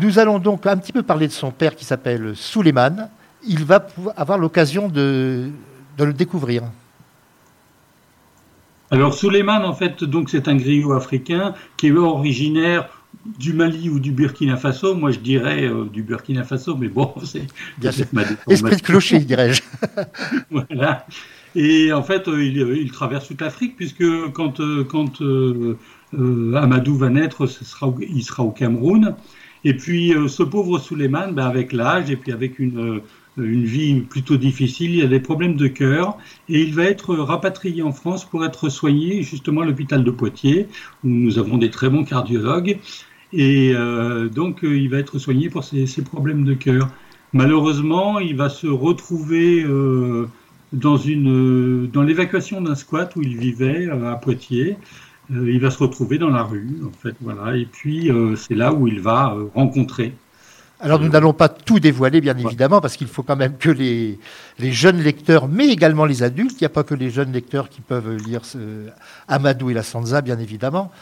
Nous 0.00 0.18
allons 0.18 0.38
donc 0.40 0.66
un 0.66 0.76
petit 0.76 0.92
peu 0.92 1.02
parler 1.02 1.28
de 1.28 1.32
son 1.32 1.52
père 1.52 1.76
qui 1.76 1.84
s'appelle 1.84 2.34
Suleiman. 2.34 3.10
Il 3.46 3.64
va 3.64 3.86
avoir 4.16 4.38
l'occasion 4.38 4.88
de, 4.88 5.50
de, 5.98 6.04
le 6.04 6.12
découvrir. 6.12 6.64
Alors 8.90 9.14
Suleiman, 9.14 9.64
en 9.64 9.74
fait, 9.74 10.02
donc 10.02 10.30
c'est 10.30 10.48
un 10.48 10.56
griot 10.56 10.92
africain 10.92 11.54
qui 11.76 11.88
est 11.88 11.92
originaire 11.92 12.88
du 13.38 13.52
Mali 13.52 13.88
ou 13.88 13.98
du 13.98 14.12
Burkina 14.12 14.56
Faso. 14.56 14.94
Moi, 14.94 15.10
je 15.10 15.18
dirais 15.18 15.64
euh, 15.64 15.84
du 15.84 16.02
Burkina 16.02 16.44
Faso, 16.44 16.76
mais 16.76 16.88
bon, 16.88 17.14
c'est 17.24 17.46
esprit 18.48 18.76
de 18.76 18.82
clocher, 18.82 19.20
dirais-je. 19.20 19.62
voilà. 20.50 21.06
Et 21.54 21.92
en 21.92 22.02
fait, 22.02 22.26
euh, 22.28 22.44
il, 22.44 22.56
il, 22.56 22.90
traverse 22.90 23.28
toute 23.28 23.40
l'Afrique 23.40 23.76
puisque 23.76 24.04
quand, 24.32 24.60
euh, 24.60 24.84
quand 24.84 25.22
euh, 25.22 25.78
euh, 26.18 26.54
Amadou 26.54 26.96
va 26.96 27.10
naître, 27.10 27.46
ce 27.46 27.64
sera, 27.64 27.92
il 28.00 28.22
sera 28.22 28.42
au 28.42 28.50
Cameroun. 28.50 29.14
Et 29.64 29.74
puis 29.74 30.14
euh, 30.14 30.28
ce 30.28 30.42
pauvre 30.42 30.78
Suleiman, 30.78 31.32
ben, 31.32 31.46
avec 31.46 31.72
l'âge 31.72 32.10
et 32.10 32.16
puis 32.16 32.32
avec 32.32 32.58
une, 32.58 32.78
euh, 32.78 33.02
une 33.36 33.64
vie 33.64 34.00
plutôt 34.00 34.36
difficile, 34.36 34.94
il 34.94 35.02
a 35.02 35.08
des 35.08 35.20
problèmes 35.20 35.56
de 35.56 35.66
cœur 35.66 36.16
et 36.48 36.62
il 36.62 36.74
va 36.74 36.84
être 36.84 37.14
rapatrié 37.16 37.82
en 37.82 37.92
France 37.92 38.24
pour 38.24 38.44
être 38.44 38.68
soigné 38.68 39.22
justement 39.22 39.62
à 39.62 39.64
l'hôpital 39.64 40.04
de 40.04 40.10
Poitiers 40.10 40.68
où 41.02 41.08
nous 41.08 41.38
avons 41.38 41.58
des 41.58 41.70
très 41.70 41.90
bons 41.90 42.04
cardiologues. 42.04 42.78
Et 43.32 43.72
euh, 43.74 44.28
donc 44.28 44.60
il 44.62 44.88
va 44.88 44.98
être 44.98 45.18
soigné 45.18 45.50
pour 45.50 45.64
ses, 45.64 45.86
problèmes 46.02 46.44
de 46.44 46.54
cœur. 46.54 46.88
Malheureusement, 47.32 48.20
il 48.20 48.36
va 48.36 48.48
se 48.48 48.68
retrouver 48.68 49.64
euh, 49.64 50.28
dans, 50.72 50.96
une, 50.96 51.88
dans 51.88 52.02
l'évacuation 52.02 52.60
d'un 52.60 52.76
squat 52.76 53.14
où 53.16 53.22
il 53.22 53.36
vivait 53.36 53.88
à 53.88 54.14
Poitiers. 54.14 54.76
Euh, 55.32 55.50
il 55.50 55.60
va 55.60 55.70
se 55.70 55.78
retrouver 55.78 56.18
dans 56.18 56.30
la 56.30 56.42
rue, 56.42 56.80
en 56.86 56.92
fait, 56.92 57.14
voilà. 57.20 57.56
Et 57.56 57.66
puis 57.66 58.10
euh, 58.10 58.36
c'est 58.36 58.54
là 58.54 58.72
où 58.72 58.88
il 58.88 59.00
va 59.00 59.34
euh, 59.34 59.46
rencontrer. 59.54 60.12
Alors 60.84 61.00
nous 61.00 61.08
n'allons 61.08 61.32
pas 61.32 61.48
tout 61.48 61.80
dévoiler, 61.80 62.20
bien 62.20 62.36
évidemment, 62.36 62.82
parce 62.82 62.98
qu'il 62.98 63.06
faut 63.06 63.22
quand 63.22 63.36
même 63.36 63.56
que 63.56 63.70
les, 63.70 64.18
les, 64.58 64.70
jeunes 64.70 65.00
lecteurs, 65.00 65.48
mais 65.48 65.68
également 65.68 66.04
les 66.04 66.22
adultes, 66.22 66.56
il 66.60 66.64
n'y 66.64 66.66
a 66.66 66.68
pas 66.68 66.82
que 66.82 66.94
les 66.94 67.08
jeunes 67.08 67.32
lecteurs 67.32 67.70
qui 67.70 67.80
peuvent 67.80 68.18
lire 68.26 68.44
ce, 68.44 68.58
Amadou 69.26 69.70
et 69.70 69.74
la 69.74 69.82
Sansa, 69.82 70.20
bien 70.20 70.38
évidemment. 70.38 70.92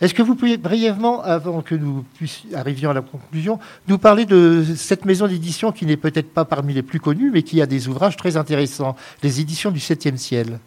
Est-ce 0.00 0.14
que 0.14 0.22
vous 0.22 0.36
pouvez 0.36 0.58
brièvement, 0.58 1.24
avant 1.24 1.60
que 1.60 1.74
nous 1.74 2.04
arrivions 2.54 2.90
à 2.90 2.94
la 2.94 3.00
conclusion, 3.00 3.58
nous 3.88 3.98
parler 3.98 4.26
de 4.26 4.62
cette 4.76 5.04
maison 5.06 5.26
d'édition 5.26 5.72
qui 5.72 5.86
n'est 5.86 5.96
peut-être 5.96 6.32
pas 6.32 6.44
parmi 6.44 6.72
les 6.72 6.82
plus 6.82 7.00
connues, 7.00 7.32
mais 7.32 7.42
qui 7.42 7.60
a 7.60 7.66
des 7.66 7.88
ouvrages 7.88 8.16
très 8.16 8.36
intéressants, 8.36 8.94
les 9.24 9.40
éditions 9.40 9.72
du 9.72 9.80
Septième 9.80 10.18
Ciel 10.18 10.60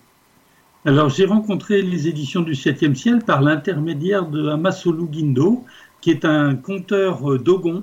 alors, 0.87 1.09
j'ai 1.09 1.25
rencontré 1.25 1.81
les 1.81 2.07
éditions 2.07 2.41
du 2.41 2.53
Septième 2.53 2.95
Ciel 2.95 3.23
par 3.23 3.41
l'intermédiaire 3.41 4.27
de 4.27 4.49
Amasolu 4.49 5.07
Guindo, 5.07 5.65
qui 5.99 6.11
est 6.11 6.25
un 6.25 6.55
conteur 6.55 7.39
d'Ogon, 7.39 7.81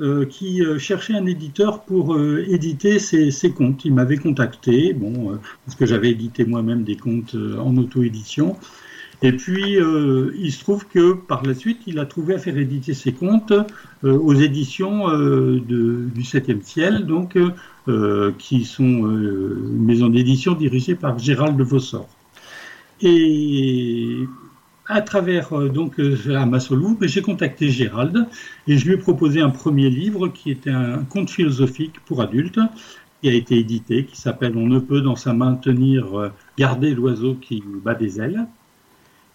euh, 0.00 0.24
qui 0.24 0.64
euh, 0.64 0.78
cherchait 0.78 1.12
un 1.12 1.26
éditeur 1.26 1.82
pour 1.82 2.14
euh, 2.14 2.42
éditer 2.48 2.98
ses, 2.98 3.52
contes. 3.52 3.84
Il 3.84 3.92
m'avait 3.92 4.16
contacté, 4.16 4.94
bon, 4.94 5.38
parce 5.66 5.76
que 5.76 5.84
j'avais 5.84 6.10
édité 6.10 6.46
moi-même 6.46 6.84
des 6.84 6.96
contes 6.96 7.36
en 7.58 7.76
auto-édition. 7.76 8.56
Et 9.22 9.32
puis, 9.32 9.76
il 9.76 10.52
se 10.52 10.60
trouve 10.60 10.86
que 10.86 11.12
par 11.12 11.42
la 11.44 11.54
suite, 11.54 11.82
il 11.86 11.98
a 11.98 12.06
trouvé 12.06 12.34
à 12.34 12.38
faire 12.38 12.56
éditer 12.56 12.94
ses 12.94 13.12
contes 13.12 13.52
aux 14.02 14.34
éditions 14.34 15.08
du 15.58 16.24
Septième 16.24 16.62
Ciel, 16.62 17.04
donc, 17.04 17.36
qui 18.38 18.64
sont 18.64 18.82
une 18.82 19.84
maison 19.84 20.08
d'édition 20.08 20.54
dirigée 20.54 20.94
par 20.94 21.18
Gérald 21.18 21.58
de 21.58 21.64
Vossort. 21.64 22.08
Et 23.02 24.26
à 24.90 25.02
travers 25.02 25.52
euh, 25.52 25.68
donc 25.68 26.00
Amasolou, 26.28 26.98
j'ai 27.02 27.22
contacté 27.22 27.70
Gérald 27.70 28.26
et 28.66 28.76
je 28.76 28.86
lui 28.86 28.94
ai 28.94 28.96
proposé 28.96 29.40
un 29.40 29.50
premier 29.50 29.88
livre 29.88 30.28
qui 30.28 30.50
était 30.50 30.70
un 30.70 31.04
conte 31.04 31.30
philosophique 31.30 32.00
pour 32.06 32.20
adultes 32.20 32.58
qui 33.22 33.28
a 33.28 33.32
été 33.32 33.58
édité, 33.58 34.04
qui 34.04 34.20
s'appelle 34.20 34.56
On 34.56 34.66
ne 34.66 34.78
peut 34.78 35.00
dans 35.00 35.16
sa 35.16 35.32
main 35.32 35.54
tenir 35.54 36.18
euh, 36.18 36.32
garder 36.58 36.94
l'oiseau 36.94 37.34
qui 37.34 37.62
bat 37.84 37.94
des 37.94 38.20
ailes. 38.20 38.46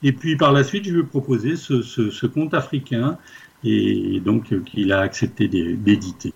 Et 0.03 0.12
puis 0.12 0.36
par 0.36 0.51
la 0.51 0.64
suite, 0.64 0.86
je 0.86 0.91
lui 0.91 1.01
ai 1.01 1.03
proposé 1.03 1.56
ce, 1.56 1.82
ce, 1.82 2.26
conte 2.26 2.53
africain 2.53 3.18
et 3.64 4.20
donc 4.20 4.51
euh, 4.51 4.60
qu'il 4.60 4.91
a 4.91 4.99
accepté 4.99 5.47
d'éditer. 5.47 6.34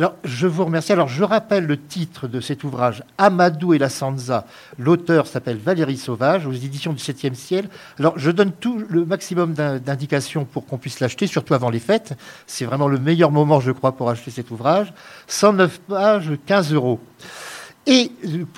Alors, 0.00 0.14
je 0.24 0.46
vous 0.46 0.64
remercie. 0.64 0.92
Alors, 0.92 1.08
je 1.08 1.22
rappelle 1.22 1.66
le 1.66 1.76
titre 1.76 2.26
de 2.26 2.40
cet 2.40 2.64
ouvrage, 2.64 3.04
Amadou 3.18 3.74
et 3.74 3.78
la 3.78 3.90
Sansa. 3.90 4.46
L'auteur 4.78 5.26
s'appelle 5.26 5.58
Valérie 5.58 5.98
Sauvage, 5.98 6.46
aux 6.46 6.52
éditions 6.52 6.94
du 6.94 7.02
7e 7.02 7.34
ciel. 7.34 7.68
Alors, 7.98 8.18
je 8.18 8.30
donne 8.30 8.50
tout 8.50 8.82
le 8.88 9.04
maximum 9.04 9.52
d'indications 9.52 10.46
pour 10.46 10.64
qu'on 10.64 10.78
puisse 10.78 11.00
l'acheter, 11.00 11.26
surtout 11.26 11.52
avant 11.52 11.68
les 11.68 11.80
fêtes. 11.80 12.14
C'est 12.46 12.64
vraiment 12.64 12.88
le 12.88 12.98
meilleur 12.98 13.30
moment, 13.30 13.60
je 13.60 13.72
crois, 13.72 13.92
pour 13.92 14.08
acheter 14.08 14.30
cet 14.30 14.50
ouvrage. 14.50 14.90
109 15.26 15.80
pages, 15.80 16.30
15 16.46 16.72
euros. 16.72 16.98
Et 17.86 18.10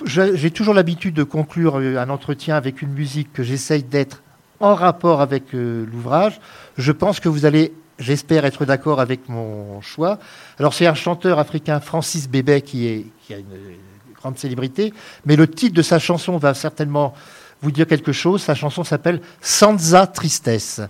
j'ai 0.05 0.51
toujours 0.51 0.73
l'habitude 0.73 1.13
de 1.13 1.23
conclure 1.23 1.75
un 1.75 2.09
entretien 2.09 2.55
avec 2.55 2.81
une 2.81 2.93
musique 2.93 3.33
que 3.33 3.43
j'essaye 3.43 3.83
d'être 3.83 4.23
en 4.61 4.75
rapport 4.75 5.19
avec 5.19 5.53
euh, 5.53 5.85
l'ouvrage. 5.91 6.39
Je 6.77 6.93
pense 6.93 7.19
que 7.19 7.27
vous 7.27 7.45
allez 7.45 7.73
j'espère 8.03 8.45
être 8.45 8.65
d'accord 8.65 8.99
avec 8.99 9.29
mon 9.29 9.81
choix. 9.81 10.19
Alors 10.59 10.73
c'est 10.73 10.85
un 10.85 10.93
chanteur 10.93 11.39
africain, 11.39 11.79
Francis 11.79 12.29
Bébé, 12.29 12.61
qui, 12.61 12.87
est, 12.87 13.05
qui 13.25 13.33
a 13.33 13.37
une, 13.37 13.45
une 13.45 14.13
grande 14.15 14.37
célébrité, 14.37 14.93
mais 15.25 15.35
le 15.35 15.47
titre 15.47 15.75
de 15.75 15.81
sa 15.81 15.99
chanson 15.99 16.37
va 16.37 16.53
certainement 16.53 17.13
vous 17.61 17.71
dire 17.71 17.87
quelque 17.87 18.11
chose. 18.11 18.41
Sa 18.41 18.55
chanson 18.55 18.83
s'appelle 18.83 19.21
Sansa 19.41 20.07
Tristesse. 20.07 20.81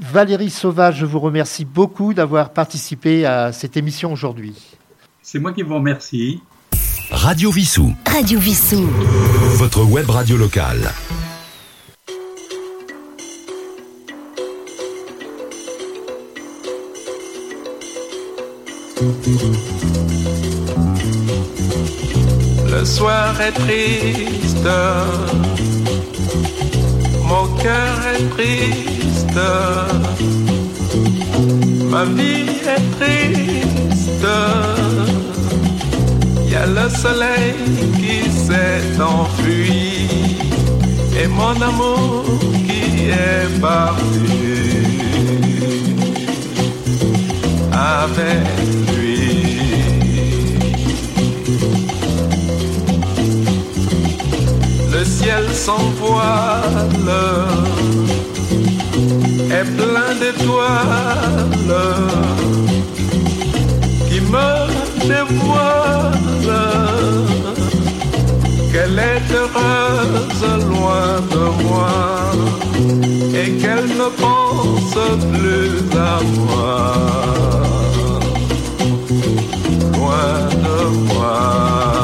Valérie 0.00 0.50
Sauvage, 0.50 0.98
je 0.98 1.06
vous 1.06 1.20
remercie 1.20 1.64
beaucoup 1.64 2.14
d'avoir 2.14 2.50
participé 2.50 3.26
à 3.26 3.52
cette 3.52 3.76
émission 3.76 4.12
aujourd'hui. 4.12 4.54
C'est 5.22 5.38
moi 5.38 5.52
qui 5.52 5.62
vous 5.62 5.74
remercie. 5.74 6.40
Radio 7.10 7.50
Vissou. 7.50 7.94
Radio 8.06 8.38
Vissou. 8.38 8.86
Votre 9.56 9.82
web 9.84 10.08
radio 10.10 10.36
locale. 10.36 10.92
Le 19.00 19.06
soir 22.84 23.40
est 23.40 23.52
triste, 23.52 24.68
mon 27.22 27.46
cœur 27.62 28.06
est 28.12 28.28
triste, 28.30 29.38
ma 31.84 32.06
vie 32.06 32.58
est 32.74 32.90
triste. 32.98 34.26
Il 36.44 36.50
y 36.50 36.56
a 36.56 36.66
le 36.66 36.88
soleil 36.88 37.54
qui 38.00 38.28
s'est 38.28 39.00
enfui. 39.00 40.08
Et 41.20 41.28
mon 41.28 41.56
amour 41.62 42.24
qui 42.66 43.10
est 43.10 43.60
parti 43.60 45.07
avec 47.78 48.42
lui. 48.96 49.60
Le 54.92 55.04
ciel 55.04 55.44
s'envoile 55.54 57.12
est 59.58 59.68
plein 59.76 60.12
d'étoiles 60.20 61.78
qui 64.08 64.20
me 64.20 64.50
dévoilent 65.12 66.77
qu'elle 68.78 68.98
est 68.98 69.32
heureuse 69.34 70.44
loin 70.70 71.20
de 71.32 71.44
moi 71.64 72.30
et 73.34 73.50
qu'elle 73.60 73.88
ne 74.02 74.08
pense 74.22 74.98
plus 75.32 75.98
à 75.98 76.20
moi. 76.38 76.94
Loin 79.94 80.38
de 80.66 80.78
moi. 81.12 81.97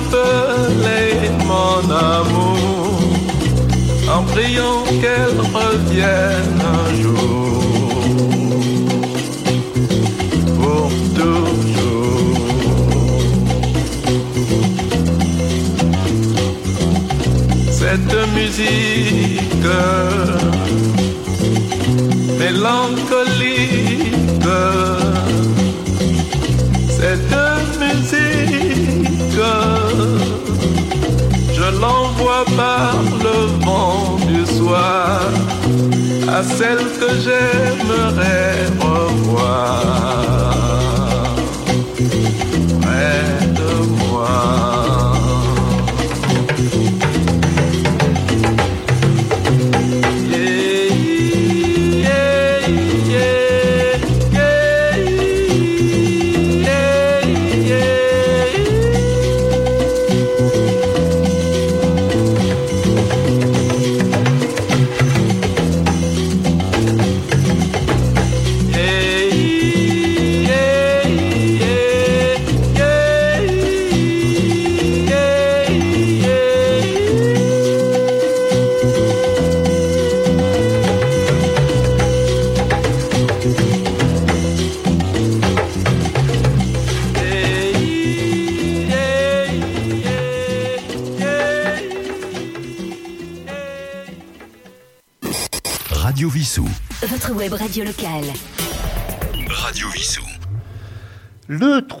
C'est 0.00 0.10
pour 0.10 0.18
appeler 0.18 1.30
mon 1.46 1.90
amour, 1.90 3.00
en 4.08 4.22
priant 4.24 4.82
qu'elle 5.00 5.40
revienne 5.52 6.60
un 6.60 6.88
jour, 7.02 7.62
pour 10.58 10.90
toujours. 11.14 11.60
Cette 17.70 18.14
musique 18.34 19.66
mélancolique, 22.38 24.14
cette 26.88 27.36
musique, 27.80 29.40
l'envoie 31.80 32.44
par 32.56 32.94
le 33.24 33.64
vent 33.64 34.16
du 34.26 34.44
soir 34.46 35.20
à 36.28 36.42
celle 36.42 36.84
que 37.00 37.10
j'aimerais 37.24 38.66
revoir 38.80 40.49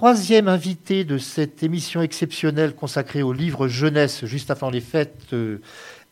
troisième 0.00 0.48
invité 0.48 1.04
de 1.04 1.18
cette 1.18 1.62
émission 1.62 2.00
exceptionnelle 2.00 2.74
consacrée 2.74 3.22
au 3.22 3.34
livre 3.34 3.68
jeunesse 3.68 4.24
juste 4.24 4.50
avant 4.50 4.70
les 4.70 4.80
fêtes 4.80 5.26
euh, 5.34 5.58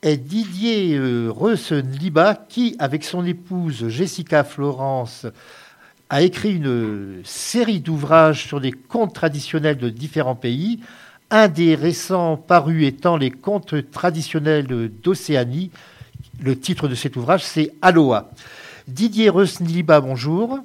est 0.03 0.19
Didier 0.19 0.95
euh, 0.95 1.31
Reusen-Liba 1.31 2.35
qui, 2.51 2.77
avec 2.81 3.03
son 3.03 3.25
épouse 3.25 3.89
Jessica 3.89 4.45
Florence, 4.45 5.25
a 6.11 6.21
écrit 6.21 6.57
une 6.57 7.23
série 7.25 7.81
d'ouvrages 7.81 8.47
sur 8.47 8.61
les 8.61 8.73
contes 8.73 9.15
traditionnels 9.15 9.79
de 9.79 9.89
différents 9.89 10.37
pays. 10.37 10.81
Un 11.31 11.49
des 11.49 11.75
récents 11.75 12.37
parus 12.37 12.87
étant 12.87 13.17
les 13.17 13.31
contes 13.31 13.91
traditionnels 13.91 14.67
d'Océanie. 15.03 15.71
Le 16.43 16.61
titre 16.61 16.89
de 16.89 16.95
cet 16.95 17.17
ouvrage, 17.17 17.43
c'est 17.43 17.73
Aloha. 17.81 18.29
Didier 18.87 19.31
Reusen-Liba, 19.31 20.03
bonjour. 20.03 20.59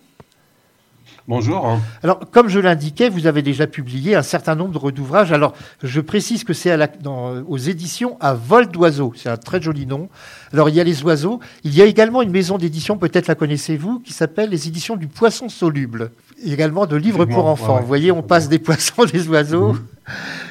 Bonjour. 1.26 1.80
Alors, 2.04 2.20
comme 2.32 2.50
je 2.50 2.60
l'indiquais, 2.60 3.08
vous 3.08 3.28
avez 3.28 3.42
déjà 3.42 3.66
publié 3.66 4.14
un 4.14 4.24
certain 4.24 4.56
nombre 4.56 4.92
d'ouvrages. 4.92 5.32
Alors, 5.32 5.54
je 5.82 6.02
précise 6.02 6.44
que 6.44 6.54
c'est 6.54 6.78
aux 7.48 7.58
éditions 7.58 8.18
à 8.20 8.34
vol 8.34 8.68
d'oiseau. 8.68 9.14
C'est 9.16 9.30
un 9.30 9.38
très 9.38 9.62
joli 9.62 9.86
nom. 9.86 10.10
Alors, 10.52 10.68
il 10.68 10.76
y 10.76 10.82
a 10.82 10.84
les 10.84 11.02
oiseaux. 11.04 11.40
Il 11.64 11.74
y 11.74 11.82
a 11.82 11.86
également 11.86 12.22
une 12.22 12.32
maison 12.32 12.58
d'édition, 12.58 12.98
peut-être 12.98 13.28
la 13.28 13.36
connaissez-vous, 13.36 14.00
qui 14.00 14.12
s'appelle 14.12 14.50
les 14.50 14.68
éditions 14.68 14.98
du 14.98 15.08
poisson 15.08 15.48
soluble. 15.48 16.12
Également 16.46 16.86
de 16.88 16.98
livres 16.98 17.24
pour 17.24 17.46
enfants. 17.46 17.76
ouais. 17.76 17.82
Vous 17.82 17.88
voyez, 17.88 18.12
on 18.12 18.22
passe 18.22 18.50
des 18.50 18.60
poissons, 18.60 19.06
des 19.12 19.30
oiseaux. 19.30 19.78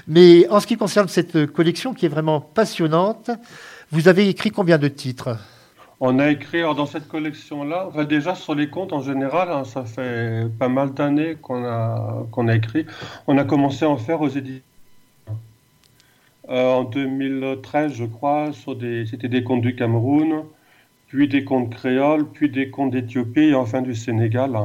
Mais 0.08 0.48
en 0.48 0.58
ce 0.58 0.66
qui 0.66 0.78
concerne 0.78 1.08
cette 1.08 1.52
collection 1.52 1.92
qui 1.92 2.06
est 2.06 2.10
vraiment 2.10 2.40
passionnante, 2.40 3.30
vous 3.90 4.08
avez 4.08 4.26
écrit 4.26 4.50
combien 4.50 4.78
de 4.78 4.88
titres? 4.88 5.36
On 6.04 6.18
a 6.18 6.32
écrit 6.32 6.62
dans 6.62 6.84
cette 6.86 7.06
collection-là, 7.06 7.90
déjà 8.06 8.34
sur 8.34 8.56
les 8.56 8.68
contes 8.68 8.92
en 8.92 9.02
général, 9.02 9.52
hein, 9.52 9.62
ça 9.62 9.84
fait 9.84 10.48
pas 10.58 10.68
mal 10.68 10.94
d'années 10.94 11.36
qu'on 11.40 11.64
a, 11.64 12.56
écrit. 12.56 12.86
On 13.28 13.38
a 13.38 13.44
commencé 13.44 13.84
à 13.84 13.88
en 13.88 13.98
faire 13.98 14.20
aux 14.20 14.28
éditions. 14.28 14.64
Euh, 16.48 16.72
en 16.72 16.82
2013, 16.82 17.92
je 17.92 18.04
crois, 18.04 18.50
c'était 18.52 19.28
des 19.28 19.44
contes 19.44 19.60
du 19.60 19.76
Cameroun, 19.76 20.42
puis 21.06 21.28
des 21.28 21.44
contes 21.44 21.70
créoles, 21.70 22.26
puis 22.26 22.50
des 22.50 22.68
contes 22.68 22.90
d'Éthiopie 22.90 23.50
et 23.50 23.54
enfin 23.54 23.80
du 23.80 23.94
Sénégal. 23.94 24.58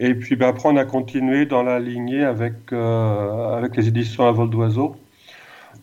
Et 0.00 0.16
puis 0.16 0.34
ben, 0.34 0.48
après, 0.48 0.68
on 0.68 0.76
a 0.76 0.84
continué 0.84 1.46
dans 1.46 1.62
la 1.62 1.78
lignée 1.78 2.24
avec, 2.24 2.72
euh, 2.72 3.56
avec 3.56 3.76
les 3.76 3.86
éditions 3.86 4.26
à 4.26 4.32
vol 4.32 4.50
d'oiseau. 4.50 4.96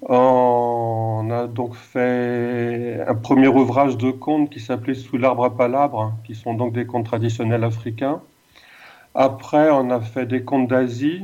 On 0.09 1.29
a 1.31 1.47
donc 1.47 1.75
fait 1.75 2.99
un 3.07 3.15
premier 3.15 3.47
ouvrage 3.47 3.97
de 3.97 4.11
contes 4.11 4.49
qui 4.49 4.59
s'appelait 4.59 4.95
Sous 4.95 5.17
l'arbre 5.17 5.45
à 5.45 5.55
palabres, 5.55 6.13
qui 6.25 6.35
sont 6.35 6.53
donc 6.53 6.73
des 6.73 6.85
contes 6.85 7.05
traditionnels 7.05 7.63
africains. 7.63 8.21
Après, 9.15 9.69
on 9.71 9.89
a 9.91 10.01
fait 10.01 10.25
des 10.25 10.43
contes 10.43 10.67
d'Asie. 10.67 11.23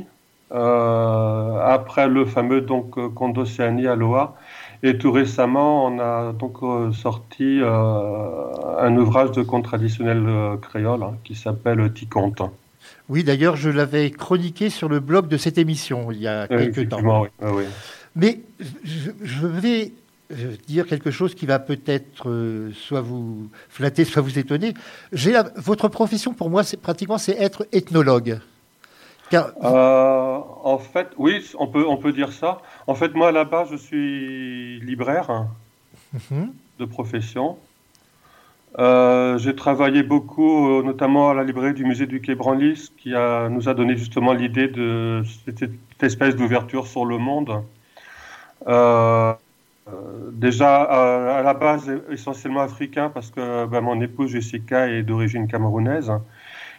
Euh, 0.52 1.60
après, 1.62 2.08
le 2.08 2.24
fameux 2.24 2.60
donc 2.60 2.92
conte 3.14 3.34
d'Océanie, 3.34 3.86
Aloha. 3.86 4.34
Et 4.82 4.96
tout 4.96 5.12
récemment, 5.12 5.86
on 5.86 5.98
a 5.98 6.32
donc 6.32 6.62
euh, 6.62 6.90
sorti 6.92 7.60
euh, 7.60 8.78
un 8.78 8.96
ouvrage 8.96 9.30
de 9.32 9.42
contes 9.42 9.64
traditionnels 9.64 10.24
euh, 10.26 10.56
créoles 10.56 11.02
hein, 11.02 11.14
qui 11.22 11.34
s'appelle 11.34 11.92
Ticonte. 11.92 12.40
Oui, 13.10 13.22
d'ailleurs, 13.22 13.56
je 13.56 13.68
l'avais 13.68 14.10
chroniqué 14.10 14.70
sur 14.70 14.88
le 14.88 15.00
blog 15.00 15.28
de 15.28 15.36
cette 15.36 15.58
émission 15.58 16.10
il 16.10 16.22
y 16.22 16.28
a 16.28 16.48
quelques 16.48 16.88
temps. 16.88 17.22
oui. 17.22 17.28
Ah 17.42 17.52
oui. 17.52 17.64
Mais 18.16 18.40
je, 18.84 19.10
je 19.22 19.46
vais 19.46 19.92
dire 20.68 20.86
quelque 20.86 21.10
chose 21.10 21.34
qui 21.34 21.46
va 21.46 21.58
peut-être 21.58 22.28
euh, 22.28 22.70
soit 22.72 23.00
vous 23.00 23.48
flatter, 23.68 24.04
soit 24.04 24.22
vous 24.22 24.38
étonner. 24.38 24.74
La- 25.12 25.50
votre 25.56 25.88
profession, 25.88 26.32
pour 26.34 26.50
moi, 26.50 26.62
c'est 26.62 26.76
pratiquement 26.76 27.18
c'est 27.18 27.36
être 27.40 27.66
ethnologue. 27.72 28.38
Car, 29.30 29.50
Euh, 29.64 30.38
en 30.64 30.78
fait, 30.78 31.08
oui, 31.18 31.44
on 31.58 31.66
peut, 31.68 31.84
on 31.86 31.96
peut 31.96 32.12
dire 32.12 32.32
ça. 32.32 32.62
En 32.86 32.94
fait, 32.94 33.14
moi, 33.14 33.32
là-bas, 33.32 33.66
je 33.70 33.76
suis 33.76 34.80
libraire 34.80 35.30
hein, 35.30 35.48
Mhm. 36.12 36.52
de 36.80 36.84
profession. 36.84 37.56
Euh, 38.78 39.36
j'ai 39.38 39.54
travaillé 39.56 40.02
beaucoup, 40.04 40.82
notamment 40.82 41.30
à 41.30 41.34
la 41.34 41.42
librairie 41.42 41.74
du 41.74 41.84
musée 41.84 42.06
du 42.06 42.20
Quai 42.20 42.36
Branly, 42.36 42.90
qui 42.98 43.14
a, 43.14 43.48
nous 43.48 43.68
a 43.68 43.74
donné 43.74 43.96
justement 43.96 44.32
l'idée 44.32 44.68
de 44.68 45.22
cette, 45.44 45.58
cette 45.58 46.02
espèce 46.02 46.36
d'ouverture 46.36 46.86
sur 46.86 47.04
le 47.04 47.18
monde. 47.18 47.62
Euh, 48.68 49.34
déjà, 50.32 50.82
à 51.38 51.42
la 51.42 51.54
base, 51.54 51.90
essentiellement 52.10 52.60
africain, 52.60 53.10
parce 53.10 53.30
que 53.30 53.66
ben, 53.66 53.80
mon 53.80 54.00
épouse 54.00 54.30
Jessica 54.30 54.88
est 54.88 55.02
d'origine 55.02 55.48
camerounaise. 55.48 56.12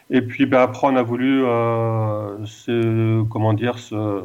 Et 0.09 0.21
puis 0.21 0.45
ben, 0.45 0.61
après, 0.61 0.87
on 0.87 0.95
a 0.95 1.03
voulu 1.03 1.41
se, 2.45 3.23
comment 3.23 3.53
dire, 3.53 3.79
se, 3.79 4.23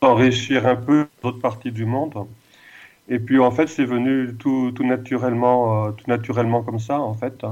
enrichir 0.00 0.66
un 0.66 0.76
peu 0.76 1.08
d'autres 1.22 1.40
parties 1.40 1.72
du 1.72 1.84
monde. 1.84 2.26
Et 3.08 3.18
puis 3.18 3.38
en 3.40 3.50
fait, 3.50 3.68
c'est 3.68 3.84
venu 3.84 4.34
tout, 4.38 4.72
tout 4.74 4.84
naturellement, 4.84 5.92
tout 5.92 6.04
naturellement 6.08 6.62
comme 6.62 6.78
ça, 6.78 7.00
en 7.00 7.14
fait. 7.14 7.44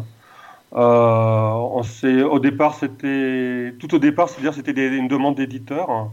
Euh, 0.74 2.24
au 2.24 2.38
départ, 2.38 2.74
c'était 2.74 3.74
tout 3.78 3.94
au 3.94 3.98
départ, 3.98 4.28
c'est-à-dire 4.28 4.54
c'était 4.54 4.96
une 4.96 5.08
demande 5.08 5.36
d'éditeur. 5.36 6.10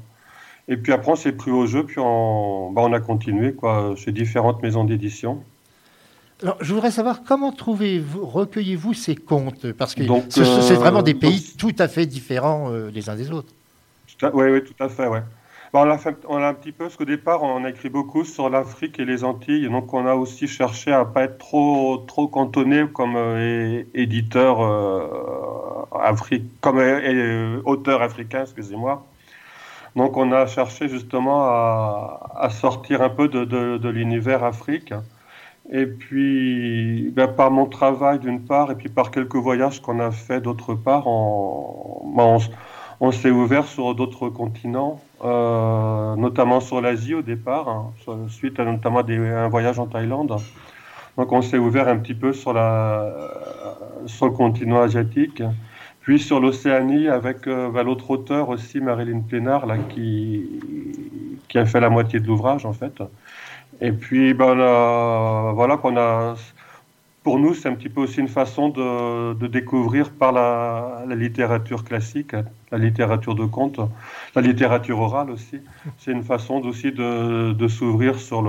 Et 0.67 0.77
puis 0.77 0.93
après, 0.93 1.11
on 1.11 1.15
s'est 1.15 1.33
pris 1.33 1.51
au 1.51 1.65
jeu, 1.65 1.83
puis 1.83 1.99
on, 1.99 2.71
bah, 2.71 2.81
on 2.83 2.93
a 2.93 2.99
continué 2.99 3.53
quoi, 3.53 3.93
chez 3.95 4.11
différentes 4.11 4.61
maisons 4.61 4.83
d'édition. 4.83 5.43
Alors, 6.41 6.57
je 6.61 6.73
voudrais 6.73 6.91
savoir 6.91 7.23
comment 7.23 7.51
trouvez-vous, 7.51 8.25
recueillez-vous 8.25 8.93
ces 8.93 9.15
contes? 9.15 9.71
Parce 9.73 9.95
que 9.95 10.03
c'est 10.27 10.75
vraiment 10.75 11.01
des 11.01 11.13
euh, 11.13 11.19
pays 11.19 11.53
tout 11.57 11.75
à 11.79 11.87
fait 11.87 12.05
différents 12.05 12.71
euh, 12.71 12.89
les 12.91 13.09
uns 13.09 13.15
des 13.15 13.31
autres. 13.31 13.53
Oui, 14.33 14.45
oui, 14.51 14.63
tout 14.63 14.83
à 14.83 14.89
fait, 14.89 15.07
ouais 15.07 15.21
on, 15.73 15.89
a 15.89 15.97
on 16.27 16.37
a 16.37 16.47
un 16.47 16.53
petit 16.53 16.71
peu, 16.71 16.85
parce 16.85 16.95
qu'au 16.95 17.05
départ, 17.05 17.41
on 17.41 17.63
a 17.65 17.69
écrit 17.69 17.89
beaucoup 17.89 18.23
sur 18.23 18.49
l'Afrique 18.49 18.99
et 18.99 19.05
les 19.05 19.23
Antilles, 19.23 19.67
donc 19.69 19.93
on 19.93 20.05
a 20.05 20.13
aussi 20.13 20.47
cherché 20.47 20.91
à 20.91 21.03
pas 21.03 21.23
être 21.23 21.39
trop, 21.39 21.97
trop 22.07 22.27
cantonné 22.27 22.85
comme 22.93 23.15
euh, 23.15 23.83
éditeur 23.95 24.61
euh, 24.61 25.07
comme 26.61 26.77
euh, 26.77 27.61
auteur 27.65 28.01
africain, 28.01 28.41
excusez-moi. 28.43 29.05
Donc 29.95 30.17
on 30.17 30.31
a 30.31 30.47
cherché 30.47 30.89
justement 30.89 31.43
à, 31.43 32.49
sortir 32.49 33.01
un 33.01 33.09
peu 33.09 33.27
de, 33.27 33.89
l'univers 33.89 34.43
Afrique. 34.43 34.93
Et 35.71 35.85
puis, 35.85 37.09
ben, 37.11 37.27
par 37.27 37.49
mon 37.49 37.67
travail 37.67 38.19
d'une 38.19 38.41
part, 38.41 38.71
et 38.71 38.75
puis 38.75 38.89
par 38.89 39.11
quelques 39.11 39.35
voyages 39.35 39.81
qu'on 39.81 39.99
a 39.99 40.11
fait 40.11 40.41
d'autre 40.41 40.73
part, 40.73 41.07
on, 41.07 42.13
ben, 42.15 42.37
on 42.99 43.11
s'est 43.11 43.31
ouvert 43.31 43.65
sur 43.65 43.95
d'autres 43.95 44.29
continents. 44.29 44.99
Euh, 45.23 46.15
notamment 46.17 46.59
sur 46.59 46.81
l'Asie 46.81 47.13
au 47.13 47.21
départ, 47.21 47.69
hein, 47.69 47.93
suite 48.27 48.59
à 48.59 48.65
notamment 48.65 48.99
un 48.99 49.47
voyage 49.47 49.79
en 49.79 49.87
Thaïlande. 49.87 50.35
Donc 51.17 51.31
on 51.31 51.41
s'est 51.41 51.57
ouvert 51.57 51.87
un 51.87 51.97
petit 51.97 52.13
peu 52.13 52.33
sur, 52.33 52.51
la, 52.51 53.09
sur 54.05 54.25
le 54.25 54.31
continent 54.33 54.81
asiatique, 54.81 55.41
puis 56.03 56.19
sur 56.19 56.39
l'Océanie 56.39 57.07
avec 57.07 57.47
euh, 57.47 57.69
bah, 57.69 57.83
l'autre 57.83 58.11
auteur 58.11 58.49
aussi, 58.49 58.79
Marilyn 58.79 59.21
Plénard, 59.21 59.65
là, 59.65 59.77
qui, 59.77 60.47
qui 61.47 61.57
a 61.57 61.65
fait 61.65 61.79
la 61.79 61.89
moitié 61.89 62.19
de 62.19 62.27
l'ouvrage 62.27 62.65
en 62.65 62.73
fait. 62.73 63.01
Et 63.81 63.91
puis 63.91 64.33
ben, 64.33 64.53
voilà 65.53 65.77
qu'on 65.77 65.97
a 65.97 66.35
pour 67.23 67.39
nous, 67.39 67.53
c'est 67.53 67.69
un 67.69 67.75
petit 67.75 67.87
peu 67.87 68.01
aussi 68.01 68.19
une 68.19 68.27
façon 68.27 68.67
de, 68.67 69.47
découvrir 69.47 70.11
par 70.11 70.33
la, 70.33 71.05
littérature 71.15 71.85
classique, 71.85 72.33
la 72.71 72.77
littérature 72.77 73.33
de 73.33 73.45
conte, 73.45 73.79
la 74.35 74.41
littérature 74.41 74.99
orale 74.99 75.31
aussi. 75.31 75.59
C'est 75.97 76.11
une 76.11 76.23
façon 76.23 76.55
aussi 76.65 76.91
de, 76.91 77.67
s'ouvrir 77.69 78.19
sur, 78.19 78.43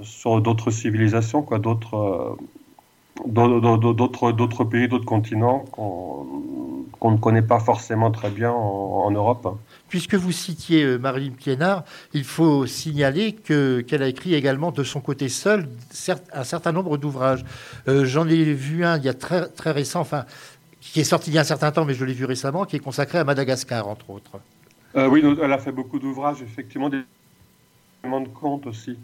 sur 0.00 0.40
d'autres 0.40 0.70
civilisations, 0.70 1.42
quoi, 1.42 1.58
d'autres, 1.58 2.38
d'autres, 3.24 4.32
d'autres 4.32 4.64
pays, 4.64 4.88
d'autres 4.88 5.04
continents 5.04 5.60
qu'on, 5.72 7.10
ne 7.10 7.16
connaît 7.18 7.42
pas 7.42 7.60
forcément 7.60 8.10
très 8.10 8.30
bien 8.30 8.50
en 8.50 9.10
Europe. 9.10 9.56
Puisque 9.88 10.14
vous 10.14 10.32
citiez 10.32 10.82
euh, 10.82 10.98
Marilyn 10.98 11.32
Piénard, 11.32 11.84
il 12.12 12.24
faut 12.24 12.66
signaler 12.66 13.32
que, 13.32 13.80
qu'elle 13.80 14.02
a 14.02 14.08
écrit 14.08 14.34
également 14.34 14.72
de 14.72 14.82
son 14.82 15.00
côté 15.00 15.28
seul 15.28 15.68
un 16.32 16.44
certain 16.44 16.72
nombre 16.72 16.96
d'ouvrages. 16.96 17.44
Euh, 17.86 18.04
j'en 18.04 18.26
ai 18.26 18.42
vu 18.52 18.84
un 18.84 18.96
il 18.96 19.04
y 19.04 19.08
a 19.08 19.14
très, 19.14 19.46
très 19.48 19.70
récent, 19.70 20.00
enfin, 20.00 20.24
qui 20.80 21.00
est 21.00 21.04
sorti 21.04 21.30
il 21.30 21.34
y 21.34 21.38
a 21.38 21.42
un 21.42 21.44
certain 21.44 21.70
temps, 21.70 21.84
mais 21.84 21.94
je 21.94 22.04
l'ai 22.04 22.12
vu 22.12 22.24
récemment, 22.24 22.64
qui 22.64 22.74
est 22.76 22.80
consacré 22.80 23.18
à 23.18 23.24
Madagascar, 23.24 23.86
entre 23.86 24.10
autres. 24.10 24.40
Euh, 24.96 25.08
oui, 25.08 25.22
elle 25.42 25.52
a 25.52 25.58
fait 25.58 25.72
beaucoup 25.72 26.00
d'ouvrages, 26.00 26.42
effectivement, 26.42 26.88
des 26.88 27.02
de 28.04 28.68
aussi. 28.68 28.96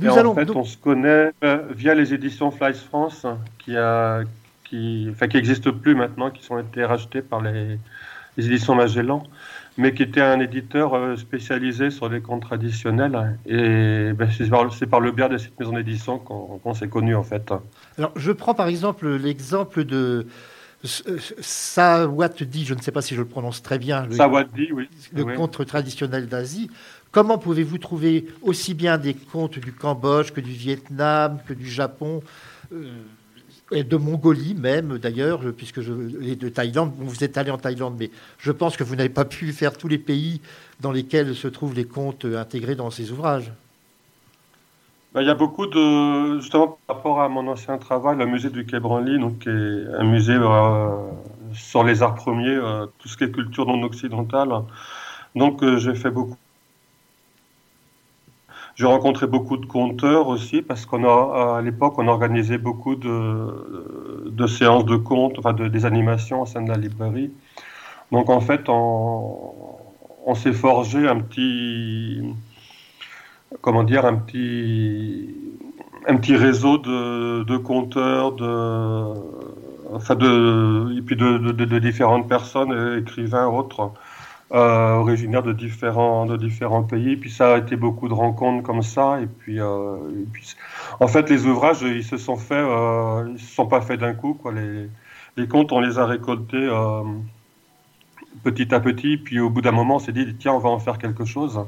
Nous 0.00 0.18
allons, 0.18 0.32
en 0.32 0.34
fait, 0.34 0.50
on 0.50 0.64
se 0.64 0.76
connaît 0.76 1.32
via 1.70 1.94
les 1.94 2.14
éditions 2.14 2.50
Flies 2.50 2.74
France, 2.74 3.26
qui, 3.58 3.76
a, 3.76 4.22
qui, 4.64 5.08
enfin, 5.10 5.28
qui 5.28 5.36
n'existent 5.36 5.72
plus 5.72 5.94
maintenant, 5.94 6.30
qui 6.30 6.50
ont 6.50 6.58
été 6.58 6.84
rachetées 6.84 7.22
par 7.22 7.40
les, 7.40 7.78
les 8.38 8.46
éditions 8.46 8.74
Magellan, 8.74 9.24
mais 9.76 9.92
qui 9.92 10.02
était 10.02 10.20
un 10.20 10.40
éditeur 10.40 10.94
euh, 10.94 11.16
spécialisé 11.16 11.90
sur 11.90 12.08
les 12.08 12.20
contes 12.20 12.42
traditionnels. 12.42 13.38
Et 13.46 14.12
ben, 14.12 14.28
c'est 14.30 14.86
par, 14.86 15.00
le 15.00 15.12
biais 15.12 15.28
de 15.28 15.38
cette 15.38 15.58
maison 15.58 15.72
d'édition 15.72 16.18
qu'on 16.18 16.74
s'est 16.74 16.88
connu 16.88 17.14
en 17.14 17.24
fait. 17.24 17.52
Alors, 17.98 18.12
je 18.16 18.32
prends 18.32 18.54
par 18.54 18.68
exemple 18.68 19.08
l'exemple 19.08 19.84
de 19.84 20.26
Sawatdi, 20.84 22.64
je 22.64 22.74
ne 22.74 22.80
sais 22.80 22.92
pas 22.92 23.02
si 23.02 23.16
je 23.16 23.20
le 23.20 23.26
prononce 23.26 23.62
très 23.62 23.78
bien. 23.78 24.06
Le, 24.06 24.12
Sawatdi, 24.12 24.70
oui. 24.72 24.88
Le 25.12 25.24
conte 25.24 25.64
traditionnel 25.66 26.28
d'Asie. 26.28 26.70
Comment 27.10 27.38
pouvez-vous 27.38 27.78
trouver 27.78 28.26
aussi 28.42 28.74
bien 28.74 28.98
des 28.98 29.14
contes 29.14 29.58
du 29.58 29.72
Cambodge 29.72 30.32
que 30.32 30.40
du 30.40 30.50
Vietnam, 30.50 31.38
que 31.46 31.54
du 31.54 31.66
Japon 31.66 32.22
euh, 32.72 32.92
et 33.72 33.82
de 33.82 33.96
Mongolie 33.96 34.54
même 34.54 34.98
d'ailleurs, 34.98 35.40
puisque 35.56 35.80
je 35.80 35.92
et 36.22 36.36
de 36.36 36.48
Thaïlande? 36.50 36.92
vous 36.98 37.24
êtes 37.24 37.38
allé 37.38 37.50
en 37.50 37.56
Thaïlande, 37.56 37.96
mais 37.98 38.10
je 38.38 38.52
pense 38.52 38.76
que 38.76 38.84
vous 38.84 38.94
n'avez 38.94 39.08
pas 39.08 39.24
pu 39.24 39.52
faire 39.52 39.76
tous 39.76 39.88
les 39.88 39.98
pays 39.98 40.42
dans 40.80 40.92
lesquels 40.92 41.34
se 41.34 41.48
trouvent 41.48 41.74
les 41.74 41.86
contes 41.86 42.26
intégrés 42.26 42.74
dans 42.74 42.90
ces 42.90 43.10
ouvrages. 43.10 43.52
Ben, 45.14 45.22
il 45.22 45.26
y 45.26 45.30
a 45.30 45.34
beaucoup 45.34 45.66
de 45.66 46.38
justement 46.40 46.78
par 46.86 46.96
rapport 46.96 47.22
à 47.22 47.30
mon 47.30 47.48
ancien 47.48 47.78
travail, 47.78 48.18
le 48.18 48.26
musée 48.26 48.50
du 48.50 48.66
Quai 48.66 48.80
Branly, 48.80 49.18
donc 49.18 49.38
qui 49.38 49.48
est 49.48 49.86
un 49.98 50.04
musée 50.04 50.36
euh, 50.36 50.90
sur 51.54 51.84
les 51.84 52.02
arts 52.02 52.16
premiers, 52.16 52.48
euh, 52.48 52.84
tout 52.98 53.08
ce 53.08 53.16
qui 53.16 53.24
est 53.24 53.32
culture 53.32 53.64
non 53.64 53.82
occidentale. 53.82 54.50
Donc 55.34 55.64
j'ai 55.78 55.94
fait 55.94 56.10
beaucoup 56.10 56.36
j'ai 58.78 58.86
rencontré 58.86 59.26
beaucoup 59.26 59.56
de 59.56 59.66
conteurs 59.66 60.28
aussi 60.28 60.62
parce 60.62 60.86
qu'on 60.86 61.04
a 61.04 61.56
à 61.58 61.62
l'époque 61.62 61.94
on 61.98 62.06
organisait 62.06 62.58
beaucoup 62.58 62.94
de, 62.94 64.30
de 64.30 64.46
séances 64.46 64.84
de 64.84 64.96
contes, 64.96 65.36
enfin 65.38 65.52
de, 65.52 65.66
des 65.66 65.84
animations 65.84 66.42
au 66.42 66.46
sein 66.46 66.62
de 66.62 66.68
la 66.68 66.76
librairie. 66.76 67.32
Donc 68.12 68.30
en 68.30 68.40
fait 68.40 68.68
on, 68.68 69.52
on 70.26 70.34
s'est 70.36 70.52
forgé 70.52 71.08
un 71.08 71.18
petit 71.20 72.22
comment 73.62 73.82
dire 73.82 74.06
un 74.06 74.14
petit 74.14 75.34
un 76.06 76.16
petit 76.16 76.36
réseau 76.36 76.78
de, 76.78 77.42
de 77.42 77.56
conteurs, 77.56 78.32
de 78.32 79.12
enfin 79.92 80.14
de 80.14 80.96
et 80.96 81.02
puis 81.02 81.16
de, 81.16 81.38
de 81.38 81.78
différentes 81.80 82.28
personnes, 82.28 82.98
écrivains 82.98 83.48
autres 83.48 83.92
euh, 84.52 84.94
originaires 84.94 85.42
de 85.42 85.52
différents, 85.52 86.26
de 86.26 86.36
différents 86.36 86.82
pays. 86.82 87.16
Puis 87.16 87.30
ça 87.30 87.54
a 87.54 87.58
été 87.58 87.76
beaucoup 87.76 88.08
de 88.08 88.14
rencontres 88.14 88.62
comme 88.62 88.82
ça. 88.82 89.20
Et 89.20 89.26
puis, 89.26 89.60
euh, 89.60 89.96
en 91.00 91.08
fait, 91.08 91.28
les 91.30 91.46
ouvrages, 91.46 91.82
ils 91.82 92.04
se 92.04 92.16
sont 92.16 92.36
faits, 92.36 92.58
euh, 92.58 93.28
ils 93.32 93.40
se 93.40 93.54
sont 93.54 93.66
pas 93.66 93.80
faits 93.80 94.00
d'un 94.00 94.14
coup. 94.14 94.34
Quoi. 94.34 94.52
Les, 94.52 94.88
les 95.36 95.48
contes, 95.48 95.72
on 95.72 95.80
les 95.80 95.98
a 95.98 96.06
récoltés 96.06 96.56
euh, 96.56 97.02
petit 98.42 98.74
à 98.74 98.80
petit. 98.80 99.18
Puis 99.18 99.40
au 99.40 99.50
bout 99.50 99.60
d'un 99.60 99.72
moment, 99.72 99.96
on 99.96 99.98
s'est 99.98 100.12
dit, 100.12 100.34
tiens, 100.38 100.52
on 100.52 100.58
va 100.58 100.70
en 100.70 100.78
faire 100.78 100.98
quelque 100.98 101.24
chose. 101.24 101.60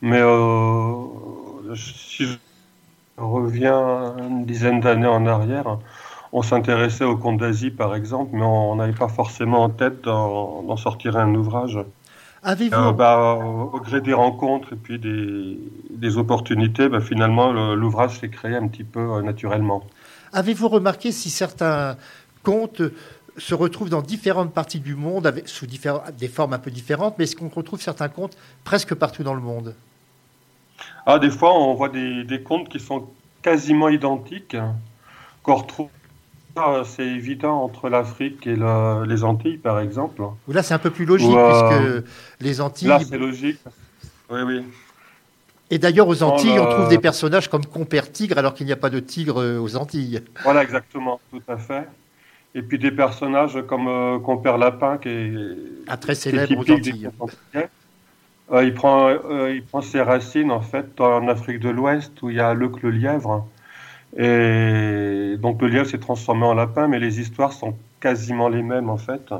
Mais 0.00 0.20
euh, 0.20 1.74
si 1.76 2.26
je 2.26 2.36
reviens 3.16 4.16
une 4.18 4.44
dizaine 4.44 4.80
d'années 4.80 5.06
en 5.06 5.26
arrière, 5.26 5.78
on 6.32 6.42
s'intéressait 6.42 7.04
aux 7.04 7.16
contes 7.16 7.38
d'Asie, 7.38 7.70
par 7.70 7.94
exemple, 7.94 8.30
mais 8.32 8.42
on 8.42 8.76
n'avait 8.76 8.92
pas 8.92 9.08
forcément 9.08 9.62
en 9.64 9.70
tête 9.70 10.02
d'en 10.02 10.76
sortir 10.76 11.16
un 11.16 11.34
ouvrage. 11.34 11.78
Avez-vous 12.42 12.74
euh, 12.74 12.92
bah, 12.92 13.34
Au 13.34 13.80
gré 13.80 14.00
des 14.00 14.12
rencontres 14.12 14.72
et 14.72 14.76
puis 14.76 14.98
des, 14.98 15.58
des 15.90 16.16
opportunités, 16.16 16.88
bah, 16.88 17.00
finalement, 17.00 17.52
l'ouvrage 17.74 18.18
s'est 18.18 18.30
créé 18.30 18.56
un 18.56 18.66
petit 18.68 18.84
peu 18.84 19.00
euh, 19.00 19.22
naturellement. 19.22 19.84
Avez-vous 20.32 20.68
remarqué 20.68 21.12
si 21.12 21.30
certains 21.30 21.96
contes 22.42 22.82
se 23.38 23.54
retrouvent 23.54 23.90
dans 23.90 24.02
différentes 24.02 24.52
parties 24.52 24.80
du 24.80 24.94
monde, 24.94 25.26
avec, 25.26 25.48
sous 25.48 25.66
des 25.66 26.28
formes 26.28 26.52
un 26.52 26.58
peu 26.58 26.70
différentes, 26.70 27.14
mais 27.18 27.24
est-ce 27.24 27.36
qu'on 27.36 27.48
retrouve 27.48 27.80
certains 27.80 28.08
contes 28.08 28.36
presque 28.64 28.94
partout 28.94 29.22
dans 29.22 29.34
le 29.34 29.40
monde? 29.40 29.74
Ah, 31.06 31.18
Des 31.18 31.30
fois, 31.30 31.54
on 31.54 31.74
voit 31.74 31.88
des, 31.88 32.24
des 32.24 32.42
contes 32.42 32.68
qui 32.68 32.80
sont 32.80 33.06
quasiment 33.40 33.88
identiques, 33.88 34.56
qu'on 35.42 35.54
retrouve 35.54 35.88
c'est 36.84 37.06
évident 37.06 37.62
entre 37.62 37.88
l'Afrique 37.88 38.46
et 38.46 38.56
les 39.06 39.24
Antilles, 39.24 39.58
par 39.58 39.80
exemple. 39.80 40.22
Là, 40.48 40.62
c'est 40.62 40.74
un 40.74 40.78
peu 40.78 40.90
plus 40.90 41.04
logique, 41.04 41.30
euh, 41.34 42.00
puisque 42.00 42.04
les 42.40 42.60
Antilles. 42.60 42.88
Là, 42.88 43.00
c'est 43.00 43.18
logique. 43.18 43.58
Oui, 44.30 44.40
oui. 44.42 44.64
Et 45.72 45.78
d'ailleurs, 45.78 46.06
aux 46.06 46.22
Antilles, 46.22 46.58
on 46.58 46.66
trouve 46.66 46.88
des 46.90 46.98
personnages 46.98 47.48
comme 47.48 47.64
Compère 47.64 48.12
Tigre, 48.12 48.36
alors 48.36 48.52
qu'il 48.52 48.66
n'y 48.66 48.72
a 48.72 48.76
pas 48.76 48.90
de 48.90 49.00
tigre 49.00 49.40
euh, 49.40 49.58
aux 49.58 49.74
Antilles. 49.74 50.20
Voilà, 50.42 50.62
exactement, 50.62 51.18
tout 51.30 51.40
à 51.48 51.56
fait. 51.56 51.88
Et 52.54 52.60
puis 52.60 52.78
des 52.78 52.90
personnages 52.90 53.58
comme 53.66 53.88
euh, 53.88 54.18
Compère 54.18 54.58
Lapin, 54.58 54.98
qui 54.98 55.08
est. 55.08 55.96
très 55.98 56.14
célèbre 56.14 56.58
aux 56.58 56.70
Antilles. 56.70 57.08
Euh, 58.52 58.64
il, 58.64 58.74
prend, 58.74 59.08
il 59.48 59.64
prend 59.64 59.80
ses 59.80 60.02
racines 60.02 60.50
en 60.50 60.60
fait 60.60 61.00
en 61.00 61.26
Afrique 61.26 61.58
de 61.58 61.70
l'Ouest 61.70 62.20
où 62.20 62.28
il 62.28 62.36
y 62.36 62.40
a 62.40 62.52
Luc 62.52 62.82
le 62.82 62.90
lièvre. 62.90 63.48
Et 64.16 65.36
donc 65.40 65.60
le 65.62 65.68
lièvre 65.68 65.88
s'est 65.88 65.98
transformé 65.98 66.44
en 66.44 66.54
lapin, 66.54 66.86
mais 66.88 66.98
les 66.98 67.20
histoires 67.20 67.52
sont 67.52 67.74
quasiment 68.00 68.48
les 68.48 68.62
mêmes 68.62 68.90
en 68.90 68.98
fait. 68.98 69.32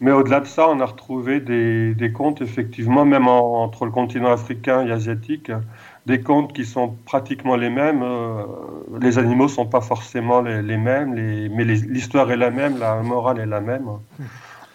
Mais 0.00 0.12
au-delà 0.12 0.40
de 0.40 0.46
ça, 0.46 0.68
on 0.68 0.78
a 0.78 0.84
retrouvé 0.86 1.40
des, 1.40 1.92
des 1.92 2.12
contes, 2.12 2.40
effectivement, 2.40 3.04
même 3.04 3.26
en- 3.26 3.64
entre 3.64 3.84
le 3.84 3.90
continent 3.90 4.30
africain 4.30 4.86
et 4.86 4.92
asiatique, 4.92 5.50
des 6.06 6.20
contes 6.20 6.52
qui 6.52 6.64
sont 6.64 6.94
pratiquement 7.04 7.56
les 7.56 7.68
mêmes. 7.68 8.02
Euh, 8.04 8.44
les 9.00 9.18
animaux 9.18 9.48
sont 9.48 9.66
pas 9.66 9.80
forcément 9.80 10.40
les, 10.40 10.76
mêmes, 10.76 11.14
mais 11.52 11.64
l'histoire 11.64 12.30
est 12.30 12.36
la 12.36 12.50
même, 12.50 12.78
la 12.78 13.02
morale 13.02 13.40
est 13.40 13.46
la 13.46 13.60
même. 13.60 13.88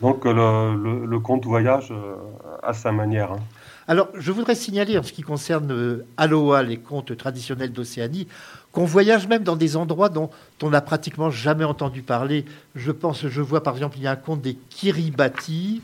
Donc 0.02 0.26
le, 0.26 0.76
le, 0.76 1.06
le 1.06 1.20
conte 1.20 1.46
voyage 1.46 1.88
euh, 1.92 2.16
à 2.62 2.74
sa 2.74 2.92
manière. 2.92 3.32
hein. 3.32 3.40
Alors, 3.88 4.10
je 4.18 4.32
voudrais 4.32 4.56
signaler 4.56 4.98
en 4.98 5.04
ce 5.04 5.12
qui 5.14 5.22
concerne 5.24 5.72
euh, 5.72 6.06
Aloha, 6.18 6.64
les 6.64 6.78
contes 6.78 7.16
traditionnels 7.18 7.72
d'Océanie, 7.72 8.28
qu'on 8.74 8.86
voyage 8.86 9.28
même 9.28 9.44
dans 9.44 9.56
des 9.56 9.78
endroits 9.78 10.10
dont 10.10 10.30
on 10.62 10.72
n'a 10.72 10.82
pratiquement 10.82 11.30
jamais 11.30 11.64
entendu 11.64 12.02
parler. 12.02 12.44
Je 12.76 12.92
pense, 12.92 13.28
je 13.28 13.42
vois 13.42 13.64
par 13.64 13.76
exemple, 13.76 13.98
il 13.98 14.04
y 14.04 14.08
a 14.08 14.12
un 14.12 14.18
conte 14.18 14.42
des 14.42 14.56
Kiribati, 14.56 15.82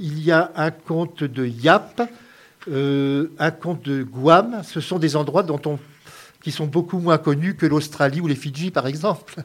il 0.00 0.24
y 0.24 0.32
a 0.32 0.50
un 0.56 0.70
conte 0.70 1.22
de 1.22 1.46
Yap, 1.46 2.00
euh, 2.68 3.28
un 3.38 3.50
conte 3.50 3.82
de 3.84 4.02
Guam. 4.02 4.62
Ce 4.64 4.80
sont 4.80 4.98
des 4.98 5.16
endroits 5.16 5.42
dont 5.42 5.60
on, 5.66 5.78
qui 6.42 6.50
sont 6.50 6.66
beaucoup 6.66 6.98
moins 6.98 7.18
connus 7.18 7.56
que 7.56 7.66
l'Australie 7.66 8.22
ou 8.22 8.26
les 8.26 8.34
Fidji, 8.34 8.70
par 8.70 8.86
exemple. 8.86 9.42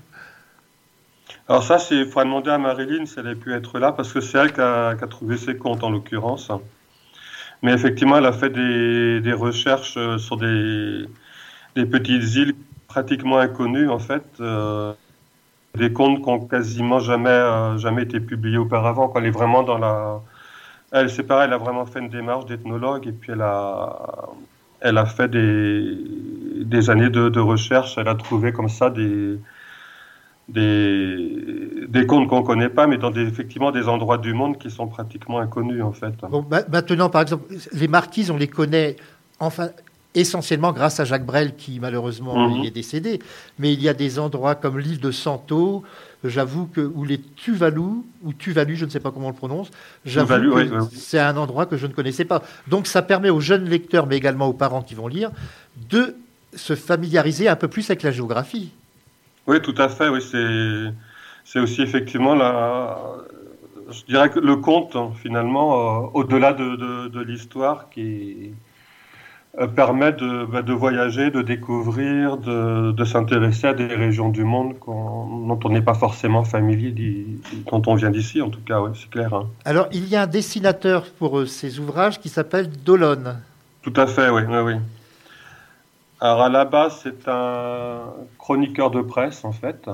Alors 1.49 1.63
ça, 1.63 1.77
il 1.91 2.05
faudra 2.05 2.23
demander 2.23 2.49
à 2.49 2.57
Marilyn 2.57 3.05
si 3.05 3.19
elle 3.19 3.27
a 3.27 3.35
pu 3.35 3.53
être 3.53 3.77
là, 3.77 3.91
parce 3.91 4.13
que 4.13 4.21
c'est 4.21 4.37
elle 4.37 4.53
qui 4.53 4.61
a, 4.61 4.95
trouvé 5.09 5.35
ses 5.35 5.57
comptes 5.57 5.83
en 5.83 5.89
l'occurrence. 5.89 6.49
Mais 7.61 7.73
effectivement, 7.73 8.17
elle 8.17 8.25
a 8.25 8.31
fait 8.31 8.49
des, 8.49 9.33
recherches 9.33 9.97
euh, 9.97 10.17
sur 10.17 10.37
des 10.37 11.07
petites 11.75 12.35
îles 12.35 12.55
pratiquement 12.95 13.39
inconnues, 13.47 13.89
en 13.97 13.99
fait. 14.09 14.25
euh, 14.39 14.93
des 15.83 15.91
contes 15.91 16.19
qui 16.23 16.29
ont 16.29 16.39
quasiment 16.55 16.99
jamais, 16.99 17.39
euh, 17.53 17.77
jamais 17.77 18.03
été 18.03 18.19
publiés 18.31 18.57
auparavant. 18.65 19.11
Elle 19.17 19.25
est 19.31 19.37
vraiment 19.41 19.63
dans 19.63 19.79
la... 19.85 20.21
Elle, 20.93 21.09
c'est 21.09 21.27
pareil, 21.31 21.47
elle 21.47 21.57
a 21.59 21.63
vraiment 21.67 21.85
fait 21.85 21.99
une 22.05 22.13
démarche 22.19 22.45
d'ethnologue 22.45 23.03
et 23.11 23.11
puis 23.19 23.33
elle 23.33 23.41
a, 23.41 23.59
elle 24.79 24.97
a 24.97 25.05
fait 25.05 25.29
des, 25.37 25.97
des 26.73 26.83
années 26.91 27.09
de, 27.09 27.41
recherche. 27.53 27.91
Elle 27.99 28.07
a 28.07 28.15
trouvé 28.15 28.53
comme 28.53 28.69
ça 28.69 28.89
des, 28.89 29.37
des, 30.47 31.87
des 31.95 32.05
contes 32.09 32.29
qu'on 32.29 32.41
ne 32.43 32.45
connaît 32.51 32.73
pas, 32.77 32.87
mais 32.87 32.97
dans 32.97 33.11
des, 33.17 33.25
effectivement 33.33 33.71
des 33.79 33.85
endroits 33.93 34.19
du 34.27 34.33
monde 34.33 34.57
qui 34.61 34.69
sont 34.77 34.87
pratiquement 34.87 35.39
inconnus 35.39 35.83
en 35.83 35.91
fait. 35.91 36.13
Bon, 36.35 36.45
ma- 36.49 36.67
maintenant, 36.75 37.09
par 37.15 37.21
exemple, 37.25 37.43
les 37.81 37.89
marquises, 37.89 38.31
on 38.31 38.37
les 38.37 38.51
connaît 38.59 38.95
enfin 39.47 39.67
essentiellement 40.15 40.71
grâce 40.71 40.99
à 40.99 41.05
Jacques 41.05 41.25
Brel, 41.25 41.55
qui 41.55 41.79
malheureusement 41.79 42.49
Mhm. 42.49 42.63
est 42.65 42.71
décédé. 42.71 43.19
Mais 43.59 43.73
il 43.73 43.81
y 43.81 43.89
a 43.89 43.93
des 43.93 44.17
endroits 44.19 44.55
comme 44.55 44.79
l'île 44.79 44.99
de 44.99 45.11
Santo, 45.11 45.83
j'avoue 46.23 46.65
que 46.67 46.81
ou 46.81 47.03
les 47.03 47.19
Tuvalu 47.19 47.81
ou 48.23 48.33
Tuvalu, 48.33 48.75
je 48.75 48.85
ne 48.85 48.89
sais 48.89 48.99
pas 48.99 49.11
comment 49.11 49.27
on 49.27 49.31
le 49.31 49.35
prononce. 49.35 49.69
J'avoue 50.05 50.33
oui, 50.55 50.69
oui, 50.71 50.77
c'est 50.93 51.19
un 51.19 51.37
endroit 51.37 51.65
que 51.65 51.77
je 51.77 51.85
ne 51.87 51.93
connaissais 51.93 52.25
pas. 52.25 52.41
Donc 52.67 52.87
ça 52.87 53.01
permet 53.01 53.29
aux 53.29 53.41
jeunes 53.41 53.65
lecteurs, 53.69 54.07
mais 54.07 54.17
également 54.17 54.47
aux 54.47 54.53
parents 54.53 54.81
qui 54.81 54.95
vont 54.95 55.07
lire, 55.07 55.31
de 55.89 56.15
se 56.55 56.75
familiariser 56.75 57.49
un 57.49 57.55
peu 57.57 57.67
plus 57.67 57.89
avec 57.89 58.01
la 58.01 58.11
géographie. 58.11 58.71
Oui, 59.47 59.61
tout 59.61 59.75
à 59.77 59.89
fait. 59.89 60.07
Oui, 60.09 60.21
c'est 61.43 61.59
aussi 61.59 61.81
effectivement 61.81 62.33
la. 62.33 62.97
Je 63.91 64.03
dirais 64.05 64.31
que 64.31 64.39
le 64.39 64.55
conte, 64.55 64.97
finalement, 65.21 66.05
euh, 66.05 66.07
au-delà 66.15 66.53
de, 66.53 66.75
de, 66.75 67.07
de 67.09 67.21
l'histoire, 67.21 67.89
qui 67.91 68.53
permet 69.75 70.11
de, 70.11 70.45
bah, 70.45 70.61
de 70.61 70.73
voyager, 70.73 71.31
de 71.31 71.41
découvrir, 71.41 72.35
de, 72.37 72.91
de 72.91 73.05
s'intéresser 73.05 73.67
à 73.67 73.73
des 73.73 73.85
régions 73.87 74.27
du 74.27 74.43
monde 74.43 74.75
dont 74.85 75.59
on 75.63 75.69
n'est 75.69 75.81
pas 75.81 75.93
forcément 75.93 76.43
familier, 76.43 77.25
dont 77.71 77.81
on 77.87 77.95
vient 77.95 78.11
d'ici, 78.11 78.41
en 78.41 78.49
tout 78.49 78.59
cas, 78.65 78.81
oui, 78.81 78.89
c'est 78.95 79.09
clair. 79.09 79.33
hein. 79.33 79.47
Alors 79.63 79.87
il 79.93 80.07
y 80.09 80.15
a 80.17 80.23
un 80.23 80.27
dessinateur 80.27 81.05
pour 81.17 81.39
euh, 81.39 81.45
ces 81.45 81.79
ouvrages 81.79 82.19
qui 82.19 82.27
s'appelle 82.27 82.69
Dolon. 82.69 83.35
Tout 83.81 83.93
à 83.95 84.07
fait, 84.07 84.29
oui, 84.29 84.41
oui, 84.49 84.57
oui. 84.65 84.73
Alors 86.19 86.41
à 86.41 86.49
la 86.49 86.65
base, 86.65 86.99
c'est 87.03 87.27
un 87.27 87.99
chroniqueur 88.37 88.91
de 88.91 89.01
presse, 89.01 89.45
en 89.45 89.51
fait, 89.53 89.87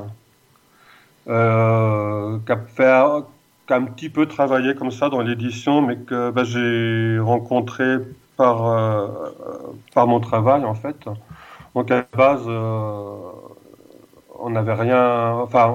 euh, 1.27 2.37
qui, 2.45 2.51
a 2.51 2.57
fait, 2.57 3.23
qui 3.67 3.73
a 3.73 3.75
un 3.75 3.83
petit 3.83 4.09
peu 4.09 4.25
travaillé 4.25 4.73
comme 4.73 4.91
ça 4.91 5.09
dans 5.09 5.21
l'édition, 5.21 5.81
mais 5.81 5.97
que 5.97 6.31
bah, 6.31 6.43
j'ai 6.43 7.19
rencontré 7.19 7.97
par, 8.37 8.65
euh, 8.67 9.07
par 9.93 10.07
mon 10.07 10.19
travail, 10.19 10.65
en 10.65 10.73
fait. 10.75 10.97
Donc 11.75 11.91
à 11.91 11.97
la 11.97 12.07
base, 12.17 12.43
euh, 12.47 13.15
on 14.39 14.49
n'avait 14.49 14.73
rien, 14.73 15.33
enfin, 15.33 15.67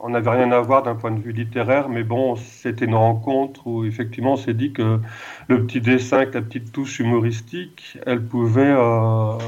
on- 0.00 0.08
n'avait 0.10 0.30
rien 0.30 0.52
à 0.52 0.60
voir 0.60 0.82
d'un 0.82 0.94
point 0.96 1.10
de 1.12 1.20
vue 1.20 1.32
littéraire, 1.32 1.88
mais 1.88 2.02
bon, 2.04 2.36
c'était 2.36 2.84
une 2.84 2.94
rencontre 2.94 3.66
où 3.66 3.84
effectivement 3.84 4.34
on 4.34 4.36
s'est 4.36 4.54
dit 4.54 4.72
que 4.72 5.00
le 5.48 5.64
petit 5.66 5.80
dessin 5.80 6.18
avec 6.18 6.34
la 6.34 6.42
petite 6.42 6.72
touche 6.72 6.98
humoristique, 7.00 7.98
elle 8.06 8.22
pouvait, 8.26 8.74
euh, 8.76 9.38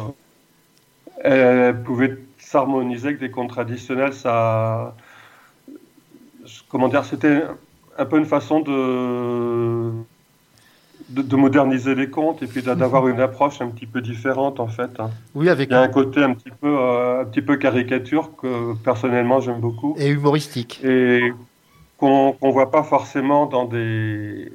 elle 1.23 1.83
pouvait 1.83 2.17
s'harmoniser 2.39 3.09
avec 3.09 3.21
des 3.21 3.31
contes 3.31 3.51
traditionnels. 3.51 4.13
Ça, 4.15 4.95
comment 6.69 6.89
dire, 6.89 7.05
c'était 7.05 7.43
un 7.99 8.07
peu 8.07 8.19
une 8.19 8.25
façon 8.27 8.61
de 8.61 9.93
de, 11.09 11.23
de 11.23 11.37
moderniser 11.37 11.95
les 11.95 12.11
contes 12.11 12.43
et 12.43 12.47
puis 12.47 12.63
d'a- 12.63 12.75
d'avoir 12.75 13.09
une 13.09 13.21
approche 13.21 13.61
un 13.61 13.69
petit 13.69 13.87
peu 13.87 14.01
différente 14.01 14.61
en 14.61 14.69
fait. 14.69 14.91
hein. 14.99 15.11
Oui, 15.35 15.49
avec 15.49 15.69
Il 15.71 15.73
y 15.73 15.77
a 15.77 15.81
un 15.83 15.89
côté 15.89 16.23
un 16.23 16.35
petit 16.35 16.51
peu, 16.51 16.69
euh, 16.69 17.23
un 17.23 17.25
petit 17.25 17.43
peu 17.43 17.57
caricature 17.57 18.31
que 18.37 18.75
personnellement 18.83 19.41
j'aime 19.41 19.61
beaucoup 19.61 19.95
et 19.99 20.09
humoristique. 20.09 20.81
et 20.85 21.33
qu'on 21.99 22.33
qu'on 22.33 22.51
voit 22.51 22.71
pas 22.71 22.83
forcément 22.83 23.47
dans 23.47 23.67
des. 23.67 24.51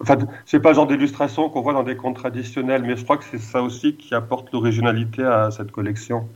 Enfin, 0.00 0.16
c'est 0.46 0.60
pas 0.60 0.70
le 0.70 0.74
genre 0.76 0.86
d'illustration 0.86 1.50
qu'on 1.50 1.60
voit 1.62 1.72
dans 1.72 1.82
des 1.82 1.96
contes 1.96 2.16
traditionnels, 2.16 2.82
mais 2.82 2.96
je 2.96 3.04
crois 3.04 3.16
que 3.18 3.24
c'est 3.24 3.38
ça 3.38 3.62
aussi 3.62 3.96
qui 3.96 4.14
apporte 4.14 4.52
l'originalité 4.52 5.22
à 5.24 5.50
cette 5.50 5.72
collection. 5.72 6.28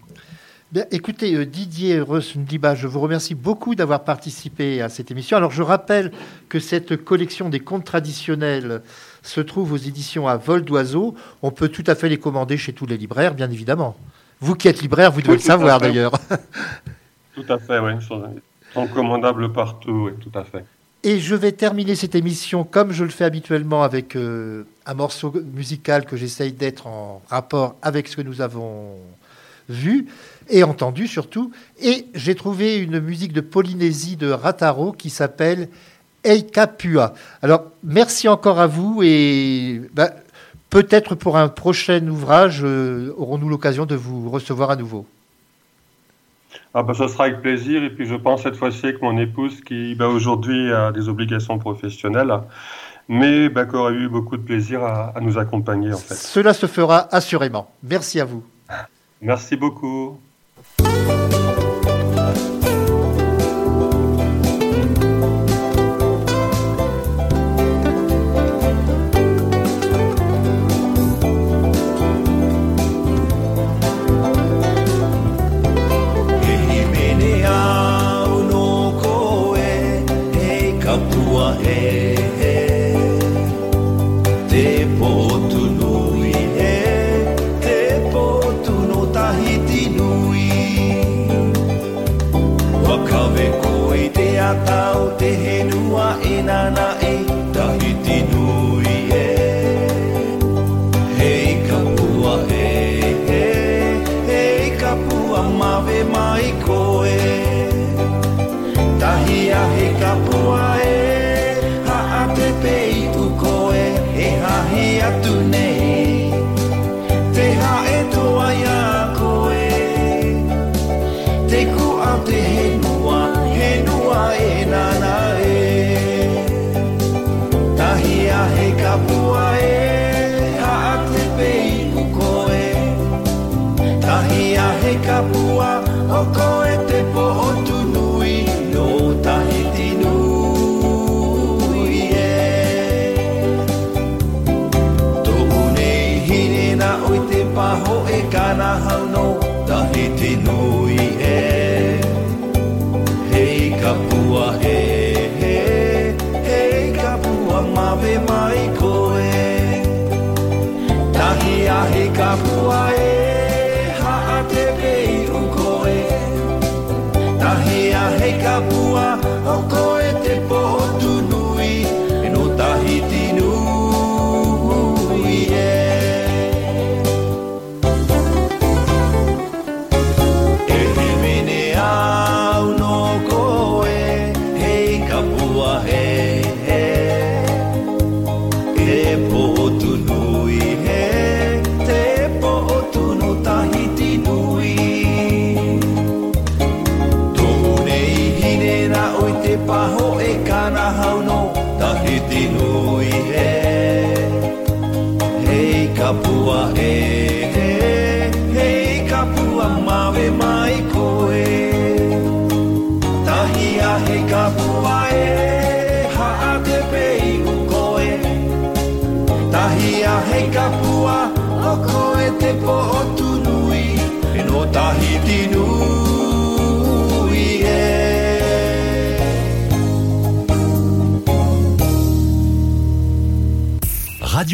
Bien, 0.73 0.87
écoutez, 0.91 1.35
euh, 1.35 1.45
Didier 1.45 2.01
Reus-Ndiba, 2.01 2.75
je 2.75 2.87
vous 2.87 2.99
remercie 2.99 3.35
beaucoup 3.35 3.75
d'avoir 3.75 4.05
participé 4.05 4.81
à 4.81 4.89
cette 4.89 5.11
émission. 5.11 5.37
Alors, 5.37 5.51
je 5.51 5.63
rappelle 5.63 6.11
que 6.49 6.61
cette 6.61 6.97
collection 7.05 7.51
des 7.51 7.61
contes 7.61 7.85
traditionnels 7.85 8.81
se 9.23 9.43
trouve 9.43 9.75
aux 9.75 9.77
éditions 9.77 10.29
à 10.29 10.39
vol 10.39 10.65
d'oiseau. 10.65 11.15
On 11.43 11.51
peut 11.51 11.69
tout 11.69 11.85
à 11.89 11.95
fait 11.95 12.09
les 12.09 12.17
commander 12.17 12.57
chez 12.57 12.73
tous 12.73 12.87
les 12.87 12.97
libraires, 12.97 13.35
bien 13.35 13.51
évidemment. 13.51 13.97
Vous 14.41 14.55
qui 14.55 14.67
êtes 14.67 14.81
libraire, 14.81 15.13
vous 15.13 15.21
devez 15.21 15.33
Oui, 15.33 15.37
le 15.37 15.43
savoir 15.43 15.79
d'ailleurs. 15.79 16.13
Tout 17.35 17.45
à 17.51 17.59
fait, 17.59 17.79
oui. 17.79 17.93
Sont 18.73 18.87
commandables 18.89 19.53
partout, 19.53 20.07
oui, 20.07 20.13
tout 20.21 20.39
à 20.39 20.45
fait. 20.45 20.65
Et 21.03 21.19
je 21.19 21.35
vais 21.35 21.53
terminer 21.53 21.95
cette 21.95 22.15
émission 22.15 22.65
comme 22.65 22.93
je 22.93 23.05
le 23.05 23.11
fais 23.11 23.25
habituellement 23.25 23.83
avec 23.83 24.17
euh, 24.17 24.65
un 24.85 24.95
morceau 24.95 25.33
musical 25.55 26.05
que 26.05 26.17
j'essaye 26.17 26.53
d'être 26.53 26.87
en 26.87 27.23
rapport 27.29 27.77
avec 27.81 28.09
ce 28.09 28.17
que 28.17 28.23
nous 28.23 28.41
avons 28.43 28.97
vu 29.69 30.07
et 30.49 30.65
entendu 30.65 31.07
surtout. 31.07 31.53
Et 31.81 32.07
j'ai 32.15 32.35
trouvé 32.35 32.77
une 32.77 33.01
musique 33.01 33.33
de 33.33 33.41
Polynésie 33.41 34.17
de 34.17 34.31
Rataro 34.31 34.93
qui 34.93 35.11
s'appelle 35.11 35.69
Eikapua. 36.25 37.15
Alors 37.43 37.65
merci 37.83 38.29
encore 38.29 38.61
à 38.61 38.67
vous 38.67 39.01
et 39.03 39.83
bah, 39.93 40.11
peut-être 40.71 41.15
pour 41.15 41.37
un 41.37 41.49
prochain 41.49 42.07
ouvrage 42.07 42.61
euh, 42.63 43.13
aurons-nous 43.17 43.49
l'occasion 43.49 43.87
de 43.87 43.95
vous 43.95 44.31
recevoir 44.31 44.71
à 44.71 44.77
nouveau? 44.77 45.07
Ah 46.75 46.83
bah, 46.83 46.95
ça 46.95 47.09
sera 47.09 47.25
avec 47.25 47.43
plaisir. 47.43 47.83
Et 47.83 47.91
puis 47.91 48.07
je 48.07 48.15
pense 48.15 48.45
cette 48.45 48.57
fois-ci 48.57 48.87
avec 48.87 49.03
mon 49.03 49.19
épouse 49.19 49.61
qui 49.61 49.95
bah, 49.95 50.09
aujourd'hui 50.09 50.73
a 50.73 50.93
des 50.93 51.09
obligations 51.09 51.59
professionnelles, 51.59 52.33
mais 53.09 53.51
qui 53.53 53.77
aurait 53.77 53.95
eu 53.95 54.09
beaucoup 54.09 54.37
de 54.37 54.43
plaisir 54.43 54.83
à, 54.83 55.13
à 55.17 55.21
nous 55.21 55.39
accompagner 55.39 55.93
en 55.93 55.99
fait. 55.99 56.15
Cela 56.15 56.55
se 56.55 56.67
fera 56.67 57.09
assurément. 57.11 57.71
Merci 57.83 58.21
à 58.21 58.25
vous. 58.25 58.45
Merci 59.21 59.57
beaucoup. 59.57 60.19